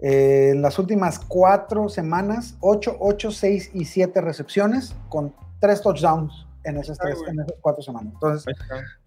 eh, 0.00 0.50
en 0.52 0.62
las 0.62 0.78
últimas 0.78 1.18
cuatro 1.20 1.88
semanas, 1.88 2.56
8, 2.60 2.96
8, 2.98 3.30
6 3.30 3.70
y 3.74 3.84
7 3.84 4.20
recepciones 4.20 4.94
con 5.08 5.32
tres 5.60 5.80
touchdowns 5.80 6.46
en 6.64 6.76
esas, 6.76 6.98
tres, 6.98 7.18
güey. 7.18 7.30
en 7.30 7.40
esas 7.40 7.54
cuatro 7.60 7.82
semanas. 7.82 8.12
Entonces, 8.14 8.54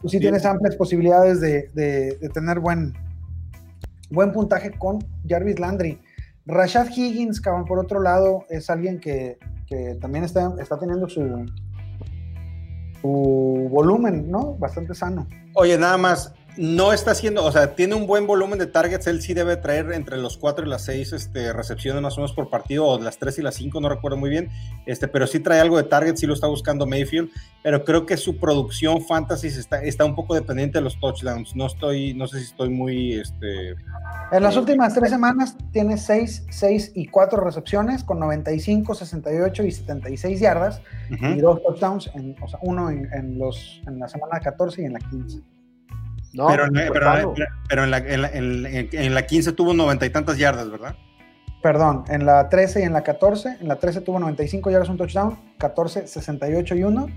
tú 0.01 0.07
sí 0.09 0.17
Bien. 0.19 0.31
tienes 0.31 0.45
amplias 0.45 0.75
posibilidades 0.75 1.41
de, 1.41 1.69
de- 1.73 2.17
de 2.17 2.29
tener 2.29 2.59
buen, 2.59 2.93
buen 4.09 4.31
puntaje 4.31 4.71
con 4.71 4.99
Jarvis 5.27 5.59
Landry. 5.59 6.01
Rashad 6.45 6.87
Higgins, 6.95 7.41
cabrón, 7.41 7.65
por 7.65 7.79
otro 7.79 8.01
lado, 8.01 8.45
es 8.49 8.69
alguien 8.69 8.99
que, 8.99 9.37
que 9.67 9.95
también 10.01 10.23
está, 10.23 10.53
está 10.59 10.77
teniendo 10.77 11.07
su, 11.09 11.45
su 13.01 13.67
volumen, 13.71 14.29
¿no? 14.29 14.55
Bastante 14.55 14.93
sano. 14.93 15.27
Oye, 15.53 15.77
nada 15.77 15.97
más, 15.97 16.33
no 16.57 16.93
está 16.93 17.11
haciendo, 17.11 17.43
o 17.43 17.51
sea, 17.51 17.75
tiene 17.75 17.95
un 17.95 18.07
buen 18.07 18.27
volumen 18.27 18.57
de 18.59 18.65
targets, 18.67 19.07
él 19.07 19.21
sí 19.21 19.33
debe 19.33 19.57
traer 19.57 19.91
entre 19.91 20.17
los 20.17 20.37
4 20.37 20.65
y 20.65 20.69
las 20.69 20.83
6 20.85 21.13
este, 21.13 21.51
recepciones 21.53 22.01
más 22.01 22.13
o 22.17 22.21
menos 22.21 22.33
por 22.33 22.49
partido, 22.49 22.85
o 22.85 22.99
las 22.99 23.17
3 23.17 23.39
y 23.39 23.41
las 23.41 23.55
5, 23.55 23.81
no 23.81 23.89
recuerdo 23.89 24.17
muy 24.17 24.29
bien, 24.29 24.49
este, 24.85 25.07
pero 25.07 25.27
sí 25.27 25.39
trae 25.39 25.59
algo 25.59 25.77
de 25.77 25.83
targets, 25.83 26.19
sí 26.19 26.27
lo 26.27 26.33
está 26.33 26.47
buscando 26.47 26.85
Mayfield, 26.85 27.29
pero 27.63 27.83
creo 27.83 28.05
que 28.05 28.15
su 28.17 28.37
producción 28.37 29.01
fantasy 29.05 29.47
está, 29.47 29.81
está 29.83 30.05
un 30.05 30.15
poco 30.15 30.33
dependiente 30.35 30.77
de 30.77 30.83
los 30.83 30.99
touchdowns, 30.99 31.55
no 31.55 31.65
estoy, 31.67 32.13
no 32.13 32.27
sé 32.27 32.39
si 32.39 32.45
estoy 32.45 32.69
muy, 32.69 33.13
este, 33.13 33.71
En 34.31 34.41
las 34.43 34.53
Sí. 34.53 34.59
últimas 34.59 34.93
tres 34.93 35.09
semanas 35.09 35.55
tiene 35.71 35.97
6, 35.97 36.45
6 36.49 36.93
y 36.95 37.07
4 37.07 37.41
recepciones 37.41 38.03
con 38.03 38.19
95, 38.19 38.95
68 38.95 39.63
y 39.63 39.71
76 39.71 40.39
yardas 40.39 40.81
ujú. 41.11 41.25
y 41.25 41.41
dos 41.41 41.61
touchdowns, 41.63 42.09
en, 42.15 42.35
o 42.41 42.47
sea, 42.47 42.59
uno 42.61 42.89
en, 42.89 43.07
en 43.13 43.37
los, 43.37 43.81
en 43.87 43.99
la 43.99 44.07
semana 44.07 44.39
14 44.39 44.81
y 44.81 44.85
en 44.85 44.93
la 44.93 44.99
15. 44.99 45.41
No, 46.35 46.47
pero, 46.47 46.65
en 46.65 46.73
la- 46.73 46.81
pero, 46.91 46.93
claro. 46.93 47.33
pero 47.69 47.83
en, 47.85 47.91
la, 47.91 47.97
en, 47.97 48.21
la, 48.21 48.29
en 48.29 48.89
en 48.91 49.13
la 49.15 49.25
15 49.25 49.53
tuvo 49.53 49.73
noventa 49.73 50.05
y 50.05 50.09
tantas 50.09 50.37
yardas, 50.37 50.69
¿verdad? 50.69 50.95
Perdón, 51.63 52.03
en 52.09 52.25
la 52.25 52.47
13 52.49 52.81
y 52.81 52.83
en 52.83 52.93
la 52.93 53.01
14. 53.03 53.57
En 53.61 53.67
la 53.67 53.77
13 53.77 54.01
tuvo 54.01 54.19
95 54.19 54.69
yardas, 54.69 54.89
un 54.89 54.97
touchdown. 54.97 55.37
14, 55.57 56.05
68 56.07 56.75
y 56.75 56.83
1. 56.83 57.07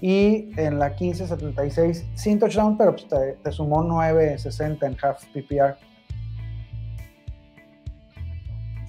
Y 0.00 0.48
en 0.56 0.78
la 0.78 0.94
15, 0.96 1.26
76 1.28 2.06
sin 2.14 2.38
touchdown, 2.38 2.76
pero 2.78 2.92
pues 2.92 3.06
te, 3.06 3.34
te 3.42 3.52
sumó 3.52 3.82
9, 3.82 4.38
60 4.38 4.86
en 4.86 4.96
half 5.02 5.24
PPR. 5.34 5.76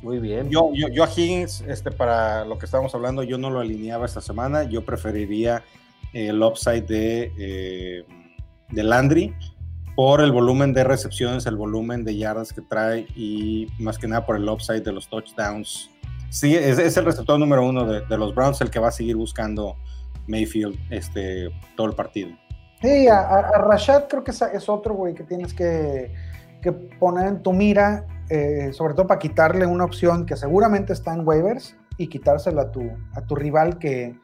Muy 0.01 0.19
bien. 0.19 0.49
Yo, 0.49 0.71
yo, 0.73 0.87
yo 0.89 1.03
a 1.03 1.07
Higgins, 1.09 1.61
este, 1.61 1.89
para 1.91 2.43
lo 2.45 2.57
que 2.57 2.65
estábamos 2.65 2.93
hablando, 2.93 3.23
yo 3.23 3.37
no 3.37 3.49
lo 3.49 3.59
alineaba 3.59 4.05
esta 4.05 4.21
semana. 4.21 4.63
Yo 4.63 4.83
preferiría 4.83 5.63
el 6.13 6.41
upside 6.43 6.81
de, 6.85 7.31
eh, 7.39 8.05
de 8.69 8.83
Landry 8.83 9.33
por 9.95 10.21
el 10.21 10.31
volumen 10.31 10.73
de 10.73 10.83
recepciones, 10.83 11.45
el 11.45 11.55
volumen 11.55 12.03
de 12.03 12.17
yardas 12.17 12.53
que 12.53 12.61
trae 12.61 13.07
y 13.15 13.67
más 13.79 13.97
que 13.97 14.07
nada 14.07 14.25
por 14.25 14.35
el 14.35 14.47
upside 14.49 14.81
de 14.81 14.91
los 14.91 15.07
touchdowns. 15.09 15.89
Sí, 16.29 16.55
es, 16.55 16.97
el 16.97 17.05
receptor 17.05 17.39
número 17.39 17.65
uno 17.65 17.85
de, 17.85 18.17
los 18.17 18.33
Browns, 18.33 18.59
el 18.61 18.71
que 18.71 18.79
va 18.79 18.87
a 18.87 18.91
seguir 18.91 19.15
buscando 19.15 19.75
Mayfield 20.27 20.75
este, 20.89 21.49
todo 21.77 21.87
el 21.87 21.93
partido. 21.93 22.31
Sí, 22.81 23.07
a 23.07 23.51
Rashad 23.59 24.07
creo 24.07 24.23
que 24.23 24.31
es, 24.31 24.41
es 24.41 24.67
otro, 24.67 24.95
güey, 24.95 25.13
que 25.13 25.23
tienes 25.23 25.53
que, 25.53 26.11
que 26.63 26.71
poner 26.71 27.27
en 27.27 27.43
tu 27.43 27.53
mira, 27.53 28.07
eh, 28.29 28.71
sobre 28.73 28.95
todo 28.95 29.05
para 29.05 29.19
quitarle 29.19 29.65
una 29.67 29.83
opción 29.83 30.25
que 30.25 30.35
seguramente 30.35 30.93
está 30.93 31.13
en 31.13 31.27
waivers 31.27 31.75
y 31.97 32.07
quitársela 32.07 32.63
a 32.63 32.71
tu, 32.71 32.89
a 33.13 33.21
tu 33.21 33.35
rival 33.35 33.77
que 33.77 34.15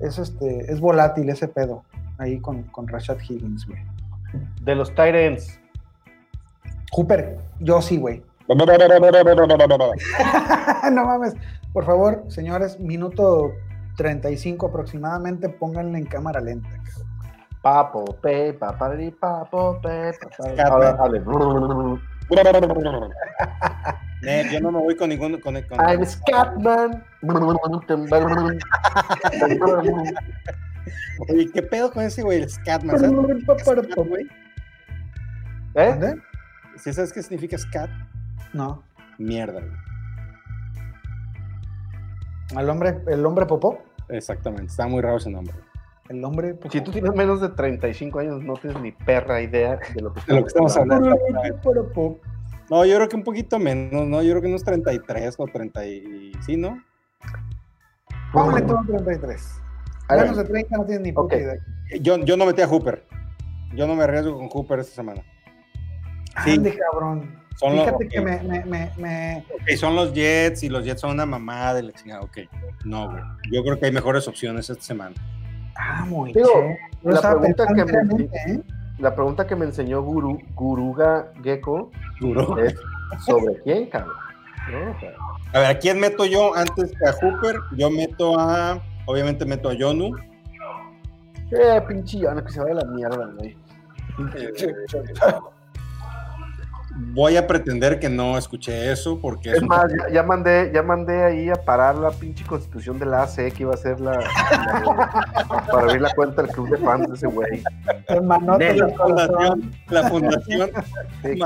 es, 0.00 0.18
este, 0.18 0.70
es 0.70 0.78
volátil 0.78 1.30
ese 1.30 1.48
pedo 1.48 1.84
ahí 2.18 2.38
con, 2.38 2.62
con 2.64 2.86
Rashad 2.86 3.18
Higgins, 3.18 3.66
güey. 3.66 3.80
De 4.62 4.74
los 4.74 4.94
tight 4.94 5.14
ends. 5.14 5.60
Cooper, 6.92 7.38
yo 7.60 7.82
sí, 7.82 7.96
güey. 7.96 8.22
no 10.92 11.06
mames. 11.06 11.34
Por 11.72 11.84
favor, 11.84 12.24
señores, 12.28 12.78
minuto 12.78 13.50
35 13.96 14.66
aproximadamente, 14.66 15.48
pónganle 15.48 15.98
en 15.98 16.06
cámara 16.06 16.40
lenta. 16.40 16.68
Papo, 17.62 18.04
pe, 18.20 18.52
papari, 18.52 19.10
papo, 19.10 19.80
pe, 19.82 20.12
papari. 20.20 20.56
Yo 24.52 24.60
no 24.60 24.72
me 24.72 24.78
voy 24.78 24.96
con 24.96 25.08
ningún. 25.10 25.40
Con, 25.40 25.60
con- 25.62 25.80
I'm 25.80 26.04
Scatman. 26.04 27.04
Oye, 31.28 31.50
¿qué 31.52 31.62
pedo 31.62 31.90
con 31.90 32.02
ese 32.04 32.22
güey? 32.22 32.42
El 32.42 32.50
Scatman. 32.50 32.98
¿Sabes 32.98 33.12
güey? 34.08 34.26
¿Eh? 35.74 35.88
¿Dónde? 35.90 36.16
¿Sí 36.76 36.92
sabes 36.92 37.12
qué 37.12 37.22
significa 37.22 37.56
Scat? 37.58 37.90
No. 38.52 38.82
Mierda, 39.18 39.60
güey. 39.60 39.84
¿El 42.60 42.68
hombre, 42.70 43.00
el 43.06 43.24
hombre 43.26 43.46
popó? 43.46 43.82
Exactamente, 44.08 44.66
está 44.66 44.86
muy 44.86 45.00
raro 45.02 45.16
ese 45.16 45.30
nombre. 45.30 45.54
El 46.08 46.22
hombre 46.24 46.54
popó. 46.54 46.70
Si 46.70 46.80
tú 46.80 46.90
tienes 46.92 47.14
menos 47.14 47.40
de 47.40 47.48
35 47.48 48.18
años, 48.18 48.42
no 48.42 48.54
tienes 48.54 48.80
ni 48.82 48.92
perra 48.92 49.40
idea 49.40 49.78
de 49.94 50.02
lo 50.02 50.12
que 50.12 50.20
De 50.26 50.34
lo 50.34 50.42
que 50.42 50.48
estamos 50.48 50.76
hablando. 50.76 51.16
Popó. 51.62 52.20
No, 52.74 52.84
yo 52.84 52.96
creo 52.96 53.08
que 53.08 53.14
un 53.14 53.22
poquito 53.22 53.60
menos, 53.60 54.04
¿no? 54.08 54.20
Yo 54.20 54.30
creo 54.30 54.42
que 54.42 54.48
unos 54.48 54.64
33 54.64 55.36
o 55.38 55.46
30 55.46 55.86
y... 55.86 56.32
Sí, 56.44 56.56
¿no? 56.56 56.82
Póngale 58.32 58.62
todo 58.62 58.80
33. 58.84 59.60
A. 60.08 60.16
Menos 60.16 60.36
de 60.38 60.44
30 60.44 60.76
no 60.78 60.84
tienes 60.84 61.02
ni 61.02 61.12
puta 61.12 61.36
idea. 61.36 61.54
Yo, 62.00 62.16
yo 62.24 62.36
no 62.36 62.46
metí 62.46 62.62
a 62.62 62.66
Hooper. 62.66 63.04
Yo 63.76 63.86
no 63.86 63.94
me 63.94 64.02
arriesgo 64.02 64.36
con 64.36 64.48
Hooper 64.48 64.80
esta 64.80 64.92
semana. 64.92 65.22
Sí. 66.42 66.54
Ande, 66.54 66.76
cabrón. 66.76 67.40
Son 67.54 67.76
los, 67.76 67.84
Fíjate 67.84 68.06
ok, 68.06 68.10
que 68.10 68.20
me, 68.20 68.42
me, 68.42 68.64
me, 68.64 68.90
me- 68.96 69.44
ok, 69.54 69.76
son 69.76 69.94
los 69.94 70.12
Jets 70.12 70.64
y 70.64 70.68
los 70.68 70.84
Jets 70.84 71.00
son 71.00 71.12
una 71.12 71.26
mamada 71.26 71.74
de 71.74 71.84
la 71.84 71.92
chingada. 71.92 72.22
Ok, 72.22 72.38
no, 72.84 73.08
güey. 73.08 73.22
Yo 73.52 73.62
creo 73.62 73.78
que 73.78 73.86
hay 73.86 73.92
mejores 73.92 74.26
opciones 74.26 74.68
esta 74.68 74.82
semana. 74.82 75.14
Ah, 75.76 76.04
muy. 76.08 76.32
Yo 76.32 76.42
la 77.04 77.20
pregunta 77.20 77.66
que 77.68 77.84
me- 77.84 78.24
¿eh? 78.24 78.60
La 78.98 79.14
pregunta 79.14 79.46
que 79.46 79.56
me 79.56 79.64
enseñó 79.64 80.02
Guru, 80.02 80.38
Guruga 80.54 81.32
Gecko 81.42 81.90
es 82.58 82.74
¿sobre 83.26 83.60
quién, 83.62 83.86
cabrón? 83.90 84.14
¿No? 84.70 84.90
O 84.92 85.00
sea, 85.00 85.12
A 85.52 85.58
ver, 85.58 85.76
¿a 85.76 85.78
quién 85.78 86.00
meto 86.00 86.24
yo 86.24 86.54
antes 86.54 86.92
que 86.92 87.08
a 87.08 87.12
Hooper? 87.12 87.56
Yo 87.76 87.90
meto 87.90 88.38
a. 88.38 88.80
Obviamente 89.06 89.44
meto 89.44 89.68
a 89.68 89.74
Yonu. 89.74 90.16
eh, 91.50 91.82
pinche 91.86 92.18
Yana, 92.18 92.42
que 92.44 92.50
se 92.52 92.60
vaya 92.60 92.72
a 92.72 92.76
la 92.76 92.90
mierda, 92.90 93.26
güey. 93.36 93.56
Voy 96.96 97.36
a 97.36 97.46
pretender 97.46 97.98
que 97.98 98.08
no 98.08 98.38
escuché 98.38 98.92
eso 98.92 99.20
porque 99.20 99.50
es 99.50 99.56
Es 99.56 99.62
un- 99.62 99.68
más, 99.68 99.86
ya, 99.90 100.12
ya 100.12 100.22
mandé, 100.22 100.70
ya 100.72 100.82
mandé 100.82 101.24
ahí 101.24 101.48
a 101.50 101.54
parar 101.54 101.96
la 101.96 102.10
pinche 102.10 102.44
constitución 102.46 102.98
de 103.00 103.06
la 103.06 103.22
AC 103.24 103.50
que 103.52 103.62
iba 103.64 103.74
a 103.74 103.76
ser 103.76 104.00
la, 104.00 104.12
la- 104.12 105.64
para 105.70 105.82
abrir 105.86 106.00
la 106.00 106.14
cuenta 106.14 106.42
del 106.42 106.52
club 106.52 106.68
de 106.70 106.76
fans 106.78 107.08
de 107.08 107.14
ese 107.16 107.26
güey. 107.26 107.62
Del 108.08 108.78
la 108.78 108.92
fundación. 108.96 109.72
La 109.88 110.08
fundación. 110.08 110.70
Sí. 111.22 111.38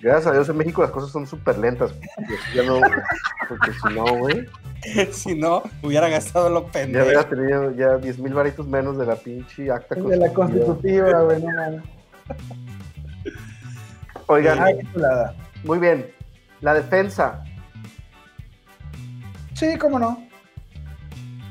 Gracias 0.00 0.26
a 0.26 0.32
Dios 0.32 0.48
en 0.48 0.56
México 0.58 0.82
las 0.82 0.90
cosas 0.90 1.10
son 1.10 1.26
súper 1.26 1.56
lentas. 1.58 1.92
porque 1.92 2.34
Ya 2.54 2.62
no, 2.64 2.80
porque 3.48 3.70
si 3.72 3.94
no, 3.94 4.04
güey, 4.18 4.46
si 5.12 5.34
no, 5.34 5.62
hubiera 5.82 6.08
gastado 6.08 6.50
lo 6.50 6.66
ya 6.66 6.72
pendejo. 6.72 7.04
hubiera 7.06 7.28
tenido 7.28 7.70
ya 7.72 7.96
10 7.96 8.18
mil 8.18 8.34
varitos 8.34 8.66
menos 8.66 8.98
de 8.98 9.06
la 9.06 9.16
pinche 9.16 9.70
acta 9.70 9.94
De 9.94 10.16
la 10.16 10.28
constitutiva, 10.32 11.20
güey, 11.22 11.42
no. 11.42 11.82
Oigan, 14.26 14.58
Ay, 14.62 14.78
muy 15.64 15.78
bien. 15.78 16.10
La 16.60 16.74
defensa. 16.74 17.44
Sí, 19.54 19.76
cómo 19.78 19.98
no. 19.98 20.26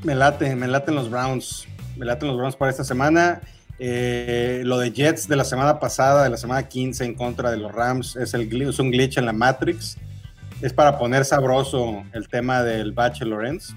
Me 0.03 0.15
late, 0.15 0.55
me 0.55 0.67
laten 0.67 0.95
los 0.95 1.09
Browns. 1.09 1.67
Me 1.95 2.05
laten 2.05 2.27
los 2.27 2.37
Browns 2.37 2.55
para 2.55 2.71
esta 2.71 2.83
semana. 2.83 3.41
Eh, 3.79 4.61
lo 4.65 4.77
de 4.77 4.91
Jets 4.91 5.27
de 5.27 5.35
la 5.35 5.43
semana 5.43 5.79
pasada, 5.79 6.23
de 6.23 6.29
la 6.29 6.37
semana 6.37 6.67
15 6.67 7.05
en 7.05 7.15
contra 7.15 7.51
de 7.51 7.57
los 7.57 7.71
Rams, 7.71 8.15
es, 8.15 8.33
el, 8.33 8.61
es 8.61 8.79
un 8.79 8.91
glitch 8.91 9.17
en 9.17 9.25
la 9.25 9.33
Matrix. 9.33 9.97
Es 10.61 10.73
para 10.73 10.97
poner 10.97 11.25
sabroso 11.25 12.03
el 12.13 12.27
tema 12.27 12.63
del 12.63 12.91
Bachelor 12.91 13.41
Lawrence. 13.41 13.73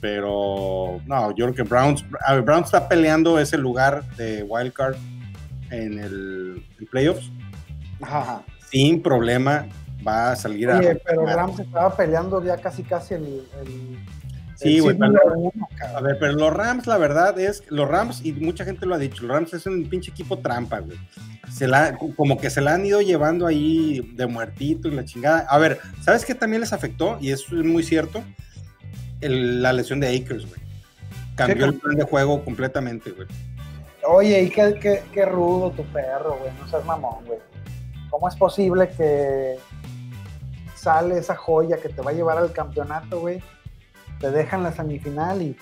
Pero 0.00 1.00
no, 1.06 1.30
yo 1.36 1.46
creo 1.46 1.54
que 1.54 1.62
Browns, 1.62 2.04
a 2.26 2.34
ver, 2.34 2.42
Browns 2.42 2.66
está 2.66 2.88
peleando 2.88 3.38
ese 3.38 3.56
lugar 3.56 4.02
de 4.16 4.42
wildcard 4.42 4.96
en 5.70 5.98
el 5.98 6.66
en 6.80 6.86
playoffs. 6.86 7.30
Ajá. 8.02 8.42
Sin 8.70 9.02
problema 9.02 9.66
va 10.06 10.32
a 10.32 10.36
salir 10.36 10.70
a. 10.70 10.78
Oye, 10.78 10.94
pero 11.04 11.24
Rams 11.26 11.60
estaba 11.60 11.94
peleando 11.96 12.42
ya 12.44 12.56
casi 12.58 12.82
casi 12.82 13.14
el. 13.14 13.24
el 13.60 13.98
Sí, 14.56 14.76
el 14.76 14.82
güey, 14.82 14.96
pero- 14.96 15.18
A 15.96 16.00
ver, 16.00 16.18
pero 16.20 16.32
los 16.34 16.52
Rams, 16.52 16.86
la 16.86 16.96
verdad 16.96 17.38
es, 17.40 17.64
los 17.68 17.88
Rams, 17.88 18.24
y 18.24 18.32
mucha 18.32 18.64
gente 18.64 18.86
lo 18.86 18.94
ha 18.94 18.98
dicho, 18.98 19.22
los 19.26 19.34
Rams 19.34 19.52
es 19.54 19.66
un 19.66 19.84
pinche 19.88 20.12
equipo 20.12 20.38
trampa, 20.38 20.78
güey. 20.78 20.96
Se 21.50 21.66
la, 21.66 21.98
como 22.16 22.38
que 22.38 22.48
se 22.48 22.60
la 22.60 22.74
han 22.74 22.86
ido 22.86 23.00
llevando 23.00 23.46
ahí 23.48 24.12
de 24.14 24.26
muertito 24.26 24.86
y 24.88 24.92
la 24.92 25.04
chingada. 25.04 25.40
A 25.48 25.58
ver, 25.58 25.80
¿sabes 26.02 26.24
qué 26.24 26.34
también 26.36 26.60
les 26.60 26.72
afectó? 26.72 27.18
Y 27.20 27.32
eso 27.32 27.58
es 27.58 27.64
muy 27.66 27.82
cierto. 27.82 28.22
El- 29.20 29.62
la 29.62 29.72
lesión 29.72 29.98
de 30.00 30.14
Akers, 30.16 30.46
güey. 30.46 30.60
Cambió 31.34 31.64
el 31.66 31.74
plan 31.74 31.96
de 31.96 32.04
juego 32.04 32.44
completamente, 32.44 33.10
güey. 33.10 33.26
Oye, 34.06 34.42
y 34.42 34.50
qué, 34.50 34.74
qué, 34.80 35.02
qué 35.12 35.24
rudo 35.24 35.70
tu 35.72 35.82
perro, 35.86 36.36
güey. 36.40 36.52
No 36.60 36.68
seas 36.68 36.84
mamón, 36.84 37.24
güey. 37.24 37.38
¿Cómo 38.12 38.28
es 38.28 38.36
posible 38.36 38.90
que 38.90 39.56
sale 40.76 41.16
esa 41.18 41.34
joya 41.34 41.78
que 41.78 41.88
te 41.88 42.02
va 42.02 42.10
a 42.10 42.14
llevar 42.14 42.36
al 42.36 42.52
campeonato, 42.52 43.20
güey? 43.20 43.40
Te 44.20 44.30
dejan 44.30 44.62
la 44.62 44.70
semifinal 44.72 45.40
y 45.40 45.56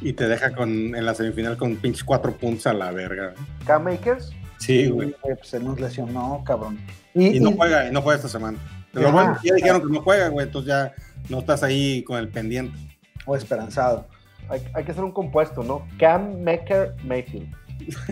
Y 0.00 0.12
te 0.12 0.26
deja 0.28 0.52
con, 0.54 0.68
en 0.68 1.06
la 1.06 1.14
semifinal 1.14 1.56
con 1.56 1.76
pinches 1.76 2.02
cuatro 2.04 2.32
puntos 2.32 2.66
a 2.66 2.72
la 2.74 2.90
verga. 2.90 3.32
güey. 3.32 3.46
Cam 3.64 3.84
Makers, 3.84 4.32
Sí, 4.58 4.88
güey. 4.88 5.14
pues 5.22 5.38
se 5.44 5.60
nos 5.60 5.78
lesionó, 5.80 6.42
cabrón. 6.44 6.78
Y, 7.14 7.36
Y 7.36 7.40
no 7.40 7.50
y- 7.50 7.56
juega, 7.56 7.86
y 7.86 7.92
no 7.92 8.02
juega 8.02 8.16
esta 8.16 8.28
semana. 8.28 8.58
Pero 8.92 9.08
Ajá. 9.08 9.14
bueno, 9.16 9.38
ya 9.44 9.54
dijeron 9.54 9.80
que 9.86 9.92
no 9.92 10.02
juega, 10.02 10.28
güey, 10.28 10.46
entonces 10.46 10.68
ya 10.68 10.92
no 11.28 11.38
estás 11.38 11.62
ahí 11.62 12.02
con 12.02 12.18
el 12.18 12.28
pendiente. 12.28 12.76
o 13.24 13.36
esperanzado. 13.36 14.06
hay, 14.48 14.62
hay 14.74 14.82
que 14.84 14.90
hacer 14.92 15.04
un 15.04 15.12
compuesto, 15.12 15.62
¿no? 15.62 15.86
Cam 15.98 16.40
Maker 16.42 16.94
Mayfield. 17.04 17.54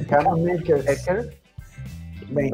Cam 0.09 0.25
Makers. 0.45 0.85
Maker 0.87 1.37
Muy 2.31 2.51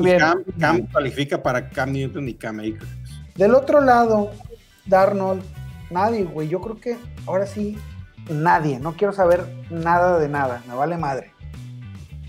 Y 0.00 0.04
bien. 0.04 0.18
Cam, 0.18 0.44
Cam 0.58 0.86
califica 0.86 1.42
para 1.42 1.68
Cam 1.68 1.92
Newton 1.92 2.28
y 2.28 2.34
Cam 2.34 2.60
Akers. 2.60 2.86
Del 3.36 3.54
otro 3.54 3.80
lado, 3.80 4.30
Darnold, 4.86 5.42
nadie, 5.90 6.24
güey. 6.24 6.48
Yo 6.48 6.60
creo 6.60 6.80
que 6.80 6.96
ahora 7.26 7.46
sí, 7.46 7.76
nadie. 8.28 8.78
No 8.78 8.94
quiero 8.94 9.12
saber 9.12 9.46
nada 9.70 10.18
de 10.18 10.28
nada. 10.28 10.62
Me 10.68 10.74
vale 10.74 10.96
madre. 10.96 11.32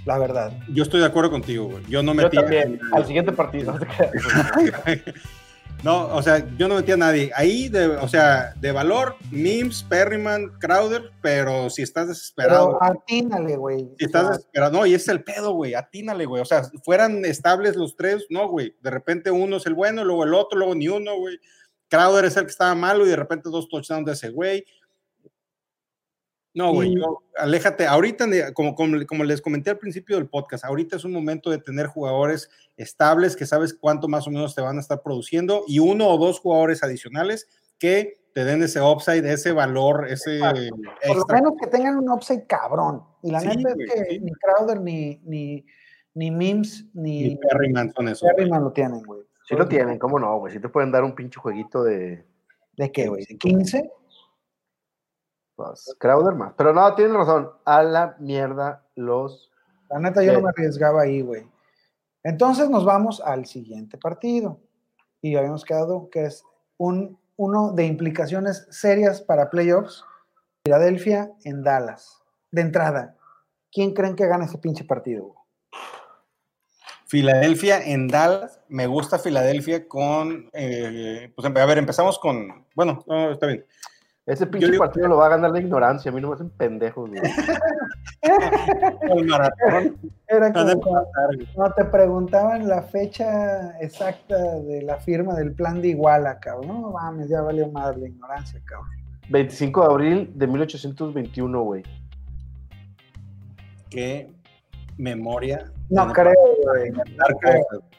La 0.06 0.18
verdad. 0.18 0.54
Yo 0.70 0.84
estoy 0.84 1.02
de 1.02 1.06
acuerdo 1.06 1.32
contigo, 1.32 1.66
güey. 1.66 1.84
Yo 1.90 2.02
no 2.02 2.14
Yo 2.14 2.24
metí 2.24 2.38
también. 2.38 2.80
Al 2.94 3.06
siguiente 3.06 3.32
partido. 3.32 3.76
no 5.84 6.08
o 6.16 6.22
sea, 6.22 6.46
yo 6.58 6.68
no 6.68 6.76
metí 6.76 6.92
a 6.92 6.98
nadie. 6.98 7.32
Ahí, 7.36 7.70
de, 7.70 7.88
o 7.88 8.08
sea, 8.08 8.54
de 8.60 8.72
valor, 8.72 9.16
Mims, 9.32 9.84
Perryman, 9.84 10.50
Crowder, 10.60 11.12
pero 11.22 11.70
si 11.70 11.82
estás 11.84 12.08
desesperado, 12.08 12.78
Pero 12.80 12.94
atínale, 12.94 13.58
güey. 13.58 13.88
si 13.98 14.06
estás 14.06 14.24
O 14.24 14.28
sea, 14.28 14.38
desesperado, 14.38 14.72
no, 14.72 14.86
y 14.86 14.94
es 14.94 15.08
el 15.08 15.24
pedo, 15.24 15.54
güey, 15.54 15.76
atínale, 15.76 16.26
güey. 16.26 16.42
O 16.42 16.46
sea, 16.46 16.64
fueran 16.84 17.26
estables 17.26 17.76
los 17.76 17.96
tres, 17.96 18.26
no, 18.30 18.48
güey. 18.50 18.76
De 18.82 18.90
repente 18.90 19.32
uno 19.32 19.58
es 19.58 19.66
el 19.66 19.76
bueno, 19.76 20.04
luego 20.04 20.24
el 20.24 20.34
otro, 20.34 20.58
luego 20.60 20.76
ni 20.76 20.88
uno, 20.88 21.18
güey. 21.18 21.40
Crowder 21.90 22.26
es 22.26 22.36
el 22.36 22.44
que 22.44 22.52
estaba 22.52 22.76
malo 22.76 23.06
y 23.06 23.10
de 23.10 23.16
repente 23.16 23.50
dos 23.50 23.70
touchdowns 23.70 24.06
de 24.06 24.14
ese 24.14 24.30
güey. 24.30 24.66
No, 26.58 26.74
güey, 26.74 26.96
yo- 26.96 27.22
aléjate. 27.38 27.86
Ahorita, 27.86 28.26
como, 28.54 28.74
como, 28.74 28.98
como 29.06 29.24
les 29.24 29.42
comenté 29.42 29.70
al 29.70 29.78
principio 29.78 30.16
del 30.16 30.28
podcast, 30.28 30.66
ahorita 30.66 30.96
es 30.96 31.04
un 31.06 31.12
momento 31.14 31.52
de 31.52 31.60
tener 31.60 31.86
jugadores 31.86 32.50
estables 32.78 33.36
que 33.36 33.46
sabes 33.46 33.74
cuánto 33.74 34.08
más 34.08 34.28
o 34.28 34.32
menos 34.32 34.56
te 34.56 34.62
van 34.62 34.78
a 34.78 34.82
estar 34.82 35.02
produciendo 35.04 35.64
y 35.68 35.78
uno 35.80 36.08
o 36.08 36.18
dos 36.18 36.40
jugadores 36.40 36.82
adicionales 36.84 37.48
que 37.78 38.16
te 38.34 38.44
den 38.44 38.64
ese 38.64 38.82
upside, 38.82 39.24
ese 39.32 39.52
valor, 39.52 40.08
ese 40.10 40.40
por 41.08 41.18
lo 41.18 41.26
menos 41.34 41.54
que 41.62 41.68
tengan 41.68 41.98
un 41.98 42.10
upside 42.10 42.46
cabrón. 42.48 43.04
Y 43.22 43.32
la 43.32 43.40
Sí, 43.40 43.48
neta 43.50 43.74
güey, 43.74 43.86
es 43.88 43.94
que 43.94 44.04
sí. 44.16 44.20
ni 44.20 44.32
Crowder, 44.34 44.82
ni, 44.82 45.22
ni, 45.26 45.66
ni 46.16 46.32
Mims, 46.32 46.86
Y 46.96 47.00
ni 47.30 47.36
Perryman 47.38 47.92
son 47.96 48.08
esos. 48.08 48.22
güey. 48.22 48.36
Perryman 48.36 48.64
lo 48.64 48.72
tienen, 48.72 49.04
güey. 49.04 49.22
Sí 49.48 49.56
lo 49.56 49.68
tienen, 49.68 49.98
¿cómo 50.00 50.18
no, 50.20 50.40
güey? 50.40 50.54
Sí 50.54 50.60
te 50.60 50.70
pueden 50.70 50.92
dar 50.92 51.04
un 51.04 51.14
pinche 51.16 51.40
jueguito 51.40 51.84
de 51.84 52.26
¿De 52.78 52.92
qué, 52.92 53.08
güey? 53.08 53.26
¿De 53.26 53.38
15? 53.38 53.90
Pues, 55.58 55.96
Crowder 55.98 56.36
más. 56.36 56.54
Pero 56.56 56.72
no, 56.72 56.94
tienes 56.94 57.14
razón. 57.16 57.50
A 57.66 57.82
la 57.84 58.16
mierda 58.20 58.86
los... 58.96 59.52
La 59.90 60.00
neta, 60.00 60.24
yo 60.24 60.34
no 60.34 60.42
me 60.42 60.50
arriesgaba 60.50 61.02
ahí, 61.02 61.22
güey. 61.22 61.48
Entonces 62.24 62.70
nos 62.70 62.86
vamos 62.86 63.22
al 63.22 63.46
siguiente 63.46 63.98
partido. 63.98 64.60
Y 65.22 65.36
habíamos 65.36 65.66
quedado 65.66 66.10
que 66.12 66.26
es 66.26 66.44
un, 66.78 67.18
uno 67.38 67.72
de 67.72 67.86
implicaciones 67.86 68.68
serias 68.70 69.22
para 69.22 69.50
playoffs. 69.50 70.04
Filadelfia 70.64 71.32
en 71.44 71.64
Dallas. 71.64 72.22
De 72.52 72.62
entrada, 72.62 73.16
¿quién 73.72 73.94
creen 73.94 74.16
que 74.16 74.28
gana 74.28 74.46
ese 74.46 74.60
pinche 74.60 74.84
partido? 74.84 75.24
güey? 75.24 75.40
Filadelfia 77.08 77.84
en 77.84 78.10
Dallas. 78.10 78.60
Me 78.68 78.86
gusta 78.86 79.18
Filadelfia 79.18 79.88
con. 79.88 80.50
eh, 80.54 81.32
pues, 81.36 81.48
a 81.48 81.66
ver, 81.66 81.78
empezamos 81.78 82.20
con. 82.20 82.66
Bueno, 82.76 83.04
no, 83.08 83.32
está 83.32 83.48
bien. 83.48 83.66
Ese 84.28 84.46
pinche 84.46 84.70
digo- 84.70 84.84
partido 84.84 85.08
lo 85.08 85.16
va 85.18 85.28
a 85.28 85.30
ganar 85.30 85.52
la 85.52 85.60
ignorancia. 85.62 86.12
A 86.12 86.14
mí 86.14 86.20
no 86.20 86.28
me 86.28 86.34
hacen 86.36 86.50
pendejos, 86.50 87.10
güey. 87.10 87.22
El 89.10 89.26
maratón. 89.26 89.98
Era 90.28 90.52
como 90.52 90.82
cuando, 90.82 91.74
te 91.76 91.86
preguntaban 91.86 92.68
la 92.68 92.82
fecha 92.82 93.78
exacta 93.80 94.36
de 94.60 94.82
la 94.82 94.98
firma 94.98 95.34
del 95.36 95.54
plan 95.54 95.82
de 95.82 95.90
Iguala, 95.90 96.40
cabrón. 96.40 96.82
No 96.82 96.92
mames, 96.92 97.30
ya 97.30 97.42
valió 97.42 97.70
madre 97.72 98.00
la 98.02 98.08
ignorancia, 98.10 98.60
cabrón. 98.66 98.90
25 99.30 99.82
de 99.82 99.88
abril 99.94 100.32
de 100.36 100.48
1821, 100.48 101.62
güey. 101.64 101.84
Qué 103.90 104.30
memoria. 104.98 105.72
No 105.90 106.12
creo, 106.12 106.34
güey. 106.66 106.92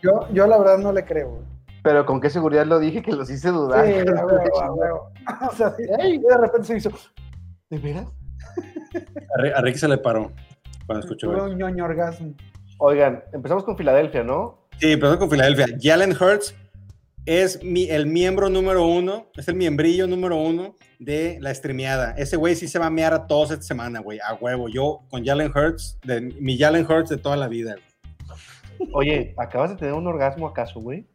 Yo, 0.02 0.28
yo 0.32 0.46
la 0.46 0.58
verdad 0.58 0.76
no 0.78 0.92
le 0.92 1.04
creo, 1.06 1.30
güey. 1.30 1.57
Pero 1.89 2.05
con 2.05 2.20
qué 2.20 2.28
seguridad 2.28 2.66
lo 2.66 2.78
dije 2.78 3.01
que 3.01 3.12
los 3.12 3.30
hice 3.30 3.49
dudar. 3.49 3.86
Sí, 3.86 3.93
a 3.95 4.26
huevo, 4.26 4.61
a 4.61 4.72
huevo. 4.72 5.12
O 5.51 5.55
sea, 5.57 5.74
y 5.78 6.18
de 6.18 6.36
repente 6.39 6.66
se 6.66 6.76
hizo. 6.76 6.91
¿De 7.70 7.78
veras? 7.78 8.07
A 8.07 9.41
Rick- 9.43 9.55
A 9.57 9.61
Rick 9.62 9.76
se 9.76 9.89
le 9.89 9.97
paró 9.97 10.30
cuando 10.86 11.01
escuchó 11.05 11.30
Tuve 11.30 11.43
un 11.51 11.57
ñoño 11.57 11.86
orgasmo. 11.86 12.34
Oigan, 12.78 13.24
empezamos 13.32 13.64
con 13.64 13.78
Filadelfia, 13.78 14.22
¿no? 14.22 14.68
Sí, 14.78 14.93
empezó 14.93 15.18
con 15.18 15.30
Filadelfia. 15.30 15.66
Jalen 15.80 16.12
Hurts 16.12 16.55
es 17.24 17.64
mi, 17.64 17.89
el 17.89 18.07
miembro 18.07 18.51
número 18.51 18.86
uno, 18.86 19.28
es 19.34 19.49
el 19.49 19.55
miembrillo 19.55 20.07
número 20.07 20.36
uno 20.36 20.74
de 20.99 21.39
la 21.41 21.55
streameada. 21.55 22.12
Ese 22.18 22.36
güey 22.36 22.55
sí 22.55 22.68
se 22.68 22.78
va 22.78 22.86
a 22.86 22.91
mear 22.91 23.14
a 23.14 23.26
todos 23.26 23.51
esta 23.51 23.62
semana, 23.64 24.01
güey, 24.01 24.18
a 24.18 24.34
huevo. 24.34 24.68
Yo 24.68 25.01
con 25.09 25.24
Jalen 25.24 25.53
Hurts, 25.57 25.99
de, 26.05 26.20
mi 26.20 26.59
Jalen 26.59 26.84
Hurts 26.84 27.09
de 27.09 27.16
toda 27.16 27.36
la 27.36 27.49
vida. 27.49 27.76
güey. 28.78 28.91
Oye, 28.93 29.34
¿acabas 29.39 29.70
de 29.70 29.76
tener 29.76 29.95
un 29.95 30.07
orgasmo 30.07 30.47
acaso, 30.47 30.80
güey? 30.80 31.07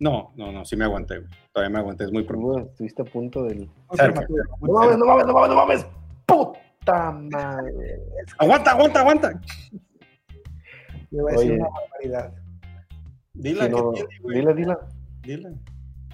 No, 0.00 0.32
no, 0.36 0.52
no, 0.52 0.64
sí 0.64 0.76
me 0.76 0.84
aguanté, 0.84 1.18
güey. 1.18 1.30
Todavía 1.52 1.72
me 1.72 1.78
aguanté, 1.78 2.04
es 2.04 2.12
muy 2.12 2.24
pronto. 2.24 2.58
Estuviste 2.58 3.02
a 3.02 3.04
punto 3.04 3.44
del... 3.44 3.60
No 3.60 4.72
mames, 4.72 4.98
no 4.98 5.06
mames, 5.06 5.26
no 5.26 5.32
mames, 5.32 5.50
no 5.50 5.56
mames. 5.56 5.86
Puta 6.26 7.12
madre. 7.12 8.00
Aguanta, 8.38 8.72
aguanta, 8.72 9.00
aguanta. 9.00 9.40
Le 11.10 11.22
voy 11.22 11.30
a 11.30 11.36
decir 11.36 11.52
Oye. 11.52 11.60
una 11.60 11.68
barbaridad. 11.68 12.32
No, 13.34 13.92
que 13.92 14.04
tiene, 14.04 14.20
güey. 14.20 14.38
dile, 14.38 14.54
dile. 14.54 14.76
Dile. 15.22 15.50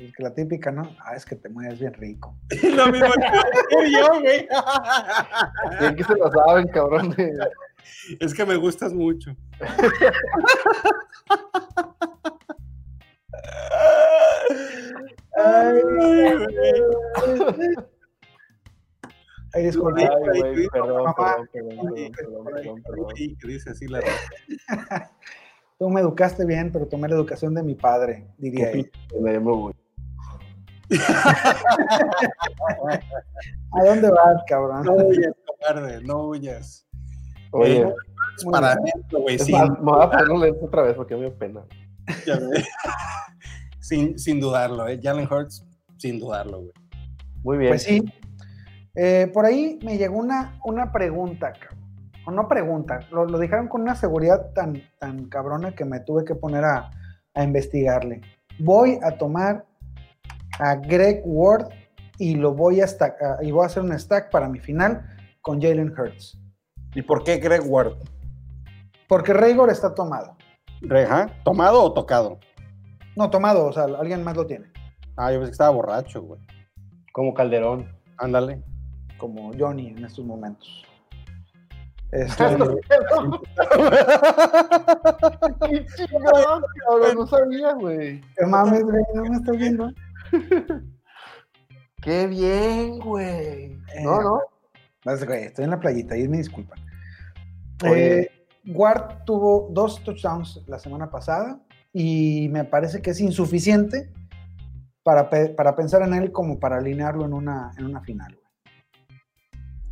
Es 0.01 0.13
que 0.13 0.23
la 0.23 0.33
típica, 0.33 0.71
¿no? 0.71 0.83
Ah, 1.01 1.17
es 1.17 1.25
que 1.25 1.35
te 1.35 1.49
mueves 1.49 1.81
bien 1.81 1.93
rico. 1.95 2.37
Lo 2.75 2.87
mismo 2.89 3.09
que 3.71 3.93
yo, 3.93 4.21
güey. 4.21 4.47
Bien 5.81 5.97
que 5.97 6.05
se 6.05 6.15
lo 6.15 6.31
saben, 6.31 6.69
cabrón. 6.69 7.15
Es 8.21 8.35
que 8.35 8.45
me 8.45 8.57
gustas 8.57 8.93
mucho. 8.93 9.35
Ay, 15.37 15.83
güey. 15.83 16.47
Ay, 19.55 19.65
disculpe. 19.65 20.03
Ay, 20.03 20.41
güey, 20.41 20.69
perdón, 20.69 21.15
perdón, 21.17 22.83
perdón. 22.83 23.17
Sí, 23.17 23.37
que 23.41 23.49
dice 23.49 23.71
así 23.71 23.87
la 23.89 24.01
Tú 25.79 25.89
me 25.91 26.01
educaste 26.01 26.45
bien, 26.45 26.73
pero 26.73 26.89
tomé 26.89 27.09
la 27.09 27.15
educación 27.15 27.55
de 27.55 27.63
mi 27.63 27.77
padre, 27.77 28.27
diría 28.37 28.73
él. 28.73 28.91
¿A 33.73 33.85
dónde 33.85 34.11
vas, 34.11 34.43
cabrón? 34.49 34.85
No 34.85 34.95
huyas, 34.95 35.33
cobarde, 35.47 36.03
no 36.03 36.29
huyas. 36.29 36.87
Oye, 37.53 37.95
Es 38.37 38.45
para 38.45 38.77
güey, 39.11 39.39
más, 39.51 39.71
me 39.71 39.93
voy 39.93 40.03
a 40.03 40.11
poner 40.11 40.55
otra 40.61 40.83
vez 40.83 40.95
porque 40.95 41.15
me 41.15 41.23
dio 41.23 41.39
pena. 41.39 41.65
ya 42.27 42.39
ves. 42.39 42.67
Sin, 43.89 44.19
sin 44.19 44.39
dudarlo, 44.41 44.87
¿eh? 44.89 45.01
Jalen 45.03 45.27
Hurts, 45.31 45.65
sin 45.97 46.19
dudarlo, 46.21 46.59
güey. 46.61 46.73
Muy 47.43 47.59
bien. 47.59 47.71
Pues 47.71 47.83
sí. 47.85 48.03
Eh, 48.95 49.31
por 49.33 49.45
ahí 49.47 49.79
me 49.83 49.97
llegó 49.97 50.19
una, 50.19 50.59
una 50.65 50.91
pregunta, 50.93 51.53
cabrón. 51.53 51.79
o 52.27 52.31
no 52.31 52.49
pregunta, 52.49 53.01
lo, 53.11 53.25
lo 53.27 53.39
dijeron 53.39 53.69
con 53.69 53.83
una 53.83 53.95
seguridad 53.95 54.51
tan, 54.55 54.83
tan 54.99 55.27
cabrona 55.29 55.73
que 55.75 55.85
me 55.85 56.01
tuve 56.01 56.25
que 56.25 56.35
poner 56.35 56.65
a, 56.65 56.91
a 57.35 57.43
investigarle. 57.45 58.21
Voy 58.59 58.99
a 59.03 59.13
tomar 59.17 59.65
a 60.59 60.75
Greg 60.75 61.23
Ward 61.25 61.69
y 62.19 62.35
lo 62.35 62.53
voy 62.55 62.81
a 62.81 62.87
stack, 62.89 63.23
a- 63.23 63.39
y 63.45 63.53
voy 63.53 63.63
a 63.63 63.67
hacer 63.67 63.83
un 63.85 63.97
stack 63.99 64.31
para 64.31 64.49
mi 64.49 64.59
final 64.59 65.07
con 65.41 65.61
Jalen 65.63 65.95
Hurts. 65.97 66.37
¿Y 66.95 67.03
por 67.03 67.23
qué 67.23 67.37
Greg 67.37 67.63
Ward? 67.65 67.93
Porque 69.09 69.33
Raygor 69.33 69.71
está 69.71 69.95
tomado. 69.95 70.37
Reja, 70.81 71.29
¿tomado 71.45 71.83
o 71.85 71.93
tocado? 71.93 72.39
No, 73.19 73.29
tomado, 73.31 73.67
o 73.67 73.73
sea, 73.73 73.83
alguien 73.83 74.23
más 74.23 74.37
lo 74.37 74.47
tiene. 74.47 74.71
Ah, 75.17 75.33
yo 75.33 75.39
pensé 75.39 75.51
que 75.51 75.55
estaba 75.55 75.71
borracho, 75.71 76.23
güey. 76.23 76.41
Como 77.13 77.35
Calderón. 77.35 77.93
Ándale. 78.17 78.63
Como 79.17 79.51
Johnny 79.59 79.89
en 79.89 80.05
estos 80.05 80.25
momentos. 80.25 80.85
Este, 82.11 82.43
¡Qué 82.43 82.57
cabrón! 82.57 83.43
No 87.17 87.27
sabía, 87.27 87.75
güey. 87.75 88.23
¿Qué 88.35 88.47
mames, 88.47 88.83
güey? 88.83 89.03
¿No 89.13 89.25
me 89.25 89.37
estás 89.37 89.57
viendo? 89.59 89.91
¡Qué 92.01 92.27
bien, 92.29 92.99
güey! 93.01 93.77
No, 94.03 94.23
no. 94.23 94.41
Güey, 95.05 95.45
estoy 95.45 95.65
en 95.65 95.71
la 95.71 95.79
playita, 95.79 96.17
y 96.17 96.27
me 96.29 96.39
disculpan. 96.39 96.79
Eh, 97.85 98.27
Ward 98.69 99.25
tuvo 99.27 99.69
dos 99.71 100.03
touchdowns 100.03 100.63
la 100.67 100.79
semana 100.79 101.11
pasada 101.11 101.61
y 102.01 102.49
me 102.51 102.65
parece 102.65 103.03
que 103.03 103.11
es 103.11 103.21
insuficiente 103.21 104.09
para, 105.03 105.29
pe- 105.31 105.49
para 105.49 105.75
pensar 105.75 106.03
en 106.03 106.15
él 106.15 106.31
como 106.33 106.59
para 106.61 106.77
alinearlo 106.77 107.25
en 107.25 107.33
una, 107.33 107.73
en 107.77 107.87
una 107.87 108.01
final. 108.03 108.35
güey. 108.35 108.47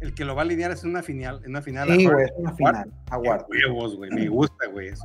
El 0.00 0.14
que 0.14 0.24
lo 0.24 0.34
va 0.34 0.42
a 0.42 0.44
alinear 0.44 0.70
es 0.70 0.84
en 0.84 0.90
una 0.90 1.02
final. 1.02 1.40
En 1.44 1.50
una 1.50 1.62
final 1.62 1.88
Sí, 1.88 2.06
güey, 2.06 2.26
es 2.26 2.32
una 2.36 2.52
final. 2.54 2.92
A 3.10 3.20
Qué 3.20 3.28
Ward. 3.28 3.44
huevos, 3.48 3.96
güey. 3.96 4.10
Me 4.10 4.28
gusta, 4.28 4.66
güey. 4.70 4.88
eso. 4.88 5.04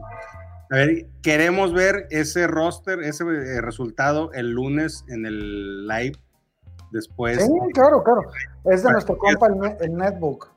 A 0.70 0.76
ver, 0.76 1.08
queremos 1.24 1.74
ver 1.74 2.08
ese 2.12 2.46
roster, 2.48 3.00
ese 3.02 3.24
eh, 3.24 3.62
resultado 3.62 4.32
el 4.34 4.52
lunes 4.52 5.04
en 5.08 5.26
el 5.26 5.88
live. 5.88 6.18
Después. 6.92 7.42
Sí, 7.44 7.52
claro, 7.74 8.04
claro. 8.04 8.22
Es 8.66 8.84
de 8.84 8.92
nuestro 8.92 9.18
compa 9.18 9.48
el, 9.48 9.76
el 9.80 9.96
Netbook. 9.96 10.52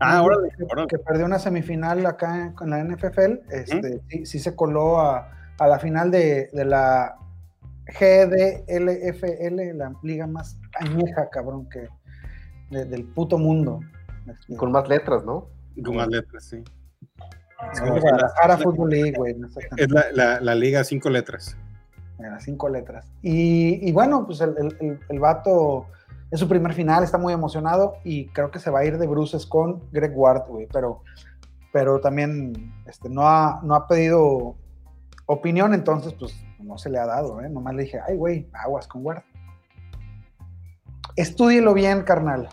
Ah, 0.00 0.22
órale, 0.22 0.50
que, 0.56 0.64
órale. 0.64 0.86
que 0.88 0.98
perdió 0.98 1.26
una 1.26 1.38
semifinal 1.38 2.04
acá 2.06 2.44
en- 2.46 2.52
con 2.52 2.70
la 2.70 2.78
NFL, 2.80 3.40
este, 3.50 4.00
sí, 4.08 4.26
sí 4.26 4.38
se 4.38 4.54
coló 4.54 5.00
a, 5.00 5.30
a 5.58 5.66
la 5.66 5.78
final 5.78 6.10
de, 6.10 6.50
de 6.52 6.64
la 6.64 7.16
GDLFL, 7.98 9.76
la 9.76 9.92
liga 10.02 10.26
más 10.26 10.58
añeja, 10.78 11.28
cabrón, 11.30 11.68
que 11.68 11.88
de- 12.70 12.84
del 12.84 13.04
puto 13.04 13.38
mundo. 13.38 13.80
Y 14.46 14.56
con 14.56 14.72
más 14.72 14.88
letras, 14.88 15.24
¿no? 15.24 15.48
Con 15.84 15.96
más 15.96 16.08
letras, 16.08 16.44
sí. 16.44 16.62
es 17.72 17.80
Guadalajara 17.80 18.58
Football 18.58 18.90
League, 18.90 19.14
güey, 19.16 19.34
Es 19.76 19.90
la, 19.90 20.04
la, 20.12 20.40
la 20.40 20.54
liga 20.54 20.84
cinco 20.84 21.08
letras. 21.10 21.56
las 22.18 22.42
cinco 22.44 22.68
letras. 22.68 23.10
Y, 23.22 23.88
y 23.88 23.92
bueno, 23.92 24.26
pues 24.26 24.40
el, 24.40 24.54
el, 24.58 24.76
el- 24.80 25.00
el 25.08 25.18
vato 25.18 25.86
es 26.30 26.40
su 26.40 26.48
primer 26.48 26.74
final, 26.74 27.04
está 27.04 27.18
muy 27.18 27.32
emocionado 27.32 27.96
y 28.04 28.28
creo 28.28 28.50
que 28.50 28.58
se 28.58 28.70
va 28.70 28.80
a 28.80 28.84
ir 28.84 28.98
de 28.98 29.06
bruces 29.06 29.46
con 29.46 29.82
Greg 29.92 30.12
Ward, 30.14 30.46
güey, 30.48 30.66
pero, 30.72 31.02
pero 31.72 32.00
también 32.00 32.74
este, 32.86 33.08
no, 33.08 33.26
ha, 33.26 33.60
no 33.62 33.74
ha 33.74 33.86
pedido 33.86 34.56
opinión, 35.26 35.74
entonces 35.74 36.14
pues 36.14 36.34
no 36.58 36.76
se 36.78 36.90
le 36.90 36.98
ha 36.98 37.06
dado, 37.06 37.40
¿eh? 37.40 37.48
Nomás 37.48 37.74
le 37.74 37.84
dije, 37.84 38.00
ay, 38.06 38.16
güey, 38.16 38.48
aguas 38.52 38.86
con 38.86 39.04
Ward. 39.04 39.22
Estúdielo 41.16 41.74
bien, 41.74 42.02
carnal. 42.02 42.48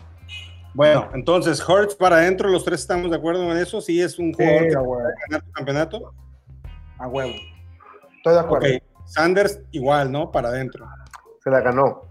Bueno, 0.74 1.08
entonces, 1.14 1.66
Hurts 1.66 1.94
para 1.94 2.16
adentro, 2.16 2.50
los 2.50 2.64
tres 2.64 2.80
estamos 2.80 3.10
de 3.10 3.16
acuerdo 3.16 3.50
en 3.50 3.56
eso. 3.56 3.80
Sí, 3.80 4.00
es 4.02 4.18
un 4.18 4.32
jugador 4.34 4.64
Sí, 4.64 4.68
que 4.68 4.76
a 4.76 4.82
puede 4.82 5.14
ganar 5.28 5.42
tu 5.42 5.52
campeonato. 5.52 6.14
a 6.98 7.08
huevo. 7.08 7.32
Estoy 8.16 8.34
de 8.34 8.40
acuerdo. 8.40 8.66
Ok, 8.66 8.82
Sanders 9.06 9.60
igual, 9.70 10.12
¿no? 10.12 10.30
Para 10.30 10.48
adentro. 10.48 10.86
Se 11.42 11.48
la 11.48 11.60
ganó. 11.60 12.02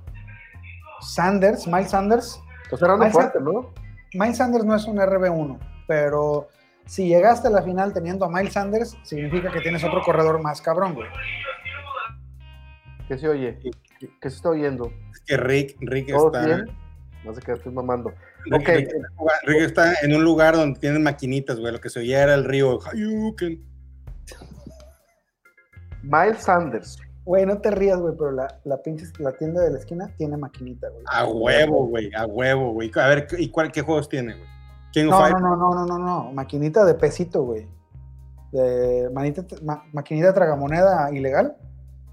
Sanders, 1.02 1.68
Miles 1.68 1.90
Sanders, 1.92 2.40
Está 2.64 2.78
cerrando 2.78 3.06
Ahí 3.06 3.12
fuerte, 3.12 3.40
¿no? 3.40 3.74
Miles 4.14 4.38
Sanders 4.38 4.66
no 4.66 4.76
es 4.76 4.86
un 4.86 4.98
RB1, 4.98 5.60
pero 5.88 6.48
si 6.86 7.08
llegaste 7.08 7.48
a 7.48 7.52
la 7.52 7.62
final 7.62 7.94
teniendo 7.94 8.26
a 8.26 8.30
Miles 8.30 8.54
Sanders, 8.54 8.98
significa 9.04 9.52
que 9.52 9.62
tienes 9.62 9.84
otro 9.84 10.02
corredor 10.04 10.42
más 10.42 10.62
cabrón, 10.62 10.94
güey. 10.96 11.08
¿Qué 13.08 13.18
se 13.18 13.28
oye? 13.28 13.60
¿Qué, 13.62 13.72
qué 14.20 14.30
se 14.30 14.36
está 14.38 14.50
oyendo? 14.50 14.92
Es 15.14 15.20
que 15.22 15.38
Rick, 15.38 15.78
Rick 15.82 16.10
¿Todo 16.10 16.28
está. 16.34 16.46
bien? 16.46 16.66
No 17.24 17.34
sé 17.34 17.42
qué 17.42 17.52
estoy 17.54 17.72
mamando. 17.74 18.12
Rick, 18.46 18.62
Ok. 18.62 18.68
Rick 18.68 18.88
está- 18.88 19.40
Rick 19.46 19.62
está 19.62 19.94
en 20.02 20.16
un 20.16 20.24
lugar 20.24 20.56
donde 20.56 20.80
tienen 20.80 21.04
maquinitas, 21.04 21.60
güey. 21.60 21.72
Lo 21.74 21.80
que 21.82 21.90
se 21.90 22.00
oía 22.00 22.24
era 22.24 22.34
el 22.36 22.46
río. 22.46 22.80
Hayuken. 22.92 23.64
Miles 26.04 26.44
Sanders. 26.44 26.98
Güey, 27.26 27.46
no 27.46 27.58
te 27.58 27.72
rías, 27.72 28.00
güey, 28.00 28.14
pero 28.18 28.32
la, 28.32 28.60
la 28.66 28.78
pinche 28.84 29.06
la 29.18 29.32
tienda 29.32 29.62
de 29.62 29.72
la 29.72 29.80
esquina 29.80 30.10
tiene 30.16 30.38
maquinita, 30.38 30.90
güey. 30.90 31.04
A 31.12 31.26
huevo, 31.26 31.88
güey. 31.88 32.12
A 32.14 32.26
huevo, 32.26 32.72
güey. 32.74 32.92
A 32.96 33.08
ver, 33.08 33.28
¿y 33.38 33.50
cuál, 33.50 33.72
qué 33.72 33.82
juegos 33.82 34.08
tiene, 34.08 34.36
güey? 34.36 34.48
No, 35.10 35.30
no, 35.30 35.40
no, 35.40 35.56
no, 35.58 35.74
no, 35.74 35.86
no, 35.86 35.98
no, 36.00 36.32
maquinita 36.32 36.86
de 36.86 36.94
pesito, 36.94 37.44
güey. 37.44 37.68
De 38.52 39.10
manita, 39.12 39.44
ma- 39.64 39.84
maquinita 39.92 40.34
tragamoneda 40.34 41.12
ilegal. 41.12 41.58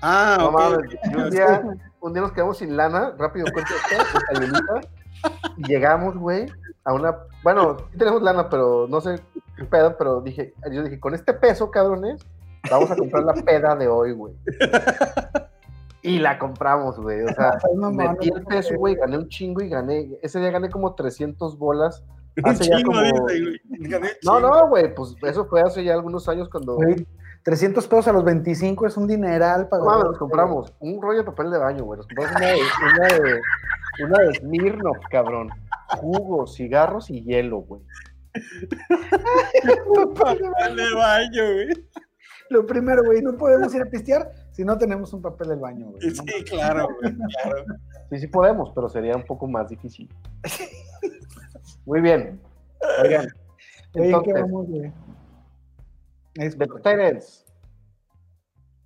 Ah, 0.00 0.36
No 0.40 0.48
ok. 0.48 0.52
mames, 0.54 0.90
y 1.04 1.14
un, 1.14 1.30
día, 1.30 1.62
un 2.00 2.12
día 2.12 2.22
nos 2.22 2.32
quedamos 2.32 2.58
sin 2.58 2.76
lana, 2.76 3.14
rápido 3.16 3.46
cuento 3.52 3.70
esto, 3.92 4.80
y 5.58 5.68
llegamos, 5.68 6.16
güey, 6.16 6.46
a 6.84 6.92
una, 6.92 7.16
bueno, 7.44 7.76
sí 7.92 7.98
tenemos 7.98 8.20
lana, 8.22 8.48
pero 8.50 8.88
no 8.88 9.00
sé 9.00 9.20
qué 9.56 9.64
pedo, 9.64 9.96
pero 9.96 10.20
dije, 10.20 10.54
yo 10.72 10.82
dije, 10.82 10.98
con 10.98 11.14
este 11.14 11.32
peso, 11.34 11.70
cabrones, 11.70 12.26
vamos 12.70 12.90
a 12.90 12.96
comprar 12.96 13.24
la 13.24 13.34
peda 13.34 13.74
de 13.76 13.88
hoy, 13.88 14.12
güey. 14.12 14.34
Y 16.04 16.18
la 16.18 16.36
compramos, 16.36 16.98
güey, 16.98 17.22
o 17.22 17.28
sea, 17.28 17.52
metí 17.92 18.28
no 18.30 18.36
el 18.38 18.44
peso, 18.44 18.74
güey, 18.76 18.96
gané 18.96 19.18
un 19.18 19.28
chingo 19.28 19.62
y 19.62 19.68
gané, 19.68 20.10
ese 20.20 20.40
día 20.40 20.50
gané 20.50 20.68
como 20.68 20.96
300 20.96 21.56
bolas. 21.56 22.02
Un 22.38 22.48
Hace 22.50 22.64
ya 22.64 22.78
chingo, 22.78 22.90
como- 22.90 23.02
dice, 23.02 23.20
güey. 23.20 23.60
Gané 23.88 24.08
No, 24.24 24.38
chingo. 24.38 24.40
no, 24.40 24.68
güey, 24.68 24.92
pues 24.96 25.14
eso 25.22 25.46
fue 25.46 25.60
hace 25.60 25.84
ya 25.84 25.94
algunos 25.94 26.28
años 26.28 26.48
cuando... 26.48 26.74
Güey, 26.74 27.06
300 27.44 27.86
pesos 27.86 28.08
a 28.08 28.12
los 28.12 28.24
25 28.24 28.86
es 28.86 28.96
un 28.96 29.06
dineral 29.06 29.68
para 29.68 29.84
No 29.84 30.02
nos 30.04 30.18
compramos 30.18 30.72
un 30.80 31.00
rollo 31.00 31.18
de 31.18 31.24
papel 31.24 31.50
de 31.52 31.58
baño, 31.58 31.84
güey. 31.84 31.98
Nos 31.98 32.06
compramos 32.08 32.36
una 32.36 32.46
de, 32.48 32.60
una 32.94 33.08
de, 33.08 33.40
una 34.04 34.18
de 34.24 34.34
Smirnoff, 34.40 34.98
cabrón. 35.10 35.50
Jugos, 35.98 36.54
cigarros 36.56 37.10
y 37.10 37.22
hielo, 37.22 37.58
güey. 37.60 37.80
Papel 40.14 40.76
de 40.76 40.94
baño, 40.94 41.42
güey. 41.52 41.68
Lo 42.52 42.66
primero, 42.66 43.02
güey, 43.02 43.22
no 43.22 43.34
podemos 43.36 43.74
ir 43.74 43.80
a 43.80 43.86
pistear 43.86 44.30
si 44.50 44.62
no 44.62 44.76
tenemos 44.76 45.12
un 45.14 45.22
papel 45.22 45.48
del 45.48 45.58
baño, 45.58 45.86
güey. 45.86 46.06
No 46.08 46.22
Sí, 46.22 46.44
claro, 46.44 46.86
güey. 47.00 47.16
Claro. 47.42 47.64
Sí, 48.10 48.18
sí 48.18 48.26
podemos, 48.26 48.70
pero 48.74 48.90
sería 48.90 49.16
un 49.16 49.24
poco 49.24 49.48
más 49.48 49.70
difícil. 49.70 50.06
Muy 51.86 52.02
bien. 52.02 52.38
Oigan, 53.02 53.22
Oye, 53.22 53.32
¿qué 53.94 54.04
entonces, 54.04 54.34
vamos, 54.34 54.66
güey? 54.68 54.92
De. 56.34 57.22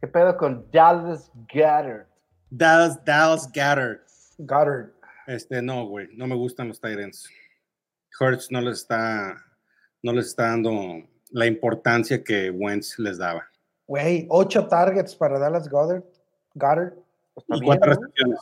¿Qué 0.00 0.08
pedo 0.08 0.36
con 0.36 0.64
Dallas 0.70 1.32
Goddard? 1.52 2.06
Dallas, 2.50 3.04
Dallas 3.04 3.50
Gatter. 3.52 4.04
Goddard. 4.38 4.92
Este, 5.26 5.60
no, 5.60 5.88
güey. 5.88 6.08
No 6.16 6.28
me 6.28 6.36
gustan 6.36 6.68
los 6.68 6.80
Titans. 6.80 7.28
Hurts 8.20 8.50
no 8.52 8.60
les 8.60 8.78
está, 8.78 9.36
no 10.02 10.12
les 10.12 10.26
está 10.26 10.50
dando 10.50 11.02
la 11.30 11.46
importancia 11.46 12.22
que 12.22 12.50
Wentz 12.50 12.98
les 12.98 13.18
daba. 13.18 13.48
Güey, 13.86 14.26
ocho 14.30 14.66
targets 14.66 15.14
para 15.14 15.38
Dallas 15.38 15.68
Goddard. 15.68 16.02
Goddard. 16.54 16.94
¿Y 17.48 17.52
bien, 17.52 17.64
cuántas 17.64 17.88
¿no? 17.88 17.94
recepciones? 18.02 18.38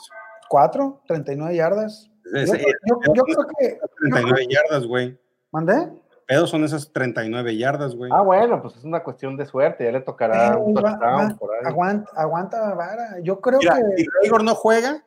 Cuatro, 0.49 1.03
39 1.07 1.55
yardas. 1.57 2.11
Es- 2.35 2.49
Yo, 2.49 2.55
es- 2.55 2.65
yo- 2.87 3.01
yo 3.15 3.23
creo 3.25 3.47
que. 3.59 3.79
39 4.01 4.47
yardas, 4.49 4.87
güey. 4.87 5.19
¿Mandé? 5.53 5.93
Pedos 6.27 6.49
son 6.49 6.65
esas 6.65 6.91
39 6.91 7.55
yardas, 7.57 7.95
güey. 7.95 8.11
Ah, 8.15 8.23
bueno, 8.23 8.63
pues 8.63 8.77
es 8.77 8.85
una 8.85 9.03
cuestión 9.03 9.37
de 9.37 9.45
suerte. 9.45 9.85
Ya 9.85 9.93
le 9.93 10.01
tocará 10.01 10.57
un 10.57 10.71
Eh, 10.71 10.75
touchdown 10.81 11.31
va- 11.33 11.37
por 11.39 11.55
ahí. 11.55 11.61
Aguanta, 11.67 12.11
aguanta, 12.17 12.75
vara. 12.75 13.21
Yo 13.23 13.41
creo 13.41 13.59
Mira, 13.59 13.77
que. 13.77 14.03
si 14.05 14.07
Igor 14.25 14.43
no 14.43 14.55
juega, 14.55 15.05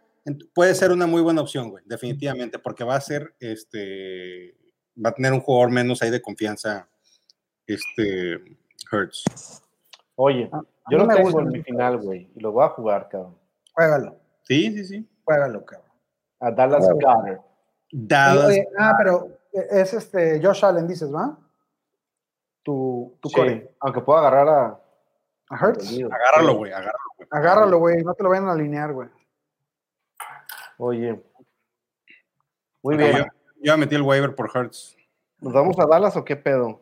puede 0.54 0.76
ser 0.76 0.92
una 0.92 1.08
muy 1.08 1.22
buena 1.24 1.42
opción, 1.42 1.72
güey, 1.72 1.84
definitivamente, 1.88 2.60
porque 2.60 2.84
va 2.84 2.96
a 2.96 3.02
ser, 3.02 3.34
este, 3.40 4.56
va 5.04 5.10
a 5.10 5.14
tener 5.14 5.34
un 5.34 5.40
jugador 5.42 5.72
menos 5.72 6.02
ahí 6.04 6.12
de 6.12 6.22
confianza, 6.22 6.88
este, 7.66 8.40
Hurts. 8.92 9.24
Oye, 10.20 10.50
a 10.52 10.62
yo 10.90 10.98
lo 10.98 11.08
tengo 11.08 11.24
gusta 11.24 11.42
en 11.42 11.48
mi 11.50 11.62
final, 11.64 11.98
güey. 12.00 12.30
Y 12.36 12.40
lo 12.40 12.52
voy 12.52 12.66
a 12.66 12.70
jugar, 12.70 13.08
cabrón. 13.08 13.38
Juégalo, 13.74 14.16
Sí, 14.44 14.72
sí, 14.74 14.84
sí. 14.86 15.10
juégalo, 15.24 15.64
cabrón. 15.66 15.92
A 16.40 16.52
Dallas. 16.52 16.90
Goddard. 16.90 17.40
Dallas, 17.92 18.46
Oye, 18.48 18.68
ah, 18.80 18.96
pero 18.98 19.28
es 19.54 19.94
este 19.94 20.42
Josh 20.44 20.66
Allen, 20.66 20.88
dices, 20.88 21.14
¿va? 21.14 21.38
Tu, 22.64 23.16
tu 23.22 23.30
Sí, 23.30 23.36
core. 23.36 23.76
aunque 23.80 24.02
puedo 24.02 24.20
agarrar 24.20 24.48
a. 24.50 24.82
¿A 25.50 25.56
Hurts? 25.66 25.98
agárralo, 26.12 26.56
güey, 26.58 26.72
agárralo. 26.72 27.00
güey. 27.18 27.28
Agárralo, 27.32 27.80
güey, 27.80 28.04
no 28.04 28.14
te 28.14 28.24
lo 28.24 28.30
vayan 28.30 28.50
a 28.50 28.52
alinear, 28.54 28.92
güey. 28.94 29.10
Oye. 30.78 31.24
Muy 32.84 32.98
bien. 32.98 33.12
Yo, 33.18 33.24
yo 33.24 33.30
ya 33.62 33.78
metí 33.78 33.96
el 33.96 34.02
waiver 34.02 34.36
por 34.36 34.50
Hertz. 34.54 34.96
¿Nos 35.40 35.54
vamos 35.54 35.78
a 35.80 35.86
Dallas 35.86 36.16
o 36.18 36.26
qué 36.26 36.36
pedo? 36.36 36.82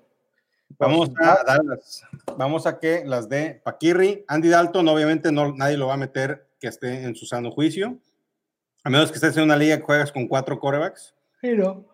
Vamos 0.78 1.10
a 1.22 1.44
darlas. 1.46 2.04
Vamos 2.38 2.68
a 2.68 2.80
que 2.80 3.04
las 3.06 3.30
de 3.30 3.62
Paquirri. 3.64 4.26
Andy 4.28 4.50
Dalton, 4.50 4.88
obviamente, 4.88 5.32
no, 5.32 5.54
nadie 5.54 5.78
lo 5.78 5.88
va 5.88 5.94
a 5.94 5.98
meter 5.98 6.48
que 6.60 6.68
esté 6.68 7.04
en 7.04 7.16
su 7.16 7.26
sano 7.26 7.52
juicio. 7.52 7.98
A 8.84 8.90
menos 8.90 9.10
que 9.12 9.16
estés 9.16 9.36
en 9.38 9.44
una 9.44 9.56
liga 9.56 9.78
que 9.78 9.84
juegas 9.84 10.12
con 10.12 10.28
cuatro 10.28 10.60
corebacks. 10.60 11.16
Pero 11.42 11.86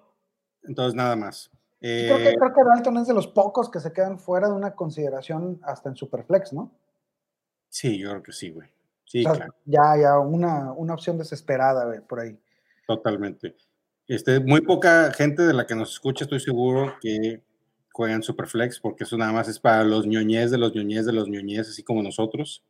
Entonces, 0.64 0.96
nada 0.96 1.16
más. 1.16 1.50
Eh, 1.80 2.08
creo, 2.14 2.18
que, 2.32 2.38
creo 2.38 2.54
que 2.54 2.64
Dalton 2.64 2.98
es 2.98 3.08
de 3.08 3.14
los 3.14 3.28
pocos 3.28 3.70
que 3.70 3.80
se 3.80 3.92
quedan 3.92 4.20
fuera 4.20 4.48
de 4.48 4.54
una 4.54 4.76
consideración 4.76 5.60
hasta 5.64 5.90
en 5.90 5.96
Superflex, 5.96 6.54
¿no? 6.54 6.72
sí, 7.70 7.98
yo 7.98 8.10
creo 8.10 8.24
que 8.24 8.34
sí, 8.34 8.52
güey. 8.52 8.70
Sí, 9.06 9.22
O 9.26 9.30
sea, 9.34 9.46
claro, 9.46 9.56
Ya, 9.66 9.98
ya, 10.00 10.20
una, 10.20 10.74
una 10.74 10.94
opción 10.94 11.18
desesperada 11.18 11.86
güey, 11.86 12.02
por 12.02 12.20
ahí. 12.20 12.38
totalmente. 12.86 13.56
Este, 14.08 14.40
muy 14.42 14.62
poca 14.62 15.12
gente 15.14 15.44
de 15.44 15.54
la 15.54 15.66
que 15.66 15.74
nos 15.76 15.94
escucha, 15.94 16.26
estoy 16.26 16.42
seguro 16.42 16.96
que 17.02 17.42
juegan 17.92 18.24
Superflex, 18.24 18.80
porque 18.80 19.04
eso 19.04 19.18
nada 19.18 19.32
más 19.32 19.48
es 19.48 19.60
para 19.60 19.84
los 19.84 20.06
ñoñez 20.08 20.52
de 20.52 20.58
los 20.58 20.74
ñoñez 20.74 21.06
de 21.06 21.14
los 21.14 21.28
ñoñez, 21.28 21.70
así 21.70 21.84
como 21.84 22.02
nosotros. 22.02 22.64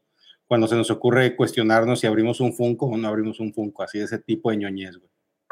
Cuando 0.47 0.67
se 0.67 0.75
nos 0.75 0.91
ocurre 0.91 1.35
cuestionarnos 1.35 1.99
si 2.01 2.07
abrimos 2.07 2.41
un 2.41 2.53
Funko 2.53 2.87
o 2.87 2.97
no 2.97 3.07
abrimos 3.07 3.39
un 3.39 3.53
Funko, 3.53 3.83
así 3.83 3.99
de 3.99 4.05
ese 4.05 4.19
tipo 4.19 4.51
de 4.51 4.57
ñoñez, 4.57 4.97
güey. 4.97 5.09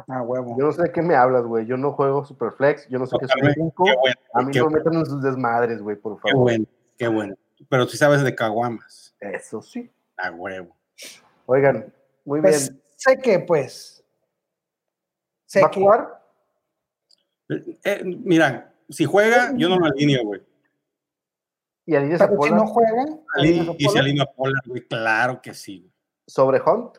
Ah, 0.08 0.22
huevo. 0.22 0.56
Yo 0.58 0.66
no 0.66 0.72
sé 0.72 0.84
de 0.84 0.92
qué 0.92 1.02
me 1.02 1.16
hablas, 1.16 1.44
güey. 1.44 1.66
Yo 1.66 1.76
no 1.78 1.92
juego 1.92 2.24
Superflex, 2.26 2.88
yo 2.90 3.00
no 3.00 3.06
sé 3.06 3.16
qué 3.20 3.26
es 3.26 3.32
un 3.32 3.40
Totalmente. 3.42 3.62
5. 3.62 3.84
Qué 3.86 3.96
bueno, 4.00 4.16
A 4.34 4.42
mí 4.42 4.52
qué 4.52 4.60
no 4.60 4.66
me 4.66 4.72
bueno, 4.72 4.86
metan 4.86 5.00
en 5.02 5.06
sus 5.06 5.22
desmadres, 5.24 5.82
güey, 5.82 5.96
por 5.98 6.16
qué 6.22 6.30
favor. 6.32 6.44
bueno, 6.44 6.66
qué 6.98 7.08
bueno. 7.08 7.36
Pero 7.70 7.86
si 7.88 7.98
sabes 7.98 8.24
de 8.24 8.34
caguamas, 8.36 9.16
Eso 9.20 9.62
sí. 9.62 9.90
a 10.18 10.32
huevo. 10.32 10.76
Oigan, 11.46 11.94
muy 12.26 12.42
Pues 12.42 12.70
bien. 12.70 12.82
sé 12.96 13.18
que, 13.18 13.40
pues. 13.40 14.04
Sé 15.46 15.62
¿Va 15.62 15.68
a 15.68 15.74
jugar? 15.74 16.22
Eh, 17.84 18.02
mira, 18.06 18.72
si 18.90 19.06
juega, 19.06 19.52
yo 19.56 19.70
no 19.70 19.78
lo 19.80 19.86
alineo, 19.86 20.24
güey. 20.26 20.42
¿Y 21.86 21.96
alineas 21.96 22.22
a 22.22 22.28
Pero 22.28 22.42
si 22.44 22.50
Pollard 22.50 22.64
no 22.64 22.68
juega, 22.68 23.04
Alin- 23.04 23.24
¿alineas 23.36 23.68
a 23.70 23.72
Y 23.72 23.78
si 23.80 23.86
Pollard? 23.86 24.04
alineo 24.04 24.24
a 24.24 24.32
Pollard, 24.34 24.68
güey, 24.68 24.88
claro 24.88 25.42
que 25.42 25.54
sí. 25.54 25.80
güey. 25.82 25.94
sobre 26.28 26.62
Hunt? 26.62 26.98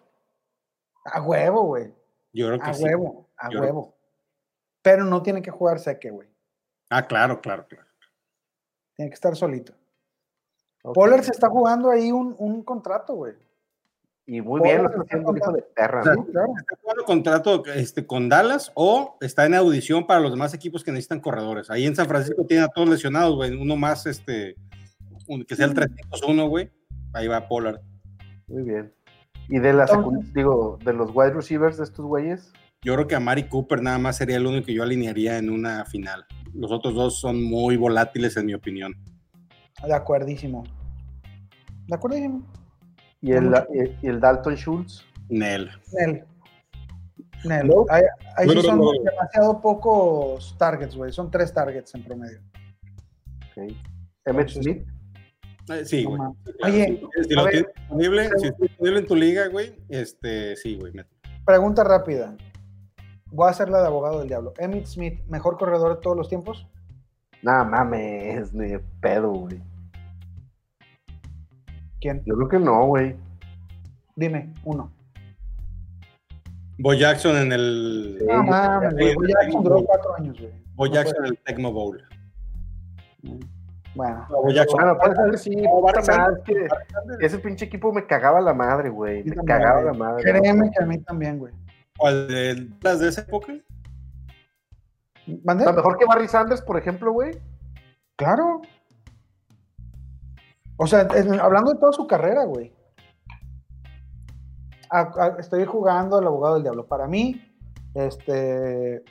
a 1.05 1.22
huevo, 1.22 1.62
güey. 1.64 1.95
Yo 2.32 2.47
creo 2.49 2.59
que 2.61 2.70
A 2.70 2.74
sí. 2.74 2.84
huevo, 2.84 3.28
a 3.36 3.51
Yo- 3.51 3.61
huevo. 3.61 3.97
Pero 4.82 5.05
no 5.05 5.22
tiene 5.22 5.41
que 5.43 5.51
jugar 5.51 5.78
Seque, 5.78 6.11
güey. 6.11 6.28
Ah, 6.91 7.07
claro, 7.07 7.41
claro, 7.41 7.66
claro. 7.68 7.86
Tiene 8.97 9.11
que 9.11 9.14
estar 9.14 9.34
solito. 9.36 9.72
Ok. 10.82 10.95
Pollard 10.95 11.22
se 11.22 11.30
está 11.32 11.49
jugando 11.49 11.91
ahí 11.91 12.11
un, 12.12 12.34
un 12.38 12.62
contrato, 12.64 13.14
güey. 13.14 13.34
Y 14.32 14.40
muy 14.40 14.60
bien, 14.60 14.84
lo 14.84 14.88
está 14.90 15.02
haciendo 15.02 15.36
hijo 15.36 15.50
de 15.52 15.62
perra, 15.74 16.04
¿no? 16.14 16.24
Claro. 16.26 16.52
¿Está 16.60 16.76
jugando 16.80 17.04
contrato 17.04 17.64
este, 17.74 18.06
con 18.06 18.28
Dallas 18.28 18.70
o 18.76 19.16
está 19.20 19.44
en 19.44 19.54
audición 19.54 20.06
para 20.06 20.20
los 20.20 20.30
demás 20.30 20.54
equipos 20.54 20.84
que 20.84 20.92
necesitan 20.92 21.18
corredores? 21.18 21.68
Ahí 21.68 21.84
en 21.84 21.96
San 21.96 22.06
Francisco 22.06 22.46
tiene 22.46 22.62
a 22.62 22.68
todos 22.68 22.88
lesionados, 22.88 23.34
güey. 23.34 23.52
Uno 23.60 23.74
más, 23.76 24.06
este, 24.06 24.54
un- 25.26 25.42
que 25.44 25.56
sea 25.56 25.66
el 25.66 25.74
301, 25.74 26.46
güey. 26.48 26.70
Ahí 27.12 27.26
va 27.26 27.48
Pollard. 27.48 27.80
Muy 28.46 28.62
bien. 28.62 28.94
Y 29.48 29.58
de 29.58 29.72
la 29.72 29.82
Entonces- 29.82 30.06
secund- 30.30 30.32
digo, 30.32 30.78
de 30.84 30.92
los 30.92 31.10
wide 31.12 31.32
receivers 31.32 31.78
de 31.78 31.84
estos 31.84 32.06
güeyes, 32.06 32.52
Yo 32.82 32.94
creo 32.94 33.06
que 33.08 33.16
a 33.16 33.20
Mari 33.20 33.42
Cooper 33.48 33.82
nada 33.82 33.98
más 33.98 34.16
sería 34.18 34.36
el 34.36 34.46
único 34.46 34.64
que 34.66 34.74
yo 34.74 34.84
alinearía 34.84 35.38
en 35.38 35.50
una 35.50 35.84
final. 35.86 36.24
Los 36.54 36.70
otros 36.70 36.94
dos 36.94 37.20
son 37.20 37.42
muy 37.42 37.76
volátiles, 37.76 38.36
en 38.36 38.46
mi 38.46 38.54
opinión. 38.54 38.94
De 39.84 39.92
acuerdísimo. 39.92 40.62
De 41.88 41.94
acuerdísimo. 41.96 42.46
Y 43.20 43.30
No 43.32 43.56
el, 43.72 43.96
y 44.02 44.06
el 44.08 44.20
Dalton 44.20 44.54
Schultz. 44.56 45.04
Nel. 45.28 45.70
Nel. 45.92 46.24
Nel. 47.44 47.66
No. 47.68 47.86
Ahí, 47.88 48.02
No, 48.46 48.54
no, 48.54 48.62
son 48.62 48.78
no, 48.78 48.84
no. 48.92 49.02
demasiado 49.04 49.60
pocos 49.60 50.56
targets, 50.58 50.94
güey. 50.96 51.12
Son 51.12 51.30
tres 51.30 51.52
targets 51.52 51.94
en 51.94 52.02
promedio. 52.04 52.40
ok. 53.56 53.72
Emmett 54.26 54.48
Smith. 54.48 54.86
Eh, 55.68 55.84
sí, 55.84 56.04
No 56.04 56.10
güey. 56.10 56.20
Oye, 56.64 57.02
si 57.26 57.34
lo 57.34 57.46
tienes 57.48 57.66
disponible, 57.76 58.30
si 58.38 58.46
está 58.48 58.58
disponible 58.62 58.98
en 59.00 59.06
tu 59.06 59.16
liga, 59.16 59.46
güey, 59.48 59.74
este, 59.88 60.56
sí, 60.56 60.76
güey. 60.76 60.92
Pregunta 61.44 61.84
rápida. 61.84 62.36
Voy 63.32 63.46
a 63.46 63.50
hacer 63.50 63.68
la 63.68 63.80
de 63.80 63.86
abogado 63.86 64.18
del 64.18 64.28
diablo. 64.28 64.52
Emmitt 64.58 64.86
Smith, 64.86 65.20
mejor 65.28 65.56
corredor 65.56 65.94
de 65.96 66.02
todos 66.02 66.16
los 66.16 66.28
tiempos. 66.28 66.66
Nah, 67.42 67.62
mames, 67.64 68.52
ni 68.52 68.66
de 68.68 68.80
pedo, 69.00 69.30
güey. 69.30 69.62
¿Quién? 72.01 72.22
Yo 72.24 72.34
creo 72.34 72.48
que 72.48 72.59
no, 72.59 72.86
güey. 72.86 73.16
Dime, 74.16 74.53
uno. 74.64 74.92
Bo 76.78 76.94
Jackson 76.94 77.36
en 77.36 77.53
el. 77.53 78.16
Sí. 78.18 78.26
No 78.26 78.42
mames, 78.42 78.92
güey. 78.94 79.09
sí, 79.11 79.14
Bo 79.16 79.26
Jackson 79.26 79.64
duró 79.64 79.84
cuatro 79.84 80.16
años, 80.16 80.38
güey. 80.38 80.53
Bo 80.74 80.86
No 80.86 80.92
Jackson 80.92 81.16
en 81.18 81.24
el 81.26 81.38
Tecmo 81.44 81.72
Bowl. 81.72 82.03
Bueno. 83.94 84.26
Bo 84.30 84.51
Jackson. 84.51 84.80
Bueno, 84.80 84.98
puede 84.98 85.14
ser 85.16 85.38
sí. 85.38 85.57
No, 85.57 86.44
que 86.44 86.68
ese 87.20 87.38
pinche 87.38 87.66
equipo 87.66 87.92
me 87.92 88.07
cagaba 88.07 88.40
la 88.40 88.55
madre, 88.55 88.88
güey. 88.88 89.24
Me 89.24 89.34
también, 89.34 89.46
cagaba 89.46 89.82
güey. 89.82 89.92
la 89.92 89.98
madre. 89.98 90.22
Créeme 90.22 90.70
que 90.70 90.82
a 90.82 90.86
mí 90.86 90.98
también, 90.98 91.38
güey. 91.38 91.53
¿Cuál 91.98 92.28
de 92.28 92.68
las 92.80 93.01
de 93.01 93.09
esa 93.09 93.20
época? 93.22 93.53
Está 95.26 95.72
mejor 95.72 95.98
que 95.98 96.07
Barry 96.07 96.28
Sanders, 96.28 96.62
por 96.62 96.78
ejemplo, 96.78 97.12
güey. 97.12 97.38
Claro. 98.16 98.62
O 100.82 100.86
sea, 100.86 101.06
hablando 101.42 101.74
de 101.74 101.78
toda 101.78 101.92
su 101.92 102.06
carrera, 102.06 102.44
güey. 102.46 102.72
Estoy 105.38 105.66
jugando 105.66 106.16
al 106.16 106.26
abogado 106.26 106.54
del 106.54 106.62
diablo. 106.62 106.86
Para 106.86 107.06
mí, 107.06 107.38
este, 107.92 109.04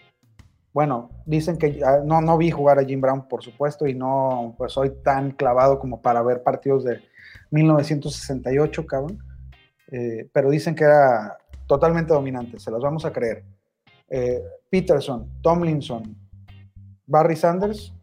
bueno, 0.74 1.12
dicen 1.28 1.60
que 1.60 1.80
ah, 1.86 2.00
no, 2.04 2.22
no 2.22 2.40
vi 2.40 2.50
jugar 2.50 2.80
a 2.80 2.84
Jim 2.84 3.00
Brown, 3.00 3.28
por 3.28 3.44
supuesto, 3.44 3.86
y 3.86 3.94
no 3.94 4.56
pues 4.58 4.74
soy 4.74 4.90
tan 5.04 5.30
clavado 5.30 5.78
como 5.78 6.02
para 6.02 6.24
ver 6.24 6.42
partidos 6.42 6.84
de 6.86 7.02
1968, 7.52 8.88
cabrón. 8.88 9.20
Eh, 9.92 10.28
pero 10.34 10.50
dicen 10.50 10.74
que 10.74 10.86
era 10.86 11.38
totalmente 11.68 12.12
dominante, 12.12 12.60
se 12.60 12.72
las 12.72 12.82
vamos 12.82 13.06
a 13.06 13.14
creer. 13.14 13.46
Eh, 14.10 14.42
Peterson, 14.72 15.30
Tomlinson, 15.44 16.18
Barry 17.06 17.36
Sanders, 17.36 17.94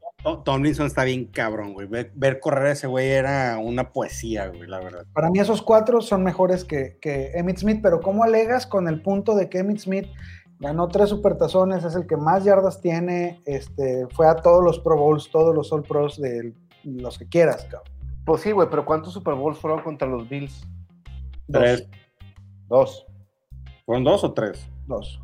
Tomlinson 0.45 0.87
está 0.87 1.05
bien 1.05 1.27
cabrón, 1.27 1.73
güey. 1.73 1.87
Ver, 1.87 2.11
ver 2.15 2.41
correr 2.41 2.67
a 2.67 2.73
ese 2.73 2.87
güey 2.87 3.09
era 3.09 3.59
una 3.59 3.93
poesía, 3.93 4.49
güey, 4.49 4.67
la 4.67 4.81
verdad. 4.81 5.07
Para 5.13 5.31
mí 5.31 5.39
esos 5.39 5.63
cuatro 5.63 6.01
son 6.01 6.25
mejores 6.25 6.65
que, 6.65 6.99
que 7.01 7.31
Emmitt 7.35 7.59
Smith, 7.59 7.81
pero 7.83 8.01
¿cómo 8.01 8.25
alegas 8.25 8.67
con 8.67 8.89
el 8.89 9.03
punto 9.03 9.35
de 9.37 9.49
que 9.49 9.59
Emmitt 9.59 9.79
Smith 9.79 10.07
ganó 10.59 10.89
tres 10.89 11.11
supertazones, 11.11 11.85
es 11.85 11.95
el 11.95 12.07
que 12.07 12.17
más 12.17 12.45
yardas 12.45 12.81
tiene, 12.81 13.41
este, 13.45 14.07
fue 14.11 14.27
a 14.27 14.37
todos 14.37 14.65
los 14.65 14.79
Pro 14.81 14.97
Bowls, 14.97 15.31
todos 15.31 15.55
los 15.55 15.73
All 15.73 15.83
Pros 15.83 16.21
de 16.21 16.55
los 16.85 17.19
que 17.19 17.29
quieras, 17.29 17.65
cabrón? 17.65 17.93
Pues 18.25 18.43
sí, 18.43 18.51
güey, 18.51 18.69
pero 18.69 18.85
¿cuántos 18.85 19.13
Super 19.13 19.35
Bowls 19.35 19.59
fueron 19.59 19.83
contra 19.83 20.09
los 20.09 20.29
Bills? 20.29 20.67
Dos, 21.47 21.63
Tres. 21.63 21.89
Dos. 22.69 23.07
¿Fueron 23.85 24.03
dos 24.03 24.25
o 24.25 24.33
tres? 24.33 24.69
dos. 24.87 25.21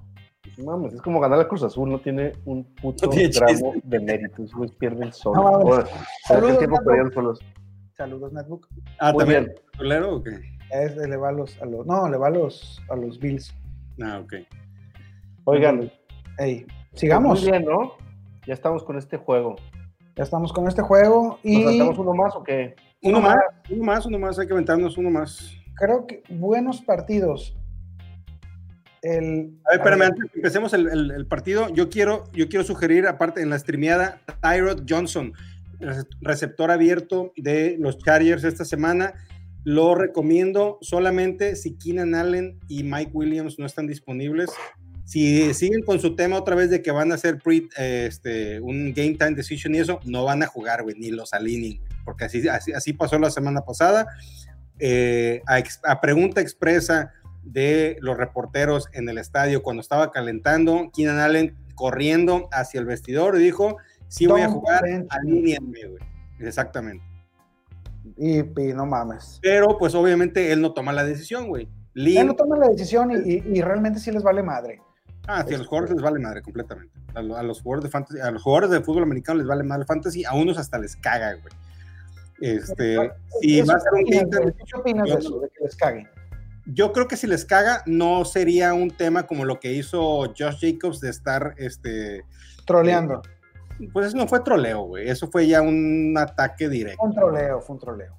Mames, 0.58 0.94
es 0.94 1.02
como 1.02 1.20
ganar 1.20 1.38
al 1.38 1.48
Cruz 1.48 1.62
Azul, 1.62 1.90
no 1.90 2.00
tiene 2.00 2.32
un 2.44 2.64
puto 2.74 3.06
No 3.06 3.12
tiene 3.12 3.32
gramo 3.32 3.74
de 3.82 4.00
méritos, 4.00 4.52
güey, 4.52 4.70
pierden 4.70 5.12
solo. 5.12 5.42
No 5.42 5.84
Saludos, 6.26 6.58
tiempo 6.58 6.78
solos. 7.12 7.40
Saludos, 7.96 8.32
Netbook. 8.32 8.68
Ah, 8.98 9.12
Muy 9.12 9.20
¿también? 9.20 9.44
bien. 9.44 9.56
¿Solero 9.76 10.16
o 10.16 10.22
qué? 10.22 10.40
Es, 10.70 10.96
le 10.96 11.16
va 11.16 11.28
a 11.28 11.32
los, 11.32 11.60
a 11.60 11.66
los, 11.66 11.86
no, 11.86 12.08
le 12.08 12.16
va 12.16 12.28
a 12.28 12.30
los, 12.30 12.80
a 12.88 12.96
los 12.96 13.18
Bills. 13.18 13.54
Ah, 14.02 14.20
ok. 14.22 14.34
Oigan, 15.44 15.90
Ey, 16.38 16.66
sigamos. 16.94 17.42
Muy 17.42 17.50
bien, 17.50 17.64
¿no? 17.64 17.92
Ya 18.46 18.54
estamos 18.54 18.82
con 18.84 18.96
este 18.96 19.16
juego. 19.16 19.56
Ya 20.16 20.24
estamos 20.24 20.52
con 20.52 20.68
este 20.68 20.82
juego 20.82 21.38
¿Nos 21.42 21.44
y 21.44 21.62
saltamos 21.64 21.98
uno 21.98 22.14
más 22.14 22.36
o 22.36 22.42
qué? 22.42 22.74
Uno 23.02 23.20
más, 23.20 23.36
uno 23.70 23.84
más, 23.84 24.06
uno 24.06 24.18
más, 24.18 24.38
hay 24.38 24.46
que 24.46 24.52
aventarnos 24.52 24.96
uno 24.98 25.10
más. 25.10 25.56
creo 25.76 26.06
que 26.06 26.22
buenos 26.28 26.80
partidos. 26.82 27.56
El, 29.02 29.58
A 29.64 29.70
ver, 29.72 29.78
espérame, 29.80 29.98
ver, 30.00 30.08
antes 30.12 30.30
que 30.30 30.38
empecemos 30.38 30.72
el, 30.74 30.88
el- 30.88 31.10
el 31.10 31.26
partido, 31.26 31.68
yo 31.74 31.88
quiero, 31.90 32.24
yo 32.32 32.48
quiero 32.48 32.64
sugerir, 32.64 33.06
aparte 33.06 33.42
en 33.42 33.50
la 33.50 33.58
streameada, 33.58 34.20
Tyrod 34.40 34.84
Johnson, 34.88 35.32
rece- 35.80 36.06
receptor 36.20 36.70
abierto 36.70 37.32
de 37.36 37.76
los 37.80 37.98
Chargers 37.98 38.44
esta 38.44 38.64
semana. 38.64 39.14
Lo 39.64 39.94
recomiendo 39.94 40.78
solamente 40.82 41.54
si 41.56 41.74
Keenan 41.76 42.14
Allen 42.14 42.58
y 42.68 42.82
Mike 42.84 43.10
Williams 43.12 43.58
no 43.58 43.66
están 43.66 43.86
disponibles. 43.86 44.50
Si 45.04 45.52
siguen 45.54 45.82
con 45.82 46.00
su 46.00 46.14
tema 46.16 46.36
otra 46.36 46.54
vez 46.54 46.70
de 46.70 46.80
que 46.80 46.90
van 46.92 47.10
a 47.12 47.16
hacer 47.16 47.38
pre- 47.38 47.68
eh, 47.78 48.06
este, 48.08 48.60
un 48.60 48.92
game 48.94 49.14
time 49.14 49.32
decision 49.34 49.74
y 49.74 49.78
eso, 49.78 49.98
no 50.04 50.24
van 50.24 50.42
a 50.42 50.46
jugar, 50.46 50.82
güey, 50.84 50.94
ni 50.96 51.10
los 51.10 51.32
alineen, 51.32 51.80
porque 52.04 52.24
así, 52.24 52.46
así, 52.48 52.72
así 52.72 52.92
pasó 52.92 53.18
la 53.18 53.30
semana 53.30 53.60
pasada. 53.62 54.06
Eh, 54.78 55.42
a, 55.46 55.58
ex- 55.58 55.80
a 55.84 56.00
pregunta 56.00 56.40
expresa 56.40 57.12
de 57.42 57.96
los 58.00 58.16
reporteros 58.16 58.88
en 58.92 59.08
el 59.08 59.18
estadio 59.18 59.62
cuando 59.62 59.80
estaba 59.80 60.10
calentando, 60.10 60.90
Keenan 60.94 61.18
Allen 61.18 61.56
corriendo 61.74 62.48
hacia 62.52 62.80
el 62.80 62.86
vestidor 62.86 63.36
y 63.36 63.42
dijo, 63.42 63.76
sí 64.08 64.26
voy 64.26 64.42
a 64.42 64.48
jugar, 64.48 64.82
bench 64.84 65.02
me". 65.04 65.08
alíñenme, 65.10 65.84
güey. 65.86 66.02
Exactamente. 66.40 67.04
y, 68.16 68.38
y 68.40 68.72
no 68.74 68.86
mames. 68.86 69.38
Pero 69.42 69.78
pues 69.78 69.94
obviamente 69.94 70.52
él 70.52 70.60
no 70.60 70.72
toma 70.74 70.92
la 70.92 71.04
decisión, 71.04 71.48
güey. 71.48 71.68
Él 71.94 72.26
no 72.26 72.34
toma 72.34 72.56
la 72.56 72.68
decisión 72.68 73.10
y, 73.10 73.34
y- 73.34 73.42
y 73.58 73.60
realmente 73.62 73.98
sí 74.00 74.10
les 74.10 74.22
vale 74.22 74.42
madre. 74.42 74.80
Ah, 75.26 75.44
sí, 75.46 75.54
a 75.54 75.58
los 75.58 75.66
jugadores 75.66 75.94
les 75.94 76.02
vale 76.02 76.18
madre 76.18 76.42
completamente. 76.42 76.92
A, 77.14 77.22
lo- 77.22 77.36
a 77.36 77.42
los 77.42 77.60
jugadores 77.62 77.84
de 77.84 77.90
fantasy, 77.90 78.20
a 78.20 78.30
los 78.30 78.42
jugadores 78.42 78.70
de 78.70 78.80
fútbol 78.80 79.02
americano 79.04 79.38
les 79.38 79.46
vale 79.46 79.62
madre 79.62 79.84
fantasy, 79.86 80.24
a 80.24 80.34
unos 80.34 80.58
hasta 80.58 80.78
les 80.78 80.96
caga, 80.96 81.34
güey. 81.34 81.52
Este, 82.40 82.94
Eso 83.42 83.66
va 83.66 83.74
a 83.74 83.80
ser 83.80 83.92
un 83.92 84.04
¿qué 84.04 84.76
opinas, 84.76 85.08
de 85.08 85.14
eso, 85.14 85.38
de 85.40 85.48
que 85.50 85.64
les? 85.64 85.76
Yo 86.66 86.92
creo 86.92 87.08
que 87.08 87.16
si 87.16 87.26
les 87.26 87.44
caga, 87.44 87.82
no 87.86 88.24
sería 88.24 88.74
un 88.74 88.90
tema 88.90 89.26
como 89.26 89.44
lo 89.44 89.58
que 89.60 89.72
hizo 89.72 90.32
Josh 90.38 90.58
Jacobs 90.60 91.00
de 91.00 91.10
estar, 91.10 91.54
este, 91.58 92.24
Troleando. 92.66 93.22
pues 93.92 94.06
eso 94.08 94.16
no 94.16 94.26
fue 94.28 94.40
troleo, 94.40 94.82
güey. 94.82 95.08
Eso 95.08 95.28
fue 95.28 95.46
ya 95.46 95.60
un 95.62 96.14
ataque 96.16 96.68
directo. 96.68 96.98
Fue 97.00 97.08
un 97.08 97.14
troleo, 97.14 97.60
fue 97.60 97.74
un 97.74 97.80
troleo. 97.80 98.18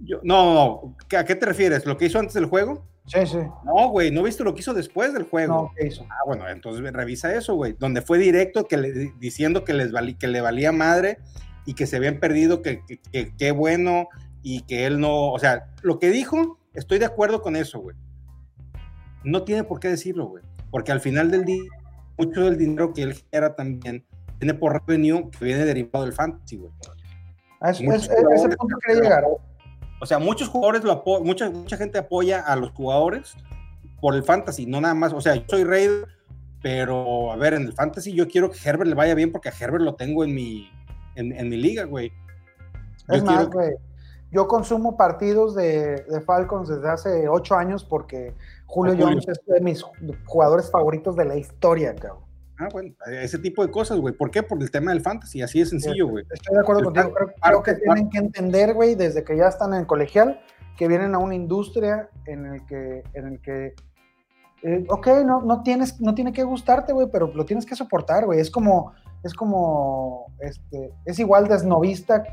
Yo- 0.00 0.20
no, 0.22 0.54
no, 0.54 0.96
¿a 1.18 1.24
qué 1.24 1.34
te 1.34 1.46
refieres? 1.46 1.86
¿Lo 1.86 1.96
que 1.96 2.06
hizo 2.06 2.18
antes 2.18 2.34
del 2.34 2.46
juego? 2.46 2.86
Sí, 3.06 3.24
sí. 3.24 3.38
No, 3.64 3.88
güey, 3.88 4.10
no 4.10 4.22
viste 4.24 4.42
lo 4.44 4.52
que 4.54 4.60
hizo 4.60 4.74
después 4.74 5.12
del 5.14 5.22
juego. 5.24 5.54
No, 5.54 5.70
¿qué 5.76 5.86
hizo? 5.86 6.04
Ah, 6.10 6.22
bueno, 6.26 6.48
entonces 6.48 6.82
revisa 6.92 7.32
eso, 7.34 7.54
güey. 7.54 7.74
Donde 7.78 8.02
fue 8.02 8.18
directo 8.18 8.64
que 8.66 8.76
le- 8.76 9.12
diciendo 9.18 9.64
que, 9.64 9.74
les 9.74 9.92
valí- 9.92 10.18
que 10.18 10.26
le 10.26 10.40
valía 10.40 10.72
madre 10.72 11.18
y 11.64 11.74
que 11.74 11.86
se 11.86 11.96
habían 11.96 12.18
perdido, 12.20 12.62
que 12.62 12.82
qué 13.38 13.50
bueno 13.52 14.08
y 14.42 14.62
que 14.62 14.86
él 14.86 15.00
no. 15.00 15.30
O 15.32 15.38
sea, 15.38 15.68
lo 15.82 15.98
que 15.98 16.10
dijo, 16.10 16.55
estoy 16.76 16.98
de 16.98 17.06
acuerdo 17.06 17.42
con 17.42 17.56
eso, 17.56 17.80
güey. 17.80 17.96
No 19.24 19.42
tiene 19.42 19.64
por 19.64 19.80
qué 19.80 19.88
decirlo, 19.88 20.26
güey. 20.26 20.44
Porque 20.70 20.92
al 20.92 21.00
final 21.00 21.30
del 21.30 21.44
día, 21.44 21.62
mucho 22.18 22.44
del 22.44 22.56
dinero 22.58 22.92
que 22.92 23.02
él 23.02 23.14
genera 23.14 23.54
también 23.56 24.04
tiene 24.38 24.54
por 24.54 24.72
revenue 24.86 25.30
que 25.30 25.44
viene 25.44 25.64
derivado 25.64 26.04
del 26.04 26.12
fantasy, 26.14 26.56
güey. 26.56 26.70
A 27.60 27.70
eso- 27.70 27.82
Muchos 27.82 28.04
es- 28.04 28.10
es- 28.10 28.44
ese 28.44 28.56
punto 28.56 28.76
quería 28.86 29.02
llegar. 29.02 29.24
O 30.00 30.06
sea, 30.06 30.18
muchos 30.18 30.48
jugadores 30.48 30.84
lo 30.84 31.02
mucha, 31.24 31.48
mucha 31.50 31.76
gente 31.76 31.98
apoya 31.98 32.40
a 32.40 32.54
los 32.56 32.70
jugadores 32.72 33.34
por 34.00 34.14
el 34.14 34.22
fantasy, 34.22 34.66
no 34.66 34.80
nada 34.80 34.94
más. 34.94 35.12
O 35.14 35.20
sea, 35.22 35.34
yo 35.36 35.44
soy 35.48 35.64
Raider, 35.64 36.06
pero 36.62 37.32
a 37.32 37.36
ver, 37.36 37.54
en 37.54 37.62
el 37.62 37.72
fantasy 37.72 38.12
yo 38.12 38.28
quiero 38.28 38.50
que 38.50 38.58
Herbert 38.62 38.88
le 38.88 38.94
vaya 38.94 39.14
bien 39.14 39.32
porque 39.32 39.48
a 39.48 39.52
Herbert 39.58 39.82
lo 39.82 39.94
tengo 39.94 40.22
en 40.24 40.34
mi, 40.34 40.70
en, 41.14 41.32
en 41.32 41.48
mi 41.48 41.56
liga, 41.56 41.84
güey. 41.84 42.12
Yo 43.08 43.14
Es 43.14 43.22
más, 43.24 43.48
güey, 43.48 43.72
yo 44.30 44.48
consumo 44.48 44.96
partidos 44.96 45.54
de, 45.54 46.04
de 46.08 46.20
Falcons 46.20 46.68
desde 46.68 46.88
hace 46.88 47.28
ocho 47.28 47.54
años 47.54 47.84
porque 47.84 48.34
Julio 48.66 48.92
Julio. 48.92 49.06
Jones 49.06 49.28
es 49.28 49.40
de 49.46 49.60
mis 49.60 49.84
jugadores 50.26 50.70
favoritos 50.70 51.16
de 51.16 51.24
la 51.24 51.36
historia, 51.36 51.94
cabrón. 51.94 52.24
Ah, 52.58 52.68
bueno, 52.72 52.94
ese 53.06 53.38
tipo 53.38 53.64
de 53.64 53.70
cosas, 53.70 53.98
güey. 53.98 54.14
¿Por 54.14 54.30
qué? 54.30 54.42
Por 54.42 54.60
el 54.62 54.70
tema 54.70 54.90
del 54.90 55.02
fantasy, 55.02 55.42
así 55.42 55.58
de 55.58 55.66
sencillo, 55.66 56.08
güey. 56.08 56.24
Estoy 56.32 56.54
de 56.54 56.60
acuerdo 56.60 56.80
El 56.80 56.86
contigo. 56.86 57.14
creo 57.42 57.62
que 57.62 57.74
tienen 57.74 58.08
que 58.08 58.18
entender, 58.18 58.72
güey, 58.72 58.94
desde 58.94 59.24
que 59.24 59.36
ya 59.36 59.48
están 59.48 59.74
en 59.74 59.80
el 59.80 59.86
colegial, 59.86 60.40
que 60.78 60.88
vienen 60.88 61.14
a 61.14 61.18
una 61.18 61.34
industria 61.34 62.08
en 62.24 62.46
el 62.46 62.64
que, 62.64 63.02
en 63.12 63.26
el 63.26 63.40
que 63.42 63.74
eh, 64.62 64.84
ok, 64.88 65.06
no, 65.26 65.42
no, 65.42 65.62
tienes, 65.62 66.00
no 66.00 66.14
tiene 66.14 66.32
que 66.32 66.44
gustarte, 66.44 66.94
güey, 66.94 67.08
pero 67.12 67.26
lo 67.28 67.44
tienes 67.44 67.66
que 67.66 67.76
soportar, 67.76 68.24
güey. 68.24 68.40
Es 68.40 68.50
como, 68.50 68.94
es 69.22 69.34
como, 69.34 70.32
este, 70.40 70.92
es 71.04 71.18
igual 71.18 71.48
de 71.48 71.56
esnovista 71.56 72.24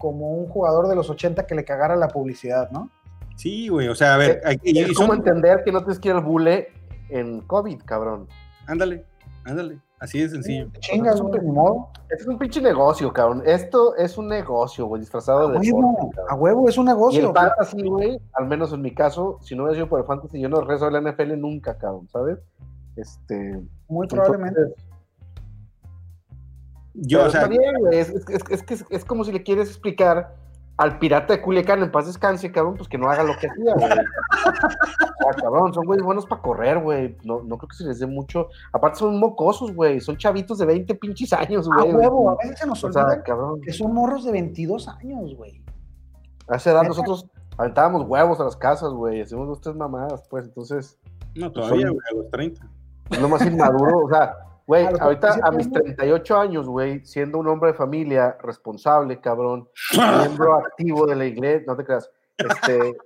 como 0.00 0.30
un 0.32 0.48
jugador 0.48 0.88
de 0.88 0.96
los 0.96 1.10
80 1.10 1.46
que 1.46 1.54
le 1.54 1.64
cagara 1.64 1.94
la 1.94 2.08
publicidad, 2.08 2.70
¿no? 2.70 2.88
Sí, 3.36 3.68
güey, 3.68 3.86
o 3.88 3.94
sea, 3.94 4.14
a 4.14 4.16
ver, 4.16 4.40
hay- 4.44 4.58
y- 4.64 4.78
y 4.80 4.82
Es 4.82 4.96
como 4.96 5.12
entender 5.14 5.62
que 5.64 5.70
no 5.70 5.80
tienes 5.80 5.98
que 6.00 6.08
ir 6.08 6.14
al 6.14 6.22
bule 6.22 6.68
en 7.10 7.42
COVID, 7.42 7.82
cabrón. 7.84 8.26
ándale, 8.66 9.04
ándale, 9.44 9.78
así 9.98 10.20
de 10.20 10.28
sencillo. 10.30 10.68
Chingas, 10.80 11.20
güey, 11.20 11.40
ni 11.42 11.50
modo. 11.52 11.88
Este 12.08 12.22
es 12.22 12.26
un 12.26 12.38
pinche 12.38 12.60
negocio, 12.62 13.12
cabrón. 13.12 13.42
Esto 13.44 13.94
es 13.96 14.16
un 14.18 14.28
negocio, 14.28 14.86
güey, 14.86 15.00
disfrazado 15.00 15.48
A 15.48 15.52
de 15.52 15.58
huevo, 15.58 15.96
deporte, 16.02 16.20
a 16.28 16.34
huevo, 16.34 16.68
es 16.68 16.78
un 16.78 16.84
Y 16.84 16.88
negocio. 16.88 17.28
el 17.28 17.34
fantasy, 17.34 17.82
güey, 17.82 18.20
al 18.32 18.46
menos 18.46 18.72
en 18.72 18.80
mi 18.82 18.94
caso, 18.94 19.38
si 19.42 19.54
no 19.54 19.64
hubiera 19.64 19.74
sido 19.76 19.88
por 19.88 20.00
el 20.00 20.06
fantasy, 20.06 20.40
yo 20.40 20.48
no 20.48 20.60
regreso 20.60 20.86
a 20.86 20.90
la 20.90 20.98
NFL 21.00 21.36
nunca, 21.38 21.76
cabrón, 21.78 22.08
¿sabes? 22.08 22.38
Este. 22.96 23.60
Muy 23.88 24.06
probablemente. 24.06 24.60
entonces, 24.60 24.84
Yo, 27.00 27.18
pero 27.18 27.28
o 27.28 27.30
sea, 27.30 27.40
está 27.42 27.48
bien, 27.50 27.74
güey. 27.80 27.98
Es, 27.98 28.08
es- 28.10 28.28
es- 28.28 28.44
es 28.50 28.62
que 28.62 28.74
es, 28.74 28.84
es 28.90 29.04
como 29.04 29.24
si 29.24 29.32
le 29.32 29.42
quieres 29.42 29.68
explicar 29.68 30.34
al 30.76 30.98
pirata 30.98 31.34
de 31.34 31.42
Culiacán 31.42 31.82
en 31.82 31.90
paz 31.92 32.06
descanse, 32.06 32.50
cabrón, 32.50 32.74
pues 32.76 32.88
que 32.88 32.96
no 32.96 33.10
haga 33.10 33.22
lo 33.22 33.36
que 33.36 33.48
hacía, 33.48 33.74
güey. 33.74 33.84
O 33.92 33.92
sea, 35.32 35.42
cabrón, 35.42 35.74
son 35.74 35.84
güeyes 35.84 36.02
buenos 36.04 36.24
para 36.26 36.40
correr, 36.40 36.78
güey. 36.78 37.16
No, 37.22 37.42
no 37.42 37.58
creo 37.58 37.68
que 37.68 37.76
se 37.76 37.84
les 37.84 37.98
dé 37.98 38.06
mucho. 38.06 38.48
Aparte 38.72 38.98
son 39.00 39.18
mocosos, 39.20 39.74
güey. 39.74 40.00
Son 40.00 40.16
chavitos 40.16 40.56
de 40.58 40.64
20 40.66 40.94
pinches 40.94 41.32
años, 41.34 41.68
A 41.70 41.82
güey. 41.82 41.92
huevo, 41.94 42.30
a 42.30 42.36
veces 42.36 42.60
se 42.60 42.66
nos 42.66 42.82
O 42.82 42.90
sea, 42.92 43.04
olvida 43.04 43.22
cabrón. 43.22 43.60
que 43.60 43.72
son 43.72 43.92
morros 43.92 44.24
de 44.24 44.32
22 44.32 44.88
años, 44.88 45.34
güey. 45.36 45.62
A 46.48 46.56
esa 46.56 46.70
edad 46.72 46.82
nosotros 46.84 47.26
aventábamos 47.58 48.04
huevos 48.08 48.40
a 48.40 48.44
las 48.44 48.56
casas, 48.56 48.90
güey. 48.92 49.20
Hacíamos 49.20 49.48
dos, 49.48 49.60
tres 49.60 49.76
mamadas, 49.76 50.22
pues. 50.30 50.46
Entonces, 50.46 50.98
no, 51.34 51.52
todavía, 51.52 51.88
son- 51.88 51.94
güey, 51.96 52.06
a 52.10 52.14
los 52.16 52.30
30. 52.30 52.66
es 53.10 53.20
lo 53.20 53.28
más 53.28 53.44
inmaduro. 53.44 54.06
O 54.06 54.08
sea, 54.08 54.34
güey, 54.70 54.86
A 54.86 54.90
ahorita 55.00 55.28
a 55.42 55.50
27 55.50 55.56
mis 55.56 55.66
años. 55.66 55.72
38 55.96 56.36
años, 56.38 56.66
güey, 56.68 57.04
siendo 57.04 57.38
un 57.38 57.48
hombre 57.48 57.72
de 57.72 57.76
familia, 57.76 58.36
responsable, 58.40 59.20
cabrón, 59.20 59.68
miembro 60.20 60.54
activo 60.64 61.06
de 61.06 61.16
la 61.16 61.24
iglesia, 61.26 61.64
no 61.66 61.76
te 61.76 61.84
creas, 61.84 62.08
este, 62.38 62.96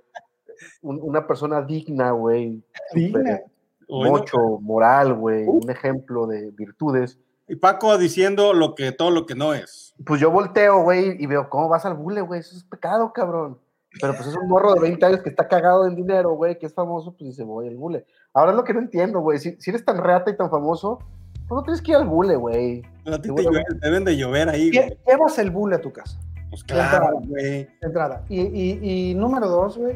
un- 0.81 0.99
una 1.01 1.25
persona 1.25 1.61
digna, 1.61 2.11
güey, 2.11 2.63
Digna. 2.93 3.39
Oye, 3.87 4.09
mocho, 4.09 4.37
moral, 4.61 5.13
güey, 5.15 5.45
un 5.47 5.69
ejemplo 5.69 6.25
de 6.27 6.51
virtudes. 6.51 7.19
Y 7.47 7.55
Paco 7.55 7.97
diciendo 7.97 8.53
lo 8.53 8.73
que, 8.73 8.91
todo 8.91 9.11
lo 9.11 9.25
que 9.25 9.35
no 9.35 9.53
es. 9.53 9.93
Pues 10.05 10.19
yo 10.21 10.31
volteo, 10.31 10.81
güey, 10.83 11.15
y 11.21 11.25
veo 11.27 11.49
cómo 11.49 11.67
vas 11.69 11.85
al 11.85 11.93
bule, 11.95 12.21
güey, 12.21 12.39
eso 12.41 12.55
es 12.55 12.63
pecado, 12.63 13.11
cabrón. 13.13 13.59
Pero 14.01 14.13
pues 14.13 14.27
es 14.27 14.35
un 14.35 14.47
morro 14.49 14.73
de 14.73 14.81
20 14.81 15.05
años 15.05 15.21
que 15.21 15.29
está 15.29 15.47
cagado 15.47 15.87
en 15.87 15.95
dinero, 15.95 16.31
güey, 16.31 16.57
que 16.59 16.65
es 16.65 16.73
famoso, 16.73 17.11
pues 17.11 17.29
dice, 17.29 17.43
voy 17.43 17.67
al 17.67 17.75
bule. 17.77 18.05
Ahora 18.33 18.51
es 18.51 18.57
lo 18.57 18.63
que 18.63 18.73
no 18.73 18.79
entiendo, 18.81 19.19
güey, 19.21 19.39
si, 19.39 19.55
si 19.59 19.69
eres 19.69 19.85
tan 19.85 19.97
reata 19.97 20.29
y 20.31 20.35
tan 20.37 20.49
famoso, 20.49 20.99
pues 21.47 21.57
no 21.57 21.63
tienes 21.63 21.81
que 21.81 21.91
ir 21.91 21.97
al 21.97 22.05
bule, 22.07 22.35
güey. 22.35 22.81
A 23.05 23.21
ti 23.21 23.29
te 23.33 23.43
llueve- 23.43 23.63
deben 23.81 24.03
de 24.03 24.17
llover 24.17 24.49
ahí, 24.49 24.71
güey. 24.71 24.89
Lle- 24.89 24.97
Llevas 25.07 25.37
el 25.39 25.51
bulle 25.51 25.75
a 25.75 25.81
tu 25.81 25.91
casa, 25.93 26.19
Pues 26.49 26.63
claro, 26.63 27.19
güey. 27.23 27.43
de 27.65 27.69
entrada. 27.81 28.23
Y, 28.29 28.41
y- 28.41 28.79
y 29.11 29.15
número 29.15 29.47
dos, 29.47 29.77
güey, 29.77 29.95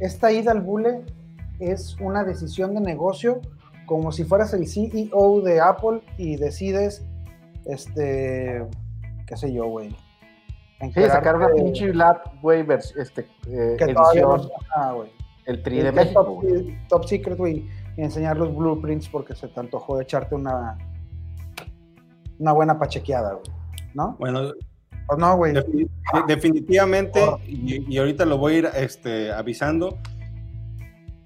esta 0.00 0.32
ida 0.32 0.52
al 0.52 0.60
bulle 0.62 1.02
es 1.58 1.96
una 2.00 2.24
decisión 2.24 2.74
de 2.74 2.80
negocio 2.80 3.40
como 3.86 4.12
si 4.12 4.24
fueras 4.24 4.54
el 4.54 4.66
CEO 4.66 5.40
de 5.42 5.60
Apple 5.60 6.00
y 6.16 6.36
decides, 6.36 7.04
este, 7.66 8.64
qué 9.26 9.36
sé 9.36 9.52
yo, 9.52 9.66
güey. 9.66 9.94
Sí, 10.94 11.02
sacar 11.08 11.36
una 11.36 11.48
pinche 11.50 11.92
lap, 11.92 12.24
güey, 12.40 12.64
este, 12.96 13.26
eh, 13.48 13.76
no 14.22 15.04
el 15.44 15.62
tri 15.62 15.80
de 15.80 15.92
México, 15.92 16.40
top, 16.88 17.04
secret, 17.04 17.36
güey, 17.36 17.66
enseñar 18.02 18.36
los 18.36 18.54
blueprints 18.54 19.08
porque 19.08 19.34
se 19.34 19.48
te 19.48 19.60
antojó 19.60 19.96
de 19.96 20.04
echarte 20.04 20.34
una, 20.34 20.76
una 22.38 22.52
buena 22.52 22.78
pachequeada, 22.78 23.32
güey. 23.34 23.44
¿No? 23.94 24.16
Bueno, 24.18 24.52
Pues 25.06 25.18
no, 25.18 25.36
güey. 25.36 25.52
defini- 25.54 25.88
de- 26.26 26.34
definitivamente, 26.34 27.20
y, 27.46 27.92
y 27.92 27.98
ahorita 27.98 28.24
lo 28.24 28.38
voy 28.38 28.54
a 28.54 28.58
ir 28.58 28.68
este, 28.76 29.32
avisando, 29.32 29.98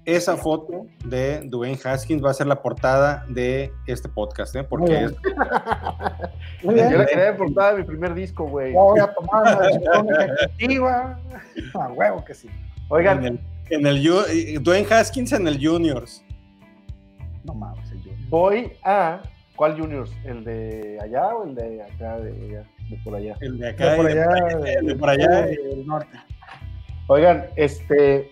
esa 0.05 0.37
foto 0.37 0.85
de 1.05 1.41
Dwayne 1.45 1.79
Haskins 1.83 2.23
va 2.23 2.29
a 2.31 2.33
ser 2.33 2.45
la 2.47 2.61
portada 2.61 3.25
de 3.29 3.71
este 3.87 4.07
podcast, 4.09 4.55
¿eh? 4.55 4.63
Porque 4.63 5.05
es, 5.05 5.11
Yo 6.63 6.71
la 6.71 7.05
quería 7.05 7.31
de 7.31 7.33
portada 7.33 7.73
de 7.73 7.79
mi 7.79 7.83
primer 7.85 8.13
disco, 8.13 8.45
güey. 8.47 8.73
Voy 8.73 8.99
a 8.99 9.13
tomar 9.13 9.59
una 10.03 10.25
ejecutiva. 10.25 11.19
A 11.75 11.87
huevo 11.89 12.23
que 12.25 12.33
sí. 12.33 12.49
Oigan, 12.89 13.25
en 13.25 13.25
el, 13.25 13.39
en 13.71 13.87
el 13.87 14.63
Dwayne 14.63 14.87
Haskins 14.91 15.31
en 15.33 15.47
el 15.47 15.57
Juniors. 15.65 16.23
No 17.45 17.53
mames, 17.53 17.91
el 17.91 17.99
Junior. 17.99 18.29
voy 18.29 18.73
a. 18.83 19.21
¿Cuál 19.55 19.79
Juniors? 19.79 20.11
¿El 20.25 20.43
de 20.43 20.99
allá 21.01 21.27
o 21.33 21.45
el 21.45 21.55
de 21.55 21.81
acá, 21.81 22.19
de, 22.19 22.31
allá, 22.31 22.65
de 22.89 22.97
por 23.05 23.15
allá? 23.15 23.37
El 23.39 23.57
de 23.57 23.69
acá, 23.69 23.91
De 23.91 23.95
por 23.97 24.11
y 24.11 24.13
de 24.13 24.21
allá, 24.21 24.29
por 24.29 24.41
allá, 24.43 24.57
de- 24.57 24.81
de 24.81 24.95
por 24.95 25.09
allá. 25.09 25.41
del 25.45 25.87
norte. 25.87 26.17
Oigan, 27.07 27.45
este. 27.55 28.31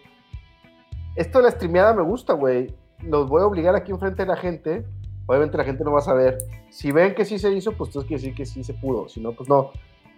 Esto 1.15 1.37
de 1.39 1.43
la 1.45 1.51
streameada 1.51 1.93
me 1.93 2.01
gusta, 2.01 2.33
güey. 2.33 2.73
Los 3.01 3.29
voy 3.29 3.41
a 3.41 3.45
obligar 3.45 3.75
aquí 3.75 3.91
enfrente 3.91 4.23
de 4.23 4.27
la 4.27 4.35
gente. 4.35 4.85
Obviamente 5.27 5.57
la 5.57 5.63
gente 5.63 5.83
no 5.83 5.91
va 5.93 5.99
a 5.99 6.03
saber. 6.03 6.37
Si 6.69 6.91
ven 6.91 7.13
que 7.15 7.23
sí 7.23 7.37
se 7.39 7.53
hizo, 7.53 7.71
pues 7.73 7.89
entonces 7.89 8.07
quiere 8.07 8.21
decir 8.21 8.35
que 8.35 8.45
sí 8.45 8.63
se 8.63 8.73
pudo. 8.73 9.07
Si 9.07 9.21
no, 9.21 9.31
pues 9.33 9.47
no. 9.47 9.71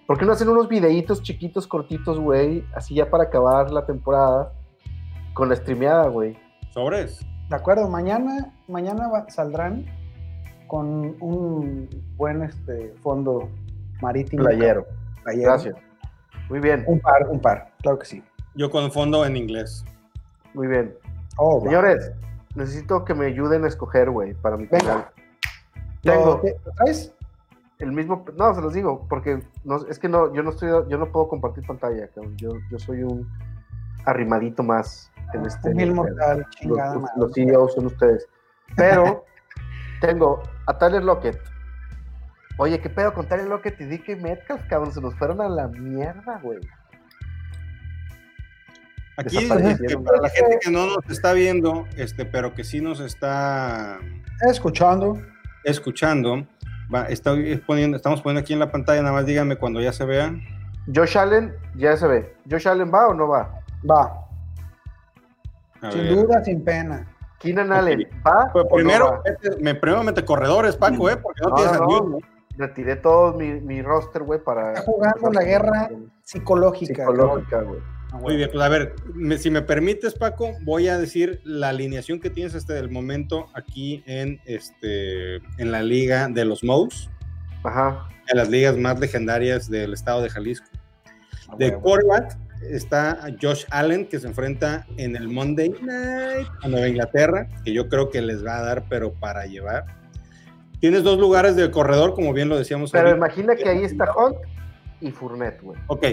¿Por 0.07 0.17
qué 0.17 0.25
no 0.25 0.31
hacen 0.31 0.49
unos 0.49 0.67
videitos 0.69 1.21
chiquitos, 1.21 1.67
cortitos, 1.67 2.19
güey? 2.19 2.63
Así 2.73 2.95
ya 2.95 3.09
para 3.09 3.25
acabar 3.25 3.71
la 3.71 3.85
temporada. 3.85 4.53
Con 5.33 5.49
la 5.49 5.55
streameada, 5.55 6.07
güey. 6.07 6.35
Sobres. 6.69 7.19
De 7.49 7.55
acuerdo, 7.55 7.87
mañana, 7.89 8.53
mañana 8.67 9.07
va- 9.07 9.29
saldrán 9.29 9.85
con 10.67 11.15
un 11.21 11.87
buen 12.17 12.41
este, 12.43 12.93
fondo 13.03 13.49
marítimo. 14.01 14.43
Playero. 14.45 14.85
Playero. 15.23 15.51
Gracias. 15.51 15.75
Muy 16.49 16.59
bien, 16.59 16.83
Un 16.87 16.99
par, 16.99 17.27
un 17.29 17.39
par, 17.39 17.71
claro 17.81 17.99
que 17.99 18.05
sí. 18.05 18.23
Yo 18.55 18.69
con 18.69 18.91
fondo 18.91 19.25
en 19.25 19.35
inglés. 19.37 19.83
muy 20.53 20.67
bien. 20.67 20.95
Oh, 21.37 21.59
va. 21.59 21.65
Señores, 21.65 22.11
necesito 22.55 23.03
que 23.03 23.13
me 23.13 23.25
ayuden 23.27 23.63
a 23.65 23.67
escoger, 23.67 24.09
güey, 24.09 24.33
para 24.35 24.55
mi. 24.57 24.65
¿Lo- 24.65 25.03
Tengo 26.01 26.39
te- 26.41 26.55
¿lo 26.65 26.71
traes? 26.73 27.13
el 27.79 27.91
mismo, 27.91 28.23
no, 28.37 28.53
se 28.55 28.61
los 28.61 28.73
digo, 28.73 29.05
porque 29.09 29.39
no, 29.65 29.85
es 29.87 29.99
que 29.99 30.07
no, 30.07 30.33
yo 30.33 30.43
no 30.43 30.51
estoy, 30.51 30.69
yo 30.87 30.97
no 30.97 31.11
puedo 31.11 31.27
compartir 31.27 31.65
pantalla, 31.65 32.07
cabrón. 32.13 32.37
Yo, 32.37 32.51
yo 32.71 32.79
soy 32.79 33.03
un 33.03 33.27
arrimadito 34.05 34.63
más 34.63 35.11
en 35.33 35.45
este. 35.45 35.73
Mil 35.73 35.93
mortal, 35.93 36.39
Los, 36.39 36.49
chingada 36.55 36.95
los- 36.95 37.09
los 37.17 37.31
CEOs 37.33 37.73
son 37.75 37.85
ustedes. 37.87 38.27
Pero 38.75 39.25
tengo 40.01 40.43
a 40.67 40.77
Tyler 40.77 41.03
Lockett. 41.03 41.39
Oye, 42.57 42.79
¿qué 42.79 42.89
pedo 42.89 43.13
con 43.13 43.27
Tyler 43.27 43.47
Lockett 43.47 43.79
y 43.81 43.85
DK 43.85 44.21
Metcalf, 44.21 44.61
cabrón? 44.69 44.91
Se 44.93 45.01
nos 45.01 45.13
fueron 45.15 45.41
a 45.41 45.49
la 45.49 45.67
mierda, 45.67 46.39
güey. 46.41 46.59
Aquí, 49.17 49.37
este, 49.37 49.97
para 49.97 50.21
la 50.21 50.29
gente 50.29 50.59
que 50.61 50.69
no 50.71 50.87
nos 50.87 51.09
está 51.09 51.31
viendo, 51.33 51.87
este, 51.95 52.25
pero 52.25 52.53
que 52.53 52.65
sí 52.65 52.81
nos 52.81 52.99
está 52.99 53.97
Escuchando. 54.49 55.17
escuchando, 55.63 56.45
va, 56.93 57.03
estoy 57.05 57.55
poniendo, 57.65 57.95
estamos 57.95 58.21
poniendo 58.21 58.41
aquí 58.41 58.51
en 58.51 58.59
la 58.59 58.71
pantalla, 58.71 59.01
nada 59.01 59.13
más 59.13 59.25
díganme 59.25 59.55
cuando 59.55 59.79
ya 59.81 59.93
se 59.93 60.03
vea. 60.05 60.33
Josh 60.93 61.17
Allen, 61.17 61.55
ya 61.75 61.95
se 61.95 62.07
ve. 62.07 62.35
¿Josh 62.51 62.67
Allen 62.67 62.91
va 62.93 63.07
o 63.07 63.13
no 63.13 63.29
va? 63.29 63.61
Va. 63.89 64.21
A 65.81 65.91
Sin 65.91 66.01
ver. 66.03 66.15
duda, 66.15 66.43
sin 66.43 66.63
pena. 66.63 67.07
Keenan. 67.39 67.71
Allen, 67.71 68.07
¿va? 68.25 68.49
Pues 68.51 68.65
no 68.65 68.69
primero, 68.75 69.05
va? 69.11 69.21
vete- 69.23 69.57
me 69.61 69.75
primero 69.75 70.03
mete 70.03 70.23
corredores, 70.25 70.75
Paco, 70.77 71.09
¿eh? 71.09 71.17
Porque 71.17 71.41
no, 71.43 71.49
No, 71.49 71.55
tienes 71.55 71.73
no, 71.73 71.83
a 71.83 72.01
no. 72.09 72.17
Retiré 72.57 72.95
todo 72.95 73.33
mi, 73.33 73.59
mi 73.61 73.81
roster, 73.81 74.23
güey, 74.23 74.39
para. 74.41 74.69
Está 74.73 74.81
jugando 74.83 75.29
la 75.31 75.43
guerra 75.43 75.89
psicológica. 76.23 77.03
psicológica, 77.03 77.61
güey. 77.61 77.79
cabrón. 77.81 78.21
Muy 78.21 78.37
bien, 78.37 78.49
pues 78.51 78.63
a 78.63 78.69
ver, 78.69 78.95
me- 79.13 79.37
si 79.37 79.51
me 79.51 79.61
permites, 79.61 80.13
Paco, 80.15 80.53
voy 80.63 80.87
a 80.87 80.97
decir 80.97 81.41
la 81.43 81.69
alineación 81.69 82.21
que 82.21 82.29
tienes 82.29 82.55
hasta 82.55 82.79
el 82.79 82.89
momento 82.89 83.47
aquí 83.53 84.01
en, 84.07 84.39
este, 84.45 85.35
en 85.57 85.71
la 85.71 85.83
liga 85.83 86.29
de 86.29 86.45
los 86.45 86.63
Mouse, 86.63 87.09
Ajá. 87.65 88.07
de 88.31 88.35
las 88.35 88.47
ligas 88.49 88.77
más 88.77 88.97
legendarias 89.01 89.69
del 89.69 89.93
estado 89.93 90.21
de 90.21 90.29
Jalisco. 90.29 90.67
De 91.57 91.71
huevo. 91.71 91.81
quarterback 91.81 92.37
está 92.61 93.19
Josh 93.41 93.65
Allen, 93.71 94.05
que 94.07 94.19
se 94.19 94.27
enfrenta 94.27 94.85
en 94.97 95.15
el 95.15 95.27
Monday 95.27 95.69
Night 95.81 96.47
a 96.63 96.67
Nueva 96.67 96.87
Inglaterra, 96.87 97.47
que 97.63 97.73
yo 97.73 97.87
creo 97.89 98.09
que 98.09 98.21
les 98.21 98.45
va 98.45 98.57
a 98.57 98.61
dar, 98.61 98.85
pero 98.89 99.13
para 99.13 99.45
llevar. 99.45 99.85
Tienes 100.79 101.03
dos 101.03 101.17
lugares 101.19 101.55
de 101.55 101.69
corredor, 101.71 102.13
como 102.13 102.33
bien 102.33 102.49
lo 102.49 102.57
decíamos. 102.57 102.91
Pero 102.91 103.09
ahorita. 103.09 103.17
imagina 103.25 103.55
que 103.55 103.69
ahí 103.69 103.83
está 103.83 104.05
Hunt 104.15 104.37
y 105.01 105.11
Fournette, 105.11 105.61
güey. 105.61 105.79
Ok, 105.87 106.05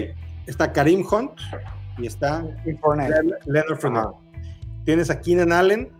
está 0.47 0.71
Karim 0.71 1.05
Hunt 1.09 1.31
y 1.97 2.07
está 2.07 2.43
Y 2.65 2.73
Fournette. 2.73 3.13
Leonard 3.45 3.77
Fournette. 3.79 4.15
Tienes 4.85 5.09
a 5.09 5.19
Keenan 5.21 5.51
Allen, 5.51 5.91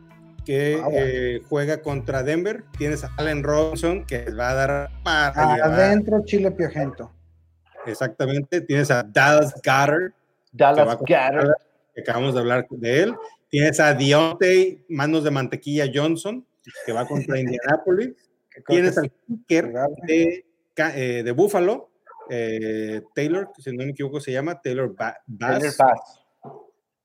que 0.46 0.80
Ah, 0.82 0.86
bueno. 0.86 0.98
eh, 1.02 1.42
juega 1.48 1.82
contra 1.82 2.24
Denver. 2.24 2.64
Tienes 2.78 3.04
a 3.04 3.12
Allen 3.18 3.44
Robinson, 3.44 4.06
que 4.06 4.26
les 4.26 4.38
va 4.38 4.50
a 4.50 4.54
dar 4.54 4.90
para 5.04 5.28
Ah, 5.36 5.56
llevar. 5.56 5.72
Adentro, 5.74 6.22
Chile 6.26 6.52
Piojento. 6.52 7.12
Exactamente. 7.86 8.62
Tienes 8.62 8.90
a 8.92 9.04
Dallas 9.04 9.54
Goddard, 9.56 10.14
Dallas 10.54 10.98
Goddard. 10.98 11.50
que 11.94 12.02
acabamos 12.02 12.34
de 12.34 12.40
hablar 12.40 12.68
de 12.70 13.04
él. 13.04 13.16
Tienes 13.50 13.80
a 13.80 13.94
Deontay, 13.94 14.86
manos 14.90 15.24
de 15.24 15.32
mantequilla 15.32 15.86
Johnson, 15.94 16.46
que 16.86 16.92
va 16.94 17.06
contra 17.06 17.38
Indianapolis. 17.40 18.14
Tienes 18.68 18.98
al 18.98 19.12
kicker 19.28 19.74
de, 20.08 20.46
eh, 20.78 21.22
de 21.24 21.32
Buffalo, 21.32 21.90
eh, 22.30 23.02
Taylor, 23.14 23.50
que 23.56 23.62
si 23.62 23.76
no 23.76 23.84
me 23.84 23.92
equivoco 23.92 24.20
se 24.20 24.32
llama, 24.32 24.62
Taylor 24.62 24.96
Ba- 24.96 25.20
Bass. 25.26 25.60
Taylor 25.60 25.74
Pass. 25.78 26.20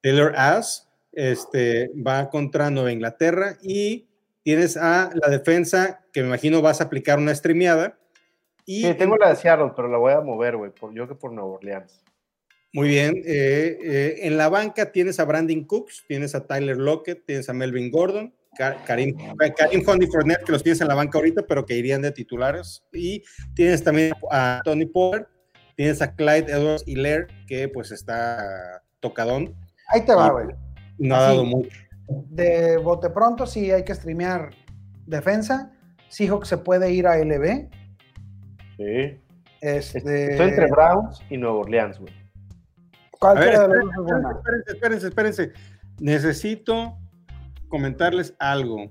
Taylor 0.02 0.32
Ass 0.36 0.88
este, 1.12 1.90
va 2.06 2.28
contra 2.30 2.70
Nueva 2.70 2.92
Inglaterra 2.92 3.56
y 3.62 4.06
tienes 4.42 4.76
a 4.76 5.10
la 5.14 5.28
defensa 5.28 6.04
que 6.12 6.20
me 6.20 6.28
imagino 6.28 6.62
vas 6.62 6.80
a 6.80 6.84
aplicar 6.84 7.18
una 7.18 7.34
streameada. 7.34 7.98
Y 8.64 8.82
Sí, 8.84 8.94
tengo 8.94 9.16
la 9.16 9.30
de 9.30 9.36
Seattle, 9.36 9.72
pero 9.74 9.88
la 9.88 9.98
voy 9.98 10.12
a 10.12 10.20
mover, 10.20 10.56
güey. 10.56 10.70
Por, 10.70 10.92
yo 10.94 11.08
que 11.08 11.14
por 11.14 11.32
Nueva 11.32 11.50
Orleans. 11.50 12.04
Muy 12.72 12.88
bien, 12.88 13.14
eh, 13.24 13.78
eh, 13.82 14.16
en 14.22 14.36
la 14.36 14.48
banca 14.48 14.92
tienes 14.92 15.18
a 15.20 15.24
Brandon 15.24 15.64
Cooks, 15.64 16.04
tienes 16.06 16.34
a 16.34 16.46
Tyler 16.46 16.76
Lockett, 16.76 17.24
tienes 17.26 17.48
a 17.48 17.52
Melvin 17.52 17.90
Gordon, 17.90 18.34
Ka- 18.56 18.76
Karim, 18.84 19.16
Karim 19.56 19.82
y 20.02 20.06
Fournette, 20.06 20.44
que 20.44 20.52
los 20.52 20.62
tienes 20.62 20.80
en 20.80 20.88
la 20.88 20.94
banca 20.94 21.18
ahorita, 21.18 21.42
pero 21.46 21.64
que 21.64 21.74
irían 21.76 22.02
de 22.02 22.10
titulares. 22.12 22.84
Y 22.92 23.22
tienes 23.54 23.82
también 23.84 24.12
a 24.30 24.60
Tony 24.64 24.86
Pollard, 24.86 25.26
tienes 25.76 26.02
a 26.02 26.14
Clyde 26.14 26.52
Edwards 26.52 26.82
Hilaire, 26.86 27.26
que 27.46 27.68
pues 27.68 27.90
está 27.92 28.82
tocadón, 29.00 29.54
Ahí 29.90 30.04
te 30.04 30.14
va, 30.14 30.30
güey. 30.30 30.46
no 30.98 31.14
ha 31.14 31.20
dado 31.22 31.44
mucho. 31.44 31.70
De 32.30 32.76
bote 32.78 33.08
pronto, 33.10 33.46
sí 33.46 33.70
hay 33.70 33.84
que 33.84 33.94
streamear 33.94 34.50
defensa. 35.06 35.72
Seahawks 36.08 36.48
se 36.48 36.58
puede 36.58 36.92
ir 36.92 37.06
a 37.06 37.16
LB. 37.18 37.68
Sí. 38.76 39.20
Este, 39.60 40.32
Estoy 40.32 40.48
entre 40.48 40.66
Browns 40.66 41.20
y 41.30 41.36
Nueva 41.36 41.58
Orleans, 41.58 41.98
güey. 41.98 42.12
¿Cuál 43.18 43.38
A 43.38 43.40
ver, 43.40 43.58
de 43.58 43.66
los 43.66 44.66
espérense, 44.66 45.06
espérense. 45.08 45.52
Necesito 45.98 46.96
comentarles 47.68 48.34
algo. 48.38 48.90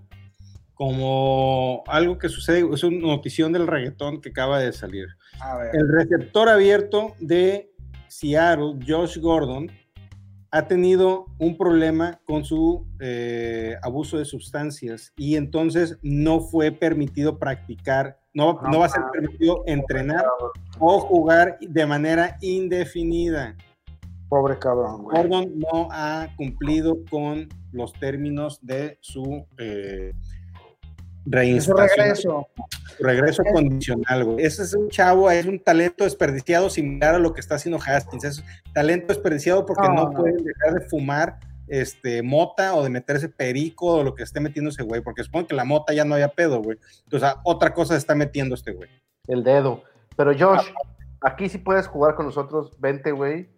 Como 0.73 1.83
algo 1.87 2.17
que 2.19 2.29
sucede, 2.29 2.67
es 2.71 2.83
una 2.83 3.07
notición 3.07 3.51
del 3.51 3.65
reggaetón 3.65 4.21
que 4.21 4.29
acaba 4.29 4.59
de 4.59 4.71
salir. 4.73 5.07
A 5.39 5.57
ver. 5.57 5.75
El 5.75 5.87
receptor 5.91 6.49
abierto 6.49 7.15
de 7.19 7.71
Seattle, 8.07 8.77
Josh 8.87 9.17
Gordon, 9.19 9.71
ha 10.51 10.67
tenido 10.67 11.25
un 11.39 11.57
problema 11.57 12.19
con 12.25 12.45
su 12.45 12.85
eh, 12.99 13.75
abuso 13.81 14.17
de 14.17 14.25
sustancias 14.25 15.13
y 15.17 15.35
entonces 15.35 15.97
no 16.01 16.39
fue 16.39 16.71
permitido 16.71 17.37
practicar, 17.37 18.19
no, 18.33 18.59
no 18.71 18.79
va 18.79 18.85
a 18.85 18.89
ser 18.89 19.03
permitido 19.11 19.63
entrenar 19.65 20.25
o 20.79 20.99
jugar 20.99 21.57
de 21.59 21.85
manera 21.85 22.37
indefinida. 22.41 23.55
Pobre 24.29 24.59
cabrón, 24.59 25.03
güey. 25.03 25.17
Gordon 25.17 25.53
no 25.57 25.87
ha 25.91 26.27
cumplido 26.35 26.97
con 27.09 27.47
los 27.71 27.93
términos 27.93 28.59
de 28.61 28.97
su 29.01 29.45
eh, 29.57 30.13
regreso. 31.25 31.75
su 32.97 33.03
regreso 33.03 33.43
condicional, 33.53 34.25
güey. 34.25 34.45
Ese 34.45 34.63
es 34.63 34.73
un 34.73 34.89
chavo, 34.89 35.31
es 35.31 35.45
un 35.45 35.59
talento 35.63 36.03
desperdiciado 36.03 36.69
similar 36.69 37.15
a 37.15 37.19
lo 37.19 37.33
que 37.33 37.39
está 37.39 37.55
haciendo 37.55 37.79
Haskins. 37.85 38.23
Es 38.23 38.43
talento 38.73 39.07
desperdiciado 39.13 39.65
porque 39.65 39.87
No, 39.87 39.93
no, 39.93 40.03
no. 40.05 40.11
pueden 40.11 40.43
dejar 40.43 40.73
de 40.73 40.81
fumar 40.89 41.39
este, 41.67 42.21
mota 42.21 42.75
o 42.75 42.83
de 42.83 42.89
meterse 42.89 43.29
perico 43.29 43.97
o 43.97 44.03
lo 44.03 44.15
que 44.15 44.23
esté 44.23 44.39
metiendo 44.39 44.69
ese 44.71 44.83
güey, 44.83 45.01
porque 45.01 45.23
supongo 45.23 45.47
que 45.47 45.55
la 45.55 45.65
mota 45.65 45.93
ya 45.93 46.05
no 46.05 46.15
había 46.15 46.29
pedo, 46.29 46.61
güey. 46.61 46.77
Entonces, 47.03 47.29
a 47.29 47.41
otra 47.43 47.73
cosa 47.73 47.93
se 47.93 47.99
está 47.99 48.15
metiendo 48.15 48.55
este 48.55 48.71
güey. 48.71 48.89
El 49.27 49.43
dedo. 49.43 49.83
Pero 50.15 50.31
Josh, 50.37 50.67
aquí 51.21 51.49
sí 51.49 51.57
puedes 51.57 51.87
jugar 51.87 52.15
con 52.15 52.25
nosotros. 52.25 52.71
Vente, 52.79 53.11
güey. 53.11 53.49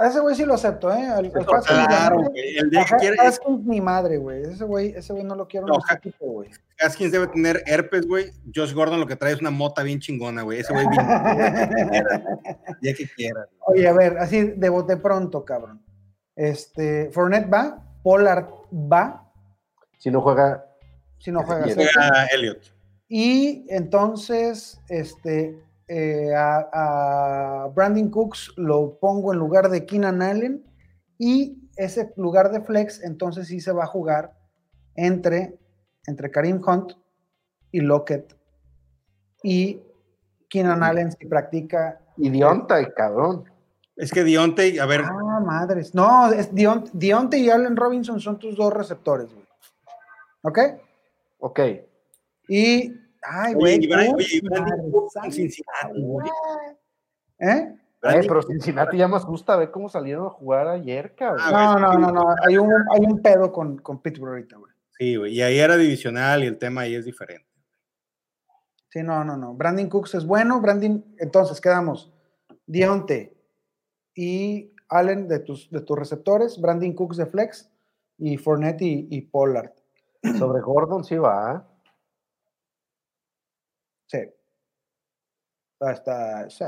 A 0.00 0.06
ese 0.06 0.20
güey 0.20 0.36
sí 0.36 0.44
lo 0.44 0.54
acepto, 0.54 0.92
¿eh? 0.92 1.06
Al, 1.08 1.26
al 1.26 1.32
Claro, 1.32 1.56
Haskins, 1.56 2.28
güey. 2.30 2.56
El 2.56 2.70
día 2.70 2.84
que 2.84 2.96
quiere, 2.96 3.16
Haskins 3.20 3.66
ni 3.66 3.80
madre, 3.80 4.16
güey. 4.18 4.42
Ese 4.42 4.62
güey, 4.64 4.94
ese 4.96 5.12
güey 5.12 5.24
no 5.24 5.34
lo 5.34 5.48
quiero 5.48 5.66
No, 5.66 5.78
este 5.78 5.92
Ha- 5.92 5.96
equipo, 5.96 6.24
güey. 6.26 6.50
Haskins 6.80 7.10
debe 7.10 7.26
tener 7.26 7.62
herpes, 7.66 8.06
güey. 8.06 8.30
Josh 8.54 8.72
Gordon 8.72 9.00
lo 9.00 9.06
que 9.08 9.16
trae 9.16 9.32
es 9.32 9.40
una 9.40 9.50
mota 9.50 9.82
bien 9.82 9.98
chingona, 9.98 10.42
güey. 10.42 10.60
Ese 10.60 10.72
güey 10.72 10.86
bien. 10.88 11.04
ya 12.82 12.94
que 12.94 13.08
quiera. 13.16 13.48
Oye, 13.66 13.88
a 13.88 13.92
ver, 13.92 14.18
así 14.18 14.52
de 14.56 14.68
bote 14.68 14.96
pronto, 14.98 15.44
cabrón. 15.44 15.82
Este, 16.36 17.10
Fournette 17.10 17.52
va, 17.52 17.84
Pollard 18.04 18.46
va, 18.72 19.28
Si 19.98 20.10
no 20.12 20.20
juega, 20.20 20.64
si 21.18 21.32
no 21.32 21.42
juega 21.42 21.64
Sexton. 21.66 21.86
Juega 22.04 22.26
Elliot. 22.26 22.60
Y 23.08 23.66
entonces, 23.68 24.80
este, 24.88 25.58
eh, 25.88 26.34
a, 26.34 27.64
a 27.64 27.68
Brandon 27.74 28.10
Cooks 28.10 28.52
lo 28.56 28.98
pongo 29.00 29.32
en 29.32 29.38
lugar 29.38 29.68
de 29.70 29.86
Keenan 29.86 30.22
Allen 30.22 30.64
y 31.18 31.68
ese 31.76 32.12
lugar 32.16 32.50
de 32.50 32.60
flex, 32.60 33.02
entonces 33.02 33.48
sí 33.48 33.60
se 33.60 33.72
va 33.72 33.84
a 33.84 33.88
jugar 33.88 34.34
entre, 34.94 35.58
entre 36.06 36.30
Karim 36.30 36.60
Hunt 36.66 36.92
y 37.72 37.80
Lockett. 37.80 38.36
Y 39.42 39.80
Keenan 40.48 40.82
Allen 40.82 41.12
si 41.12 41.26
practica. 41.26 42.00
y 42.16 42.30
Dionta, 42.30 42.84
cabrón. 42.94 43.44
Es 43.96 44.10
que 44.12 44.24
Dionte, 44.24 44.80
a 44.80 44.86
ver, 44.86 45.02
Ah, 45.04 45.40
madres. 45.44 45.94
No, 45.94 46.30
es 46.32 46.52
Deont- 46.52 46.90
Deontay 46.92 47.42
y 47.46 47.50
Allen 47.50 47.76
Robinson 47.76 48.20
son 48.20 48.38
tus 48.38 48.56
dos 48.56 48.72
receptores, 48.72 49.32
güey. 49.32 49.46
¿Ok? 50.42 50.58
Ok. 51.38 51.60
Y. 52.48 52.92
Ay, 53.22 53.54
Oye, 53.56 53.86
güey. 53.86 54.12
oye, 54.14 54.40
con 54.90 55.32
Cincinnati, 55.32 56.00
güey. 56.02 56.28
¿Eh? 57.38 57.74
Eh, 58.02 58.20
pero 58.28 58.42
Cincinnati 58.42 58.96
ya 58.96 59.08
más 59.08 59.24
gusta 59.24 59.56
ver 59.56 59.70
cómo 59.70 59.88
salieron 59.88 60.26
a 60.26 60.30
jugar 60.30 60.68
ayer, 60.68 61.14
cabrón. 61.16 61.40
Ah, 61.44 61.76
No, 61.78 61.92
no, 61.92 61.98
no, 61.98 62.12
no. 62.12 62.34
Hay 62.46 62.56
un, 62.56 62.72
hay 62.92 63.00
un 63.00 63.20
pedo 63.20 63.50
con, 63.52 63.78
con 63.78 64.00
Pittsburgh 64.00 64.30
ahorita, 64.34 64.56
güey. 64.56 64.72
Sí, 64.98 65.16
güey. 65.16 65.34
Y 65.34 65.42
ahí 65.42 65.58
era 65.58 65.76
divisional 65.76 66.44
y 66.44 66.46
el 66.46 66.58
tema 66.58 66.82
ahí 66.82 66.94
es 66.94 67.04
diferente. 67.04 67.46
Sí, 68.90 69.02
no, 69.02 69.24
no, 69.24 69.36
no. 69.36 69.54
Brandon 69.54 69.88
Cooks 69.88 70.14
es 70.14 70.24
bueno. 70.24 70.60
Brandon, 70.60 71.04
entonces 71.18 71.60
quedamos 71.60 72.12
Dionte 72.66 73.36
y 74.14 74.72
Allen 74.88 75.28
de 75.28 75.40
tus, 75.40 75.68
de 75.70 75.80
tus 75.80 75.98
receptores, 75.98 76.60
Brandon 76.60 76.92
Cooks 76.94 77.16
de 77.18 77.26
flex 77.26 77.70
y 78.16 78.36
Fournette 78.38 78.82
y, 78.82 79.08
y 79.10 79.20
Pollard. 79.22 79.72
Sobre 80.38 80.60
Gordon 80.60 81.04
sí 81.04 81.16
va. 81.16 81.66
¿Eh? 84.12 84.34
Sí. 84.34 84.34
Hasta, 85.80 86.50
sí. 86.50 86.64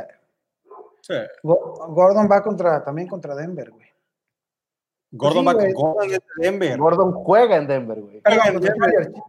Sí. 1.03 1.15
Go- 1.43 1.87
Gordon 1.89 2.29
va 2.31 2.43
contra, 2.43 2.85
también 2.85 3.09
contra 3.09 3.35
Denver, 3.35 3.71
güey. 3.71 3.87
Gordon, 5.13 5.41
sí, 5.41 5.47
va- 5.47 5.53
güey. 5.55 5.73
Gordon 5.73 6.11
es 6.11 6.19
de 6.37 6.45
Denver. 6.51 6.79
Gordon 6.79 7.13
juega 7.25 7.57
en 7.57 7.67
Denver, 7.67 8.01
güey. 8.01 8.21
Perdón, 8.21 8.61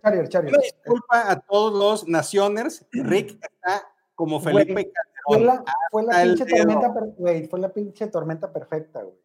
Chargers, 0.04 0.30
Chargers, 0.30 0.54
Una 0.54 0.62
disculpa 0.62 1.32
a 1.32 1.40
todos 1.40 1.74
los 1.74 2.08
Nacioners. 2.08 2.86
Rick 2.92 3.40
está 3.42 3.82
como 4.14 4.40
Felipe 4.40 4.74
Fue 4.74 4.92
Calderón. 5.34 5.46
la, 5.48 5.64
fue 5.90 6.04
la 6.04 6.10
hasta 6.12 6.22
el 6.24 6.36
pinche 6.36 6.56
tormenta, 6.56 6.94
per- 6.94 7.14
güey, 7.18 7.48
fue 7.48 7.60
la 7.60 7.70
pinche 7.70 8.08
tormenta 8.08 8.54
perfecta, 8.54 9.02
güey. 9.02 9.18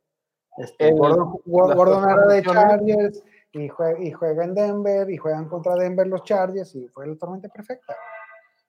Este, 0.59 0.89
El- 0.89 0.95
Gordon, 0.97 1.41
Gordon 1.45 2.11
era 2.11 2.27
de. 2.27 2.43
Chargers 2.43 3.23
y 3.53 3.69
juega, 3.69 4.01
y 4.01 4.13
juega 4.13 4.45
en 4.45 4.55
Denver 4.55 5.11
y 5.11 5.17
juegan 5.19 5.49
contra 5.49 5.75
Denver 5.75 6.07
los 6.07 6.23
Chargers 6.25 6.75
y 6.75 6.89
fue 6.89 7.07
la 7.07 7.17
tormenta 7.17 7.49
perfecta. 7.49 7.95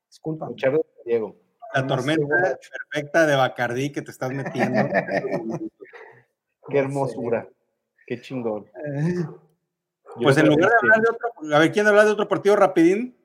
Disculpa. 0.10 0.50
Charles 0.56 0.82
Diego. 1.06 1.36
La 1.74 1.82
No 1.82 1.88
tormenta 1.88 2.58
perfecta 2.92 3.26
de 3.26 3.36
Bacardí 3.36 3.92
que 3.92 4.02
te 4.02 4.12
estás 4.12 4.32
metiendo. 4.32 4.88
Qué 6.70 6.78
hermosura. 6.80 7.48
Qué 8.06 8.22
chingón. 8.22 8.66
Yo 10.16 10.24
Pues 10.24 10.38
en 10.38 10.48
lugar 10.48 10.70
de 10.70 10.76
hablar 10.82 11.02
de 11.02 11.10
otro, 11.10 11.56
a 11.56 11.60
ver, 11.60 11.72
¿quién 11.72 11.88
habla 11.88 12.06
de 12.06 12.12
otro 12.12 12.28
partido 12.28 12.56
rapidín? 12.56 13.16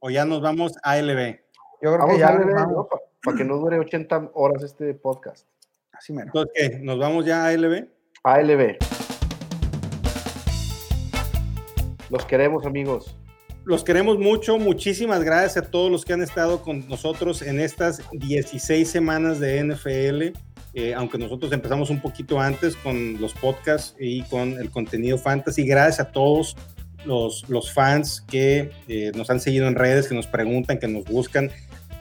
O 0.00 0.10
ya 0.10 0.24
nos 0.24 0.42
vamos 0.42 0.74
a 0.82 0.96
LB. 1.00 1.38
Yo 1.82 1.92
creo 1.94 1.98
Vamos 1.98 2.14
que 2.14 2.18
ya 2.20 2.28
a 2.28 2.38
vamos, 2.38 2.86
Para 3.22 3.36
que 3.36 3.44
no 3.44 3.56
dure 3.56 3.78
80 3.78 4.30
horas 4.34 4.62
este 4.62 4.92
podcast. 4.94 5.46
así 5.92 6.12
mero. 6.12 6.26
Entonces, 6.28 6.52
¿qué? 6.54 6.78
¿Nos 6.80 6.98
vamos 6.98 7.24
ya 7.24 7.46
a 7.46 7.52
LB? 7.52 7.88
ALB. 8.24 8.76
Los 12.10 12.24
queremos, 12.26 12.66
amigos. 12.66 13.16
Los 13.66 13.82
queremos 13.82 14.20
mucho. 14.20 14.58
Muchísimas 14.58 15.24
gracias 15.24 15.56
a 15.56 15.68
todos 15.68 15.90
los 15.90 16.04
que 16.04 16.12
han 16.12 16.22
estado 16.22 16.62
con 16.62 16.88
nosotros 16.88 17.42
en 17.42 17.58
estas 17.58 18.00
16 18.12 18.88
semanas 18.88 19.40
de 19.40 19.60
NFL. 19.64 20.38
Eh, 20.74 20.94
aunque 20.94 21.18
nosotros 21.18 21.50
empezamos 21.52 21.90
un 21.90 22.00
poquito 22.00 22.38
antes 22.38 22.76
con 22.76 23.20
los 23.20 23.34
podcasts 23.34 23.96
y 23.98 24.22
con 24.22 24.52
el 24.52 24.70
contenido 24.70 25.18
fantasy. 25.18 25.66
Gracias 25.66 25.98
a 25.98 26.12
todos 26.12 26.56
los, 27.04 27.44
los 27.48 27.72
fans 27.74 28.24
que 28.28 28.70
eh, 28.86 29.10
nos 29.16 29.30
han 29.30 29.40
seguido 29.40 29.66
en 29.66 29.74
redes, 29.74 30.06
que 30.06 30.14
nos 30.14 30.28
preguntan, 30.28 30.78
que 30.78 30.86
nos 30.86 31.04
buscan. 31.04 31.50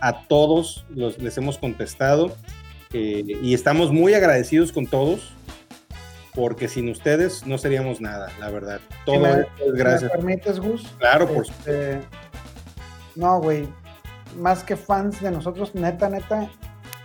A 0.01 0.28
todos 0.28 0.86
los, 0.93 1.18
les 1.18 1.36
hemos 1.39 1.57
contestado 1.57 2.38
eh, 2.93 3.24
y 3.41 3.55
estamos 3.55 3.91
muy 3.91 4.13
agradecidos 4.13 4.72
con 4.72 4.86
todos 4.86 5.34
porque 6.36 6.67
sin 6.67 6.89
ustedes 6.89 7.45
no 7.47 7.57
seríamos 7.57 8.01
nada, 8.01 8.29
la 8.39 8.49
verdad. 8.49 8.79
Todo 9.05 9.19
me- 9.21 9.29
esto 9.41 9.65
es 9.67 9.73
gracias. 9.73 10.03
¿Me 10.11 10.17
permites, 10.17 10.59
Gus? 10.59 10.83
Claro, 10.99 11.27
por 11.27 11.45
Este, 11.45 12.01
no, 13.15 13.39
güey. 13.41 13.67
Más 14.38 14.63
que 14.63 14.75
fans 14.75 15.21
de 15.21 15.31
nosotros, 15.31 15.73
neta, 15.75 16.09
neta, 16.09 16.49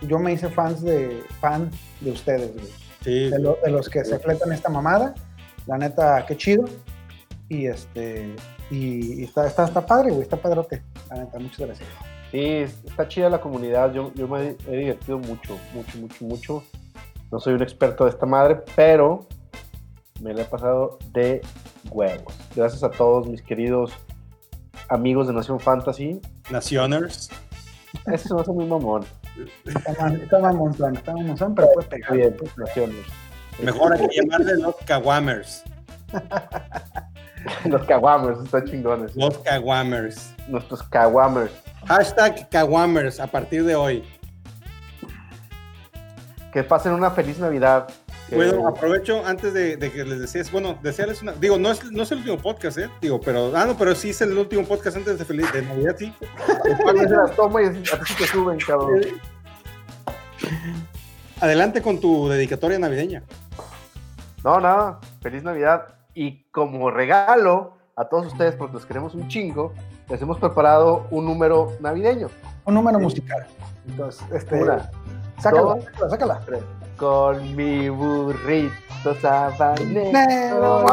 yo 0.01 0.19
me 0.19 0.33
hice 0.33 0.49
fans 0.49 0.81
de 0.81 1.23
fan 1.39 1.69
de 2.01 2.11
ustedes, 2.11 2.53
güey. 2.53 2.67
Sí, 3.03 3.29
De, 3.29 3.39
lo- 3.39 3.57
de 3.63 3.71
los 3.71 3.89
que 3.89 4.03
se 4.03 4.19
fletan 4.19 4.51
esta 4.51 4.69
mamada. 4.69 5.15
La 5.65 5.77
neta, 5.77 6.25
qué 6.27 6.35
chido. 6.35 6.65
Y 7.49 7.67
este. 7.67 8.35
Y, 8.69 9.21
y 9.21 9.23
está, 9.23 9.47
está, 9.47 9.65
está 9.65 9.85
padre, 9.85 10.09
güey. 10.11 10.21
Está 10.23 10.37
padrote. 10.37 10.81
La 11.09 11.17
neta, 11.23 11.39
muchas 11.39 11.59
gracias. 11.59 11.87
Sí, 12.31 12.39
está 12.85 13.07
chida 13.07 13.29
la 13.29 13.41
comunidad. 13.41 13.93
Yo, 13.93 14.11
yo 14.15 14.27
me 14.27 14.55
he 14.67 14.77
divertido 14.77 15.19
mucho, 15.19 15.57
mucho, 15.73 15.97
mucho, 15.97 16.25
mucho. 16.25 16.63
No 17.31 17.39
soy 17.39 17.53
un 17.53 17.61
experto 17.61 18.03
de 18.05 18.09
esta 18.11 18.25
madre, 18.25 18.61
pero 18.75 19.25
me 20.21 20.33
la 20.33 20.41
he 20.41 20.45
pasado 20.45 20.99
de 21.13 21.41
huevos. 21.89 22.33
Gracias 22.55 22.83
a 22.83 22.91
todos 22.91 23.27
mis 23.27 23.41
queridos 23.41 23.91
amigos 24.89 25.27
de 25.27 25.33
Nación 25.33 25.59
Fantasy. 25.59 26.19
Nacioners. 26.49 27.29
Ese 28.05 28.27
se 28.27 28.33
me 28.33 28.41
hace 28.41 28.51
muy 28.51 28.65
mamón. 28.65 29.05
Está, 29.65 29.93
ma- 30.09 30.13
está 30.15 30.39
mamonzón, 30.39 30.95
está 30.97 31.13
mamonzón, 31.15 31.55
pero 31.55 31.69
puede 31.73 31.87
pegar. 31.87 32.13
Bien, 32.13 32.35
Naciones. 32.57 33.05
Mejor 33.61 33.93
hay 33.93 34.07
que 34.07 34.15
llamarle 34.21 34.57
los 34.57 34.75
Kawamers. 34.85 35.63
Los 37.65 37.83
Kawamers, 37.87 38.39
están 38.43 38.65
chingones. 38.65 39.15
Los 39.15 39.35
Kawamers. 39.39 40.35
Nuestros 40.47 40.83
Kawamers. 40.83 41.51
Hashtag 41.87 42.47
Kawamers 42.49 43.19
a 43.19 43.25
partir 43.25 43.63
de 43.63 43.75
hoy. 43.75 44.03
Que 46.51 46.63
pasen 46.63 46.93
una 46.93 47.11
feliz 47.11 47.39
Navidad. 47.39 47.87
Bueno, 48.29 48.67
aprovecho 48.67 49.25
antes 49.25 49.53
de, 49.53 49.77
de 49.77 49.91
que 49.91 50.05
les 50.05 50.19
decías, 50.19 50.51
bueno, 50.51 50.77
desearles 50.81 51.21
una. 51.21 51.33
Digo, 51.33 51.57
no 51.57 51.71
es, 51.71 51.91
no 51.91 52.03
es 52.03 52.11
el 52.11 52.19
último 52.19 52.37
podcast, 52.37 52.77
¿eh? 52.77 52.89
Digo, 53.01 53.19
pero. 53.19 53.51
Ah, 53.55 53.65
no, 53.65 53.77
pero 53.77 53.93
sí 53.93 54.11
es 54.11 54.21
el 54.21 54.37
último 54.37 54.65
podcast 54.65 54.97
antes 54.97 55.19
de, 55.19 55.25
feliz, 55.25 55.51
de 55.51 55.61
Navidad, 55.61 55.95
sí. 55.97 56.13
Las 57.09 57.35
toma 57.35 57.61
y 57.61 57.65
a 57.65 57.71
ti 57.71 57.83
sí 58.07 58.15
te 58.17 58.27
suben, 58.27 58.57
cabrón. 58.59 59.01
Adelante 61.41 61.81
con 61.81 61.99
tu 61.99 62.29
dedicatoria 62.29 62.79
navideña. 62.79 63.23
No, 64.43 64.59
nada. 64.59 64.99
Feliz 65.21 65.43
Navidad. 65.43 65.95
Y 66.13 66.43
como 66.51 66.91
regalo 66.91 67.77
a 67.95 68.05
todos 68.05 68.27
ustedes, 68.27 68.55
porque 68.55 68.73
los 68.73 68.85
queremos 68.85 69.13
un 69.13 69.27
chingo, 69.27 69.73
les 70.09 70.21
hemos 70.21 70.37
preparado 70.37 71.07
un 71.11 71.25
número 71.25 71.73
navideño. 71.79 72.29
Un 72.65 72.73
número 72.75 72.99
musical. 72.99 73.47
Entonces, 73.87 74.23
este. 74.31 74.61
Una, 74.61 74.89
sácala, 75.41 75.81
sácala, 76.09 76.09
sácala. 76.09 76.65
Con 76.97 77.55
mi 77.55 77.89
burrito 77.89 79.15
sabanero. 79.21 80.85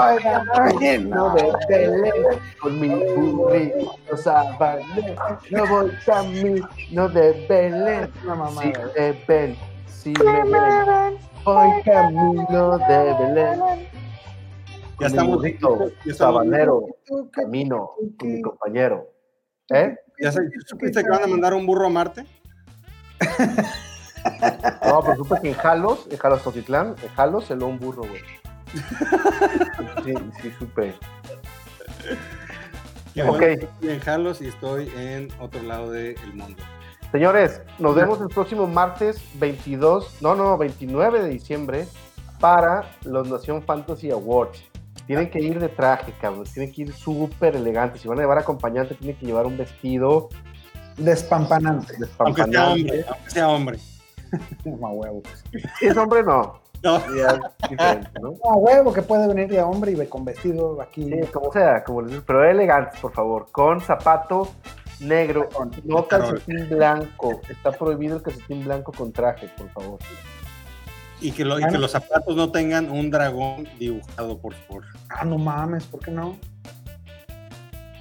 Camino 0.55 1.35
de 1.35 1.53
Belén. 1.69 2.13
Con 2.61 2.81
mi 2.81 2.89
burrito 2.89 4.17
sabanero. 4.17 5.15
No 5.51 5.67
voy 5.67 5.91
camino 6.07 7.09
de 7.11 7.47
Belén. 7.49 8.11
Una 8.25 8.35
mamada, 8.35 8.73
Si 8.73 9.01
me 9.01 9.25
ven, 9.27 9.57
si 9.87 10.11
me 10.13 10.45
ven. 10.45 11.19
Voy 11.45 11.83
camino 11.85 12.79
de 12.79 13.15
Belén. 13.19 13.89
Ya 15.01 15.07
estamos. 15.09 15.37
burrito 15.37 15.91
sabanero. 16.15 16.87
Camino 17.33 17.91
con 18.19 18.33
mi 18.33 18.41
compañero. 18.41 19.07
¿Eh? 19.71 19.95
¿Ya 20.21 20.33
sabes, 20.33 20.51
supiste 20.67 21.03
que 21.03 21.11
van 21.11 21.25
a 21.25 21.27
mandar 21.27 21.53
un 21.53 21.67
burro 21.67 21.87
a 21.87 21.91
Marte? 21.91 22.25
No, 24.87 25.01
pero 25.03 25.17
supe 25.17 25.41
que 25.43 25.49
en 25.49 25.55
Jalos, 25.55 26.07
en 26.11 26.19
Jalos 26.19 26.43
Totitlán, 26.43 26.95
en 27.03 27.09
Jalos 27.15 27.45
se 27.47 27.57
lo 27.57 27.67
un 27.67 27.79
burro, 27.79 28.03
güey. 28.03 28.23
Sí, 30.05 30.15
sí, 30.43 30.53
supe. 30.59 30.95
Qué 33.15 33.23
Ok. 33.23 33.29
bueno, 33.39 33.47
estoy 33.47 33.91
en 33.91 34.01
Jalos 34.01 34.41
y 34.41 34.49
estoy 34.49 34.93
en 34.97 35.29
otro 35.41 35.63
lado 35.63 35.91
del 35.91 36.35
mundo. 36.35 36.63
Señores, 37.11 37.63
nos 37.79 37.95
vemos 37.95 38.21
el 38.21 38.29
próximo 38.29 38.67
martes 38.67 39.23
22, 39.35 40.19
no, 40.21 40.35
no, 40.35 40.59
29 40.59 41.23
de 41.23 41.29
diciembre 41.31 41.87
para 42.39 42.91
los 43.05 43.29
Nación 43.29 43.63
Fantasy 43.63 44.11
Awards. 44.11 44.63
Tienen 45.07 45.31
que 45.31 45.41
ir 45.41 45.59
de 45.59 45.71
traje, 45.71 46.13
cabrón. 46.21 46.45
Tienen 46.53 46.71
que 46.73 46.83
ir 46.83 46.93
súper 46.93 47.57
elegantes. 47.57 48.03
Si 48.03 48.09
van 48.09 48.19
a 48.19 48.23
llevar 48.23 48.39
acompañante, 48.39 48.95
tienen 48.95 49.17
que 49.17 49.25
llevar 49.25 49.47
un 49.47 49.57
vestido 49.57 50.29
Despampanante. 50.99 51.95
Aunque 52.19 52.45
sea 52.45 52.67
despampanante. 52.67 52.83
hombre, 52.83 53.05
aunque 53.09 53.31
sea 53.31 53.49
hombre. 53.49 53.79
Huevo. 54.65 55.23
Si 55.79 55.87
es 55.87 55.97
hombre, 55.97 56.23
no. 56.23 56.61
No, 56.83 57.01
Ya 57.17 57.31
es 57.63 57.71
diferente, 57.71 58.11
¿no? 58.21 58.31
No, 58.45 58.51
huevo, 58.59 58.93
que 58.93 59.03
puede 59.03 59.27
venir 59.27 59.49
de 59.49 59.61
hombre 59.61 59.91
y 59.91 59.95
ve 59.97 60.09
con 60.09 60.25
vestido 60.25 60.81
aquí. 60.81 61.05
Sí, 61.11 61.21
como 61.33 61.53
sea, 61.53 61.83
como 61.83 62.03
les 62.03 62.13
digo, 62.13 62.23
pero 62.25 62.45
elegantes, 62.49 63.01
por 63.01 63.13
favor, 63.13 63.49
con 63.51 63.81
zapato 63.81 64.49
negro, 65.01 65.49
no 65.85 66.07
calcetín 66.07 66.69
blanco. 66.69 67.41
Está 67.49 67.73
prohibido 67.73 68.17
el 68.19 68.23
calcetín 68.23 68.65
blanco 68.65 68.93
con 68.93 69.13
traje, 69.13 69.49
por 69.57 69.69
favor. 69.71 69.99
y 71.21 71.33
que, 71.33 71.45
lo- 71.45 71.59
y 71.59 71.65
que 71.67 71.79
los 71.79 71.91
zapatos 71.91 72.37
no 72.37 72.53
tengan 72.53 72.89
un 72.93 73.11
dragón 73.11 73.67
dibujado, 73.81 74.39
por 74.39 74.55
favor. 74.55 74.85
Ah, 75.09 75.25
no 75.25 75.37
mames, 75.37 75.85
¿por 75.87 75.99
qué 75.99 76.13
no? 76.13 76.37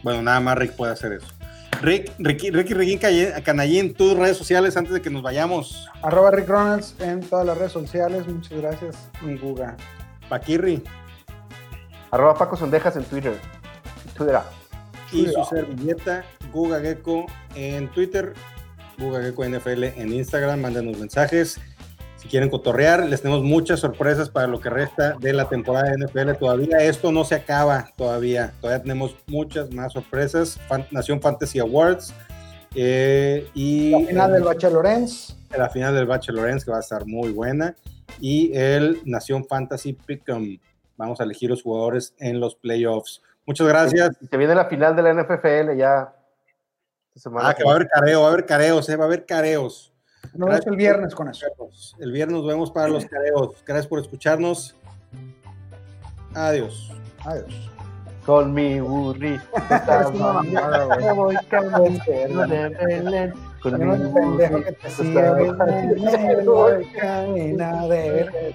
Bueno, 0.03 0.21
nada 0.21 0.39
más 0.39 0.55
Rick 0.55 0.73
puede 0.73 0.93
hacer 0.93 1.13
eso. 1.13 1.27
Rick, 1.81 2.11
Ricky, 2.17 2.51
Ricky, 2.51 2.73
Ricky 2.73 2.99
Canallín, 3.43 3.93
tus 3.93 4.17
redes 4.17 4.37
sociales 4.37 4.75
antes 4.77 4.93
de 4.93 5.01
que 5.01 5.09
nos 5.09 5.21
vayamos. 5.21 5.87
Arroba 6.01 6.31
Rick 6.31 6.47
Ronalds 6.47 6.95
en 6.99 7.21
todas 7.21 7.45
las 7.45 7.57
redes 7.57 7.71
sociales. 7.71 8.27
Muchas 8.27 8.57
gracias, 8.57 9.09
mi 9.21 9.37
Guga. 9.37 9.77
Paquirri 10.29 10.83
Arroba 12.11 12.37
Paco 12.37 12.57
Sondejas 12.57 12.95
en 12.95 13.03
Twitter. 13.03 13.37
Twitter. 14.15 14.39
y 15.11 15.27
su 15.27 15.43
servilleta 15.49 16.25
Guga 16.51 16.79
Gecko 16.79 17.25
en 17.55 17.89
Twitter, 17.91 18.33
Guga 18.97 19.21
Gecko 19.21 19.45
NFL 19.45 19.83
en 19.83 20.13
Instagram. 20.13 20.61
Mándenos 20.61 20.97
mensajes. 20.97 21.59
Si 22.27 22.31
quieren 22.31 22.49
cotorrear, 22.49 23.05
les 23.05 23.21
tenemos 23.21 23.41
muchas 23.41 23.79
sorpresas 23.79 24.29
para 24.29 24.47
lo 24.47 24.59
que 24.59 24.69
resta 24.69 25.13
de 25.17 25.31
la 25.31 25.47
temporada 25.47 25.91
de 25.91 26.05
NFL. 26.05 26.33
Todavía 26.37 26.79
esto 26.79 27.09
no 27.13 27.23
se 27.23 27.35
acaba, 27.35 27.87
todavía. 27.95 28.51
Todavía 28.59 28.81
tenemos 28.83 29.15
muchas 29.27 29.71
más 29.71 29.93
sorpresas. 29.93 30.59
Fan- 30.67 30.85
Nación 30.91 31.21
Fantasy 31.21 31.59
Awards. 31.59 32.13
eh, 32.75 33.47
y 33.53 33.91
La 33.91 33.99
final 34.07 34.33
del 34.33 34.43
Bachelorens. 34.43 35.37
la 35.57 35.69
final 35.69 35.95
del 35.95 36.05
Bachelorette 36.05 36.65
que 36.65 36.69
va 36.71 36.77
a 36.77 36.81
estar 36.81 37.05
muy 37.05 37.31
buena 37.31 37.73
y 38.19 38.51
el 38.53 38.99
Nación 39.05 39.45
Fantasy 39.45 39.93
Pick'em. 39.93 40.59
Vamos 40.97 41.21
a 41.21 41.23
elegir 41.23 41.49
los 41.49 41.63
jugadores 41.63 42.13
en 42.19 42.41
los 42.41 42.55
playoffs. 42.55 43.21
Muchas 43.45 43.67
gracias. 43.67 44.17
Se 44.29 44.35
viene 44.35 44.53
la 44.53 44.65
final 44.65 44.97
de 44.97 45.01
la 45.01 45.13
NFFL 45.13 45.77
ya. 45.77 46.13
esta 47.15 47.29
semana. 47.29 47.47
Ah, 47.49 47.53
que 47.55 47.63
va 47.63 47.71
a 47.71 47.75
haber 47.75 47.87
careo, 47.87 48.21
va 48.23 48.27
a 48.27 48.31
haber 48.33 48.45
careos, 48.45 48.89
eh, 48.89 48.97
va 48.97 49.05
a 49.05 49.07
haber 49.07 49.25
careos. 49.25 49.93
Nos 50.33 50.49
vemos 50.49 50.67
el 50.67 50.75
viernes 50.75 51.15
con 51.15 51.29
eso. 51.29 51.45
El 51.99 52.11
viernes 52.11 52.37
nos 52.37 52.47
vemos 52.47 52.71
para 52.71 52.87
los 52.87 53.05
careos. 53.05 53.55
Gracias 53.65 53.87
por 53.87 53.99
escucharnos. 53.99 54.75
Adiós. 56.33 56.91
Adiós. 57.25 57.71
Con 58.25 58.53
mi 58.53 58.79
burrito. 58.79 59.43
Me 60.99 61.13
voy 61.13 61.37
caminando 61.49 62.47
de 62.47 62.69
Belén. 62.69 63.33
Con 63.61 63.79
mi 63.79 64.07
burrito. 64.07 64.63
Me 65.03 66.43
voy 66.43 66.85
camino 66.91 67.87
de. 67.87 68.53